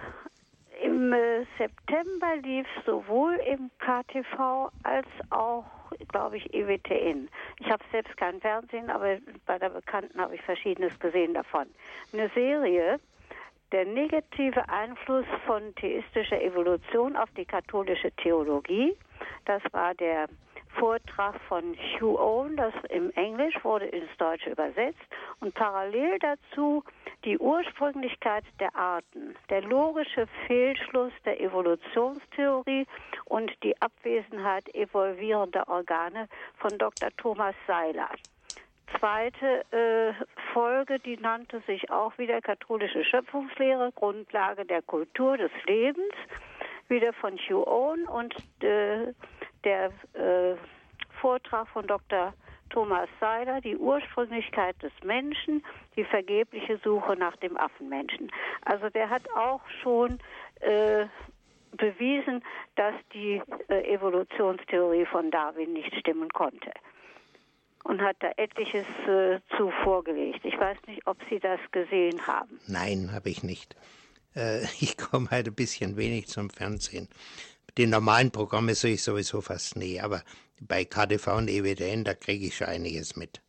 im 0.82 1.12
äh, 1.12 1.44
September 1.56 2.36
lief 2.42 2.66
sowohl 2.86 3.34
im 3.46 3.70
KTV 3.78 4.70
als 4.82 5.06
auch, 5.30 5.64
glaube 6.08 6.36
ich, 6.36 6.54
EWTN. 6.54 7.28
Ich 7.60 7.70
habe 7.70 7.82
selbst 7.90 8.16
kein 8.16 8.40
Fernsehen, 8.40 8.90
aber 8.90 9.18
bei 9.46 9.58
der 9.58 9.70
Bekannten 9.70 10.20
habe 10.20 10.34
ich 10.34 10.42
Verschiedenes 10.42 10.98
gesehen 11.00 11.34
davon. 11.34 11.66
Eine 12.12 12.28
Serie, 12.30 13.00
der 13.72 13.84
negative 13.84 14.68
Einfluss 14.68 15.26
von 15.46 15.74
theistischer 15.74 16.40
Evolution 16.40 17.16
auf 17.16 17.28
die 17.36 17.44
katholische 17.44 18.10
Theologie. 18.12 18.96
Das 19.44 19.62
war 19.72 19.94
der 19.94 20.28
Vortrag 20.78 21.34
von 21.48 21.74
Hugh 21.74 22.18
Owen, 22.18 22.56
das 22.56 22.72
im 22.90 23.10
Englisch 23.12 23.56
wurde 23.64 23.86
ins 23.86 24.10
Deutsche 24.18 24.50
übersetzt 24.50 25.00
und 25.40 25.54
parallel 25.54 26.18
dazu 26.20 26.84
die 27.24 27.36
Ursprünglichkeit 27.38 28.44
der 28.60 28.74
Arten, 28.76 29.34
der 29.50 29.62
logische 29.62 30.26
Fehlschluss 30.46 31.12
der 31.24 31.40
Evolutionstheorie 31.40 32.86
und 33.24 33.50
die 33.64 33.80
Abwesenheit 33.82 34.72
evolvierender 34.74 35.68
Organe 35.68 36.28
von 36.58 36.78
Dr. 36.78 37.10
Thomas 37.16 37.56
Seiler. 37.66 38.10
Zweite 38.98 39.64
äh, 39.72 40.12
Folge, 40.52 40.98
die 41.00 41.16
nannte 41.16 41.60
sich 41.66 41.90
auch 41.90 42.16
wieder 42.18 42.40
katholische 42.40 43.04
Schöpfungslehre, 43.04 43.92
Grundlage 43.92 44.64
der 44.64 44.82
Kultur 44.82 45.36
des 45.36 45.50
Lebens, 45.66 46.14
wieder 46.88 47.12
von 47.12 47.36
Hugh 47.36 47.66
Owen 47.66 48.06
und 48.06 48.34
äh, 48.62 49.12
der 49.64 49.86
äh, 50.14 50.56
Vortrag 51.20 51.68
von 51.68 51.86
Dr. 51.86 52.34
Thomas 52.70 53.08
Seiler, 53.20 53.60
die 53.60 53.76
Ursprünglichkeit 53.76 54.80
des 54.82 54.92
Menschen, 55.02 55.64
die 55.96 56.04
vergebliche 56.04 56.78
Suche 56.84 57.16
nach 57.16 57.36
dem 57.36 57.56
Affenmenschen. 57.56 58.30
Also 58.64 58.88
der 58.90 59.08
hat 59.10 59.22
auch 59.34 59.62
schon 59.82 60.18
äh, 60.60 61.06
bewiesen, 61.76 62.42
dass 62.76 62.94
die 63.12 63.42
äh, 63.68 63.94
Evolutionstheorie 63.94 65.06
von 65.06 65.30
Darwin 65.30 65.72
nicht 65.72 65.94
stimmen 65.96 66.28
konnte. 66.30 66.70
Und 67.84 68.02
hat 68.02 68.16
da 68.20 68.32
etliches 68.36 68.86
äh, 69.06 69.40
zu 69.56 69.70
vorgelegt. 69.82 70.44
Ich 70.44 70.58
weiß 70.58 70.76
nicht, 70.86 71.06
ob 71.06 71.16
Sie 71.30 71.38
das 71.38 71.60
gesehen 71.70 72.26
haben. 72.26 72.60
Nein, 72.66 73.10
habe 73.12 73.30
ich 73.30 73.42
nicht. 73.42 73.76
Äh, 74.34 74.62
ich 74.80 74.98
komme 74.98 75.30
halt 75.30 75.46
ein 75.46 75.54
bisschen 75.54 75.96
wenig 75.96 76.26
zum 76.26 76.50
Fernsehen. 76.50 77.08
Die 77.76 77.86
normalen 77.86 78.30
Programme 78.30 78.74
sehe 78.74 78.94
ich 78.94 79.02
sowieso 79.02 79.40
fast 79.40 79.76
nie, 79.76 80.00
aber 80.00 80.24
bei 80.60 80.84
KDV 80.84 81.28
und 81.36 81.48
EWDN, 81.48 82.04
da 82.04 82.14
kriege 82.14 82.46
ich 82.46 82.56
schon 82.56 82.68
einiges 82.68 83.16
mit. 83.16 83.40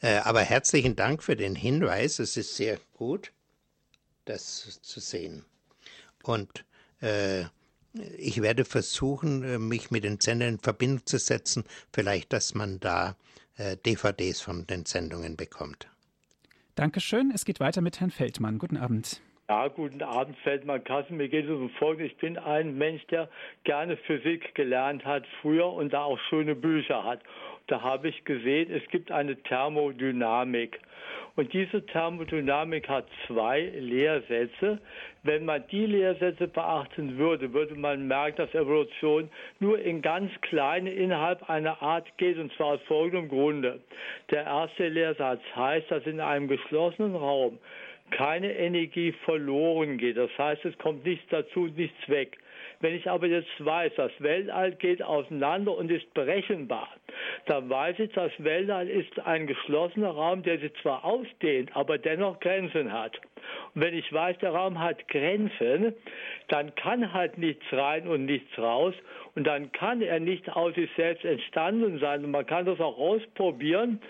Äh, 0.00 0.18
aber 0.18 0.40
herzlichen 0.40 0.96
Dank 0.96 1.22
für 1.22 1.36
den 1.36 1.54
Hinweis. 1.54 2.18
Es 2.18 2.36
ist 2.36 2.56
sehr 2.56 2.78
gut, 2.94 3.32
das 4.24 4.80
zu 4.82 5.00
sehen. 5.00 5.44
Und 6.22 6.64
äh, 7.00 7.44
ich 8.18 8.42
werde 8.42 8.64
versuchen, 8.64 9.68
mich 9.68 9.90
mit 9.90 10.04
den 10.04 10.18
Sendern 10.20 10.54
in 10.54 10.58
Verbindung 10.58 11.06
zu 11.06 11.18
setzen, 11.18 11.64
vielleicht, 11.92 12.32
dass 12.32 12.54
man 12.54 12.80
da 12.80 13.16
äh, 13.56 13.76
DVDs 13.76 14.40
von 14.40 14.66
den 14.66 14.84
Sendungen 14.84 15.36
bekommt. 15.36 15.88
Dankeschön. 16.74 17.30
Es 17.32 17.44
geht 17.44 17.60
weiter 17.60 17.80
mit 17.80 18.00
Herrn 18.00 18.10
Feldmann. 18.10 18.58
Guten 18.58 18.76
Abend. 18.76 19.20
Ja, 19.46 19.68
guten 19.68 20.00
Abend, 20.00 20.38
Feldmann 20.38 20.82
Kassen. 20.84 21.18
Mir 21.18 21.28
geht 21.28 21.44
es 21.44 21.50
um 21.50 21.68
Folgendes. 21.68 22.12
Ich 22.12 22.16
bin 22.16 22.38
ein 22.38 22.78
Mensch, 22.78 23.06
der 23.08 23.28
gerne 23.64 23.98
Physik 23.98 24.54
gelernt 24.54 25.04
hat 25.04 25.26
früher 25.42 25.70
und 25.70 25.92
da 25.92 26.04
auch 26.04 26.18
schöne 26.30 26.54
Bücher 26.54 27.04
hat. 27.04 27.20
Da 27.66 27.82
habe 27.82 28.08
ich 28.08 28.24
gesehen, 28.24 28.72
es 28.72 28.88
gibt 28.88 29.12
eine 29.12 29.36
Thermodynamik. 29.42 30.80
Und 31.36 31.52
diese 31.52 31.84
Thermodynamik 31.84 32.88
hat 32.88 33.06
zwei 33.26 33.60
Lehrsätze. 33.60 34.78
Wenn 35.24 35.44
man 35.44 35.62
die 35.70 35.84
Lehrsätze 35.84 36.48
beachten 36.48 37.18
würde, 37.18 37.52
würde 37.52 37.74
man 37.74 38.08
merken, 38.08 38.38
dass 38.38 38.54
Evolution 38.54 39.28
nur 39.60 39.78
in 39.78 40.00
ganz 40.00 40.30
kleine 40.40 40.90
innerhalb 40.90 41.50
einer 41.50 41.82
Art 41.82 42.06
geht, 42.16 42.38
und 42.38 42.50
zwar 42.54 42.68
aus 42.68 42.80
folgendem 42.86 43.28
Grunde. 43.28 43.80
Der 44.30 44.44
erste 44.44 44.88
Lehrsatz 44.88 45.42
heißt, 45.54 45.90
dass 45.90 46.06
in 46.06 46.20
einem 46.20 46.48
geschlossenen 46.48 47.14
Raum 47.14 47.58
keine 48.16 48.52
Energie 48.52 49.12
verloren 49.24 49.98
geht. 49.98 50.16
Das 50.16 50.30
heißt, 50.38 50.64
es 50.64 50.78
kommt 50.78 51.04
nichts 51.04 51.26
dazu, 51.30 51.66
nichts 51.66 52.08
weg. 52.08 52.38
Wenn 52.80 52.94
ich 52.94 53.08
aber 53.08 53.26
jetzt 53.26 53.64
weiß, 53.64 53.92
das 53.96 54.12
Weltall 54.18 54.72
geht 54.72 55.02
auseinander 55.02 55.76
und 55.76 55.90
ist 55.90 56.12
berechenbar, 56.14 56.88
dann 57.46 57.68
weiß 57.68 57.98
ich, 57.98 58.12
das 58.12 58.32
Weltall 58.38 58.88
ist 58.88 59.18
ein 59.20 59.46
geschlossener 59.46 60.10
Raum, 60.10 60.42
der 60.42 60.58
sich 60.58 60.72
zwar 60.82 61.04
ausdehnt, 61.04 61.74
aber 61.74 61.98
dennoch 61.98 62.38
Grenzen 62.40 62.92
hat. 62.92 63.18
Und 63.74 63.82
wenn 63.82 63.94
ich 63.94 64.12
weiß, 64.12 64.38
der 64.38 64.50
Raum 64.50 64.78
hat 64.78 65.08
Grenzen, 65.08 65.94
dann 66.48 66.74
kann 66.74 67.12
halt 67.12 67.38
nichts 67.38 67.64
rein 67.72 68.06
und 68.06 68.26
nichts 68.26 68.58
raus 68.58 68.94
und 69.34 69.44
dann 69.44 69.72
kann 69.72 70.00
er 70.00 70.20
nicht 70.20 70.48
aus 70.54 70.74
sich 70.74 70.88
selbst 70.96 71.24
entstanden 71.24 71.98
sein. 71.98 72.24
Und 72.24 72.30
man 72.30 72.46
kann 72.46 72.66
das 72.66 72.78
auch 72.80 72.96
ausprobieren. 72.96 74.00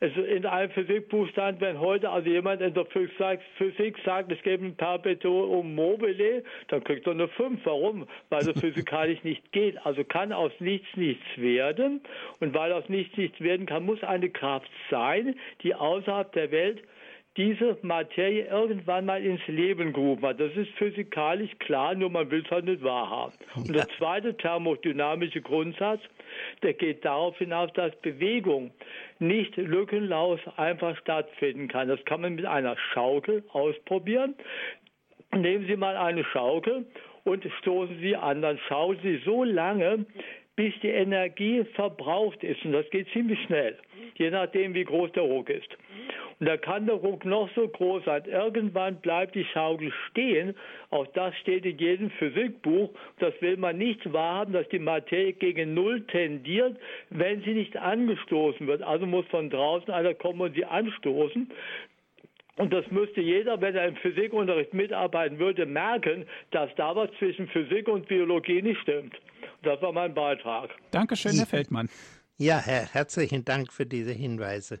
Also 0.00 0.22
in 0.22 0.46
einem 0.46 0.70
Physikbuch 0.70 1.28
stand, 1.28 1.60
wenn 1.60 1.78
heute 1.78 2.08
also 2.08 2.30
jemand 2.30 2.62
in 2.62 2.72
der 2.72 2.86
Physik 2.86 3.96
sagt, 4.04 4.32
es 4.32 4.42
gäbe 4.42 4.64
ein 4.64 4.76
Perpetuum 4.76 5.74
mobile, 5.74 6.42
dann 6.68 6.82
kriegt 6.82 7.06
er 7.06 7.12
eine 7.12 7.28
5. 7.28 7.60
Warum? 7.64 8.06
Weil 8.30 8.44
das 8.44 8.58
physikalisch 8.58 9.22
nicht 9.22 9.52
geht. 9.52 9.76
Also 9.84 10.02
kann 10.04 10.32
aus 10.32 10.52
nichts 10.60 10.88
nichts 10.96 11.26
werden. 11.36 12.00
Und 12.40 12.54
weil 12.54 12.72
aus 12.72 12.88
nichts 12.88 13.16
nichts 13.18 13.38
werden 13.40 13.66
kann, 13.66 13.84
muss 13.84 14.02
eine 14.02 14.30
Kraft 14.30 14.70
sein, 14.90 15.36
die 15.62 15.74
außerhalb 15.74 16.32
der 16.32 16.50
Welt 16.50 16.82
diese 17.36 17.78
Materie 17.82 18.46
irgendwann 18.46 19.06
mal 19.06 19.24
ins 19.24 19.46
Leben 19.46 19.92
gerufen 19.92 20.26
hat. 20.26 20.40
Das 20.40 20.52
ist 20.56 20.70
physikalisch 20.72 21.50
klar, 21.60 21.94
nur 21.94 22.10
man 22.10 22.30
will 22.30 22.42
es 22.44 22.50
halt 22.50 22.64
nicht 22.64 22.82
wahrhaben. 22.82 23.32
Und 23.54 23.74
der 23.74 23.86
zweite 23.98 24.36
thermodynamische 24.36 25.40
Grundsatz, 25.40 26.00
der 26.62 26.74
geht 26.74 27.04
darauf 27.04 27.38
hinaus, 27.38 27.72
dass 27.74 27.94
Bewegung 27.96 28.72
nicht 29.20 29.56
lückenlos 29.56 30.40
einfach 30.56 30.96
stattfinden 30.98 31.68
kann. 31.68 31.88
Das 31.88 32.04
kann 32.04 32.20
man 32.20 32.34
mit 32.34 32.46
einer 32.46 32.76
Schaukel 32.92 33.44
ausprobieren. 33.52 34.34
Nehmen 35.32 35.66
Sie 35.66 35.76
mal 35.76 35.96
eine 35.96 36.24
Schaukel 36.24 36.86
und 37.22 37.44
stoßen 37.60 38.00
Sie 38.00 38.16
an. 38.16 38.42
Dann 38.42 38.58
schauen 38.66 38.98
Sie 39.02 39.18
so 39.24 39.44
lange, 39.44 40.04
bis 40.60 40.78
die 40.82 40.88
Energie 40.88 41.64
verbraucht 41.74 42.44
ist. 42.44 42.62
Und 42.66 42.72
das 42.72 42.88
geht 42.90 43.08
ziemlich 43.14 43.42
schnell, 43.44 43.78
je 44.16 44.28
nachdem, 44.28 44.74
wie 44.74 44.84
groß 44.84 45.10
der 45.12 45.22
Ruck 45.22 45.48
ist. 45.48 45.70
Und 46.38 46.46
da 46.46 46.58
kann 46.58 46.84
der 46.84 46.96
Ruck 46.96 47.24
noch 47.24 47.48
so 47.54 47.66
groß 47.66 48.04
sein. 48.04 48.24
Irgendwann 48.26 48.96
bleibt 48.96 49.34
die 49.34 49.46
Schaukel 49.46 49.90
stehen. 50.10 50.54
Auch 50.90 51.06
das 51.14 51.34
steht 51.38 51.64
in 51.64 51.78
jedem 51.78 52.10
Physikbuch. 52.10 52.90
Das 53.20 53.32
will 53.40 53.56
man 53.56 53.78
nicht 53.78 54.12
wahrhaben, 54.12 54.52
dass 54.52 54.68
die 54.68 54.78
Materie 54.78 55.32
gegen 55.32 55.72
Null 55.72 56.02
tendiert, 56.08 56.76
wenn 57.08 57.40
sie 57.40 57.54
nicht 57.54 57.78
angestoßen 57.78 58.66
wird. 58.66 58.82
Also 58.82 59.06
muss 59.06 59.24
von 59.28 59.48
draußen 59.48 59.90
einer 59.90 60.12
kommen 60.12 60.42
und 60.42 60.54
sie 60.54 60.66
anstoßen. 60.66 61.50
Und 62.56 62.70
das 62.74 62.84
müsste 62.90 63.22
jeder, 63.22 63.58
wenn 63.62 63.74
er 63.74 63.88
im 63.88 63.96
Physikunterricht 63.96 64.74
mitarbeiten 64.74 65.38
würde, 65.38 65.64
merken, 65.64 66.26
dass 66.50 66.68
da 66.74 66.94
was 66.94 67.10
zwischen 67.18 67.48
Physik 67.48 67.88
und 67.88 68.08
Biologie 68.08 68.60
nicht 68.60 68.82
stimmt. 68.82 69.16
Das 69.62 69.80
war 69.82 69.92
mein 69.92 70.14
Beitrag. 70.14 70.70
Dankeschön, 70.90 71.36
Herr 71.36 71.46
Feldmann. 71.46 71.88
Ja, 72.38 72.58
Herr, 72.58 72.86
herzlichen 72.86 73.44
Dank 73.44 73.72
für 73.72 73.84
diese 73.84 74.12
Hinweise. 74.12 74.80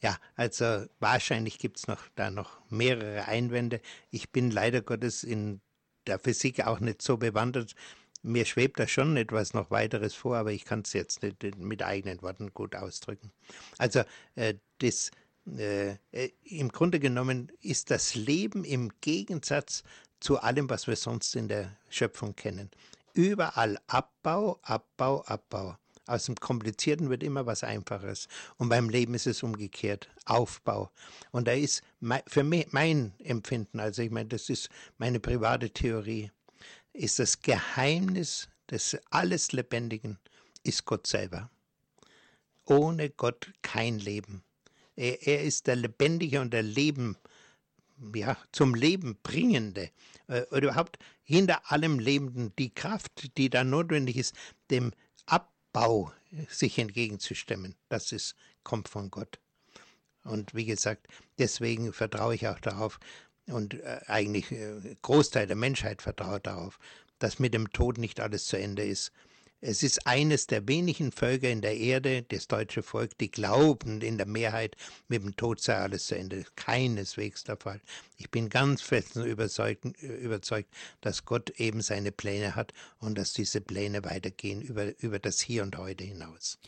Ja, 0.00 0.16
also 0.34 0.86
wahrscheinlich 0.98 1.58
gibt 1.58 1.76
es 1.76 1.86
noch 1.86 2.08
da 2.14 2.30
noch 2.30 2.58
mehrere 2.70 3.26
Einwände. 3.26 3.80
Ich 4.10 4.30
bin 4.30 4.50
leider 4.50 4.80
Gottes 4.80 5.24
in 5.24 5.60
der 6.06 6.18
Physik 6.18 6.66
auch 6.66 6.80
nicht 6.80 7.02
so 7.02 7.18
bewandert. 7.18 7.74
Mir 8.22 8.46
schwebt 8.46 8.80
da 8.80 8.86
schon 8.86 9.16
etwas 9.18 9.52
noch 9.52 9.70
weiteres 9.70 10.14
vor, 10.14 10.36
aber 10.36 10.52
ich 10.52 10.64
kann 10.64 10.80
es 10.80 10.94
jetzt 10.94 11.22
nicht 11.22 11.58
mit 11.58 11.82
eigenen 11.82 12.22
Worten 12.22 12.52
gut 12.54 12.74
ausdrücken. 12.74 13.30
Also 13.76 14.02
äh, 14.36 14.54
das 14.78 15.10
äh, 15.58 15.96
äh, 16.12 16.30
im 16.44 16.70
Grunde 16.70 17.00
genommen 17.00 17.50
ist 17.60 17.90
das 17.90 18.14
Leben 18.14 18.64
im 18.64 18.90
Gegensatz 19.00 19.84
zu 20.20 20.38
allem, 20.38 20.68
was 20.68 20.86
wir 20.86 20.96
sonst 20.96 21.34
in 21.34 21.48
der 21.48 21.76
Schöpfung 21.88 22.36
kennen. 22.36 22.70
Überall 23.14 23.78
Abbau, 23.86 24.60
Abbau, 24.62 25.22
Abbau. 25.22 25.76
Aus 26.06 26.24
dem 26.24 26.34
Komplizierten 26.34 27.08
wird 27.08 27.22
immer 27.22 27.46
was 27.46 27.62
Einfaches. 27.62 28.26
Und 28.56 28.68
beim 28.68 28.88
Leben 28.88 29.14
ist 29.14 29.26
es 29.26 29.42
umgekehrt. 29.42 30.08
Aufbau. 30.24 30.90
Und 31.30 31.46
da 31.46 31.52
ist 31.52 31.82
für 32.26 32.42
mich 32.42 32.72
mein 32.72 33.12
Empfinden, 33.20 33.78
also 33.78 34.02
ich 34.02 34.10
meine, 34.10 34.28
das 34.28 34.48
ist 34.48 34.70
meine 34.98 35.20
private 35.20 35.70
Theorie, 35.70 36.30
ist 36.92 37.18
das 37.18 37.40
Geheimnis 37.40 38.48
des 38.70 38.98
alles 39.10 39.52
Lebendigen, 39.52 40.18
ist 40.62 40.84
Gott 40.84 41.06
selber. 41.06 41.50
Ohne 42.64 43.10
Gott 43.10 43.52
kein 43.62 43.98
Leben. 43.98 44.42
Er, 44.96 45.26
er 45.26 45.42
ist 45.42 45.66
der 45.66 45.76
Lebendige 45.76 46.40
und 46.40 46.52
der 46.52 46.62
Leben, 46.62 47.16
ja, 48.14 48.36
zum 48.52 48.74
Leben 48.74 49.18
bringende. 49.22 49.90
Äh, 50.28 50.42
oder 50.50 50.68
überhaupt 50.68 50.98
hinter 51.22 51.70
allem 51.70 51.98
Lebenden 51.98 52.52
die 52.58 52.74
Kraft, 52.74 53.36
die 53.36 53.50
da 53.50 53.64
notwendig 53.64 54.16
ist, 54.16 54.34
dem 54.70 54.92
Bau 55.72 56.12
sich 56.48 56.78
entgegenzustemmen. 56.78 57.74
Das 57.88 58.12
ist, 58.12 58.34
kommt 58.62 58.88
von 58.88 59.10
Gott. 59.10 59.38
Und 60.24 60.54
wie 60.54 60.64
gesagt, 60.64 61.06
deswegen 61.38 61.92
vertraue 61.92 62.34
ich 62.34 62.48
auch 62.48 62.60
darauf 62.60 63.00
und 63.46 63.74
äh, 63.74 64.00
eigentlich 64.06 64.50
äh, 64.52 64.96
Großteil 65.02 65.46
der 65.46 65.56
Menschheit 65.56 66.02
vertraut 66.02 66.46
darauf, 66.46 66.78
dass 67.18 67.38
mit 67.38 67.54
dem 67.54 67.72
Tod 67.72 67.98
nicht 67.98 68.20
alles 68.20 68.44
zu 68.46 68.58
Ende 68.58 68.84
ist, 68.84 69.12
es 69.62 69.82
ist 69.82 70.06
eines 70.06 70.46
der 70.46 70.66
wenigen 70.68 71.12
Völker 71.12 71.50
in 71.50 71.60
der 71.60 71.76
Erde, 71.76 72.22
das 72.22 72.48
deutsche 72.48 72.82
Volk, 72.82 73.18
die 73.18 73.30
glauben 73.30 74.00
in 74.00 74.16
der 74.16 74.26
Mehrheit, 74.26 74.76
mit 75.08 75.22
dem 75.22 75.36
Tod 75.36 75.60
sei 75.60 75.74
alles 75.74 76.06
zu 76.06 76.16
Ende. 76.16 76.44
Keineswegs 76.56 77.44
der 77.44 77.58
Fall. 77.58 77.80
Ich 78.16 78.30
bin 78.30 78.48
ganz 78.48 78.80
fest 78.80 79.16
überzeugt, 79.16 79.84
überzeugt, 80.02 80.70
dass 81.02 81.24
Gott 81.26 81.50
eben 81.60 81.82
seine 81.82 82.10
Pläne 82.10 82.54
hat 82.54 82.72
und 83.00 83.18
dass 83.18 83.34
diese 83.34 83.60
Pläne 83.60 84.02
weitergehen 84.04 84.62
über, 84.62 84.98
über 85.02 85.18
das 85.18 85.40
Hier 85.40 85.62
und 85.62 85.76
Heute 85.76 86.04
hinaus. 86.04 86.58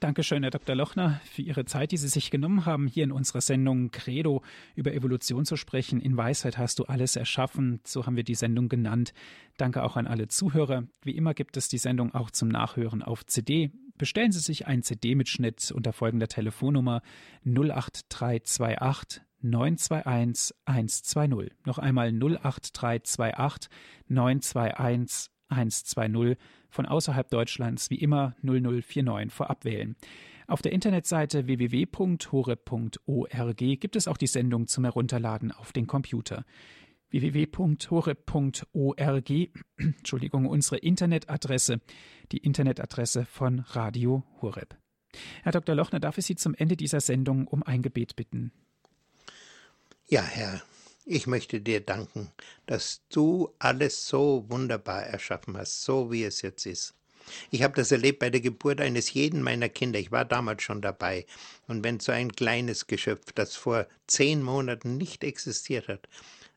Dankeschön, 0.00 0.44
Herr 0.44 0.52
Dr. 0.52 0.76
Lochner, 0.76 1.20
für 1.24 1.42
Ihre 1.42 1.64
Zeit, 1.64 1.90
die 1.90 1.96
Sie 1.96 2.06
sich 2.06 2.30
genommen 2.30 2.66
haben, 2.66 2.86
hier 2.86 3.02
in 3.02 3.10
unserer 3.10 3.40
Sendung 3.40 3.90
Credo 3.90 4.44
über 4.76 4.94
Evolution 4.94 5.44
zu 5.44 5.56
sprechen. 5.56 6.00
In 6.00 6.16
Weisheit 6.16 6.56
hast 6.56 6.78
du 6.78 6.84
alles 6.84 7.16
erschaffen. 7.16 7.80
So 7.82 8.06
haben 8.06 8.14
wir 8.14 8.22
die 8.22 8.36
Sendung 8.36 8.68
genannt. 8.68 9.12
Danke 9.56 9.82
auch 9.82 9.96
an 9.96 10.06
alle 10.06 10.28
Zuhörer. 10.28 10.84
Wie 11.02 11.16
immer 11.16 11.34
gibt 11.34 11.56
es 11.56 11.68
die 11.68 11.78
Sendung 11.78 12.14
auch 12.14 12.30
zum 12.30 12.46
Nachhören 12.46 13.02
auf 13.02 13.26
CD. 13.26 13.72
Bestellen 13.96 14.30
Sie 14.30 14.38
sich 14.38 14.68
einen 14.68 14.84
CD-Mitschnitt 14.84 15.72
unter 15.72 15.92
folgender 15.92 16.28
Telefonnummer 16.28 17.02
08328 17.44 19.22
921 19.40 20.54
120. 20.64 21.56
Noch 21.64 21.78
einmal 21.78 22.10
08328 22.10 23.68
921 24.06 25.32
120 25.48 26.38
von 26.70 26.86
außerhalb 26.86 27.30
Deutschlands 27.30 27.90
wie 27.90 27.98
immer 27.98 28.34
0049 28.42 29.32
vorab 29.32 29.64
wählen. 29.64 29.96
Auf 30.46 30.62
der 30.62 30.72
Internetseite 30.72 31.46
www.hore.org 31.46 32.56
gibt 33.56 33.96
es 33.96 34.08
auch 34.08 34.16
die 34.16 34.26
Sendung 34.26 34.66
zum 34.66 34.84
Herunterladen 34.84 35.52
auf 35.52 35.72
den 35.72 35.86
Computer. 35.86 36.46
www.hore.org, 37.10 38.10
Entschuldigung, 39.76 40.46
unsere 40.46 40.78
Internetadresse, 40.78 41.80
die 42.32 42.38
Internetadresse 42.38 43.26
von 43.26 43.60
Radio 43.60 44.24
Horeb. 44.40 44.76
Herr 45.42 45.52
Dr. 45.52 45.74
Lochner, 45.74 46.00
darf 46.00 46.16
ich 46.18 46.24
Sie 46.26 46.36
zum 46.36 46.54
Ende 46.54 46.76
dieser 46.76 47.00
Sendung 47.00 47.46
um 47.46 47.62
ein 47.62 47.82
Gebet 47.82 48.16
bitten? 48.16 48.52
Ja, 50.06 50.22
Herr 50.22 50.62
ich 51.08 51.26
möchte 51.26 51.60
dir 51.60 51.80
danken, 51.80 52.30
dass 52.66 53.00
du 53.08 53.52
alles 53.58 54.06
so 54.06 54.44
wunderbar 54.48 55.04
erschaffen 55.04 55.56
hast, 55.56 55.82
so 55.82 56.12
wie 56.12 56.24
es 56.24 56.42
jetzt 56.42 56.66
ist. 56.66 56.94
Ich 57.50 57.62
habe 57.62 57.74
das 57.74 57.92
erlebt 57.92 58.18
bei 58.20 58.30
der 58.30 58.40
Geburt 58.40 58.80
eines 58.80 59.12
jeden 59.12 59.42
meiner 59.42 59.68
Kinder. 59.68 59.98
Ich 59.98 60.12
war 60.12 60.24
damals 60.24 60.62
schon 60.62 60.80
dabei. 60.80 61.26
Und 61.66 61.84
wenn 61.84 62.00
so 62.00 62.12
ein 62.12 62.32
kleines 62.32 62.86
Geschöpf, 62.86 63.32
das 63.32 63.56
vor 63.56 63.86
zehn 64.06 64.42
Monaten 64.42 64.96
nicht 64.96 65.24
existiert 65.24 65.88
hat, 65.88 66.08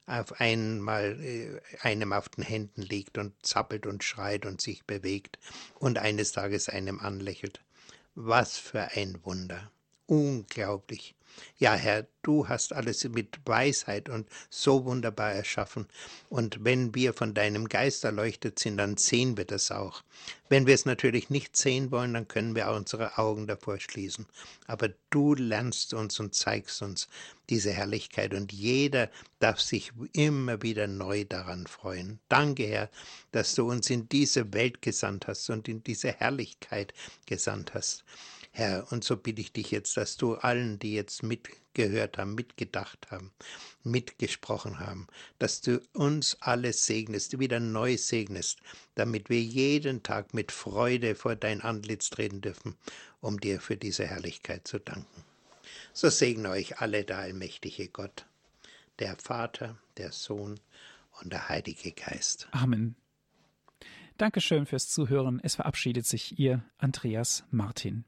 auf 0.05 0.39
einmal 0.39 1.17
äh, 1.21 1.59
einem 1.81 2.11
auf 2.11 2.27
den 2.29 2.43
Händen 2.43 2.81
liegt 2.81 3.17
und 3.17 3.33
zappelt 3.45 3.85
und 3.85 4.03
schreit 4.03 4.45
und 4.45 4.59
sich 4.59 4.83
bewegt 4.85 5.39
und 5.75 5.97
eines 5.97 6.33
Tages 6.33 6.69
einem 6.69 6.99
anlächelt. 6.99 7.61
Was 8.15 8.57
für 8.57 8.81
ein 8.95 9.19
Wunder. 9.23 9.71
Unglaublich. 10.07 11.15
Ja, 11.57 11.75
Herr, 11.75 12.07
du 12.23 12.47
hast 12.47 12.73
alles 12.73 13.03
mit 13.03 13.39
Weisheit 13.45 14.09
und 14.09 14.27
so 14.49 14.85
wunderbar 14.85 15.31
erschaffen. 15.33 15.87
Und 16.29 16.63
wenn 16.63 16.95
wir 16.95 17.13
von 17.13 17.33
deinem 17.33 17.69
Geist 17.69 18.03
erleuchtet 18.03 18.57
sind, 18.57 18.77
dann 18.77 18.97
sehen 18.97 19.37
wir 19.37 19.45
das 19.45 19.69
auch. 19.69 20.03
Wenn 20.49 20.67
wir 20.67 20.73
es 20.73 20.85
natürlich 20.85 21.29
nicht 21.29 21.55
sehen 21.55 21.91
wollen, 21.91 22.13
dann 22.13 22.27
können 22.27 22.55
wir 22.55 22.69
auch 22.69 22.75
unsere 22.75 23.17
Augen 23.17 23.47
davor 23.47 23.79
schließen. 23.79 24.25
Aber 24.67 24.89
du 25.09 25.35
lernst 25.35 25.93
uns 25.93 26.19
und 26.19 26.35
zeigst 26.35 26.81
uns 26.81 27.07
diese 27.49 27.71
Herrlichkeit 27.71 28.33
und 28.33 28.51
jeder 28.51 29.09
darf 29.39 29.59
sich 29.59 29.91
immer 30.13 30.61
wieder 30.61 30.87
neu 30.87 31.25
daran 31.25 31.67
freuen. 31.67 32.19
Danke, 32.27 32.65
Herr, 32.65 32.89
dass 33.31 33.55
du 33.55 33.69
uns 33.69 33.89
in 33.89 34.09
diese 34.09 34.53
Welt 34.53 34.81
gesandt 34.81 35.27
hast 35.27 35.49
und 35.49 35.67
in 35.67 35.83
diese 35.83 36.11
Herrlichkeit 36.11 36.93
gesandt 37.25 37.73
hast. 37.73 38.03
Herr, 38.53 38.91
und 38.91 39.05
so 39.05 39.15
bitte 39.15 39.39
ich 39.39 39.53
dich 39.53 39.71
jetzt, 39.71 39.95
dass 39.95 40.17
du 40.17 40.35
allen, 40.35 40.77
die 40.77 40.93
jetzt 40.93 41.23
mitgehört 41.23 42.17
haben, 42.17 42.35
mitgedacht 42.35 43.07
haben, 43.09 43.31
mitgesprochen 43.83 44.79
haben, 44.79 45.07
dass 45.39 45.61
du 45.61 45.81
uns 45.93 46.37
alle 46.41 46.73
segnest, 46.73 47.39
wieder 47.39 47.61
neu 47.61 47.95
segnest, 47.95 48.59
damit 48.95 49.29
wir 49.29 49.41
jeden 49.41 50.03
Tag 50.03 50.33
mit 50.33 50.51
Freude 50.51 51.15
vor 51.15 51.37
dein 51.37 51.61
Antlitz 51.61 52.09
treten 52.09 52.41
dürfen, 52.41 52.75
um 53.21 53.39
dir 53.39 53.61
für 53.61 53.77
diese 53.77 54.05
Herrlichkeit 54.05 54.67
zu 54.67 54.79
danken. 54.79 55.23
So 55.93 56.09
segne 56.09 56.49
euch 56.49 56.79
alle 56.79 57.05
der 57.05 57.19
allmächtige 57.19 57.87
Gott, 57.87 58.25
der 58.99 59.15
Vater, 59.15 59.77
der 59.95 60.11
Sohn 60.11 60.59
und 61.21 61.31
der 61.31 61.47
Heilige 61.47 61.93
Geist. 61.93 62.49
Amen. 62.51 62.95
Dankeschön 64.17 64.65
fürs 64.65 64.89
Zuhören. 64.89 65.39
Es 65.41 65.55
verabschiedet 65.55 66.05
sich 66.05 66.37
Ihr 66.37 66.63
Andreas 66.77 67.45
Martin. 67.49 68.03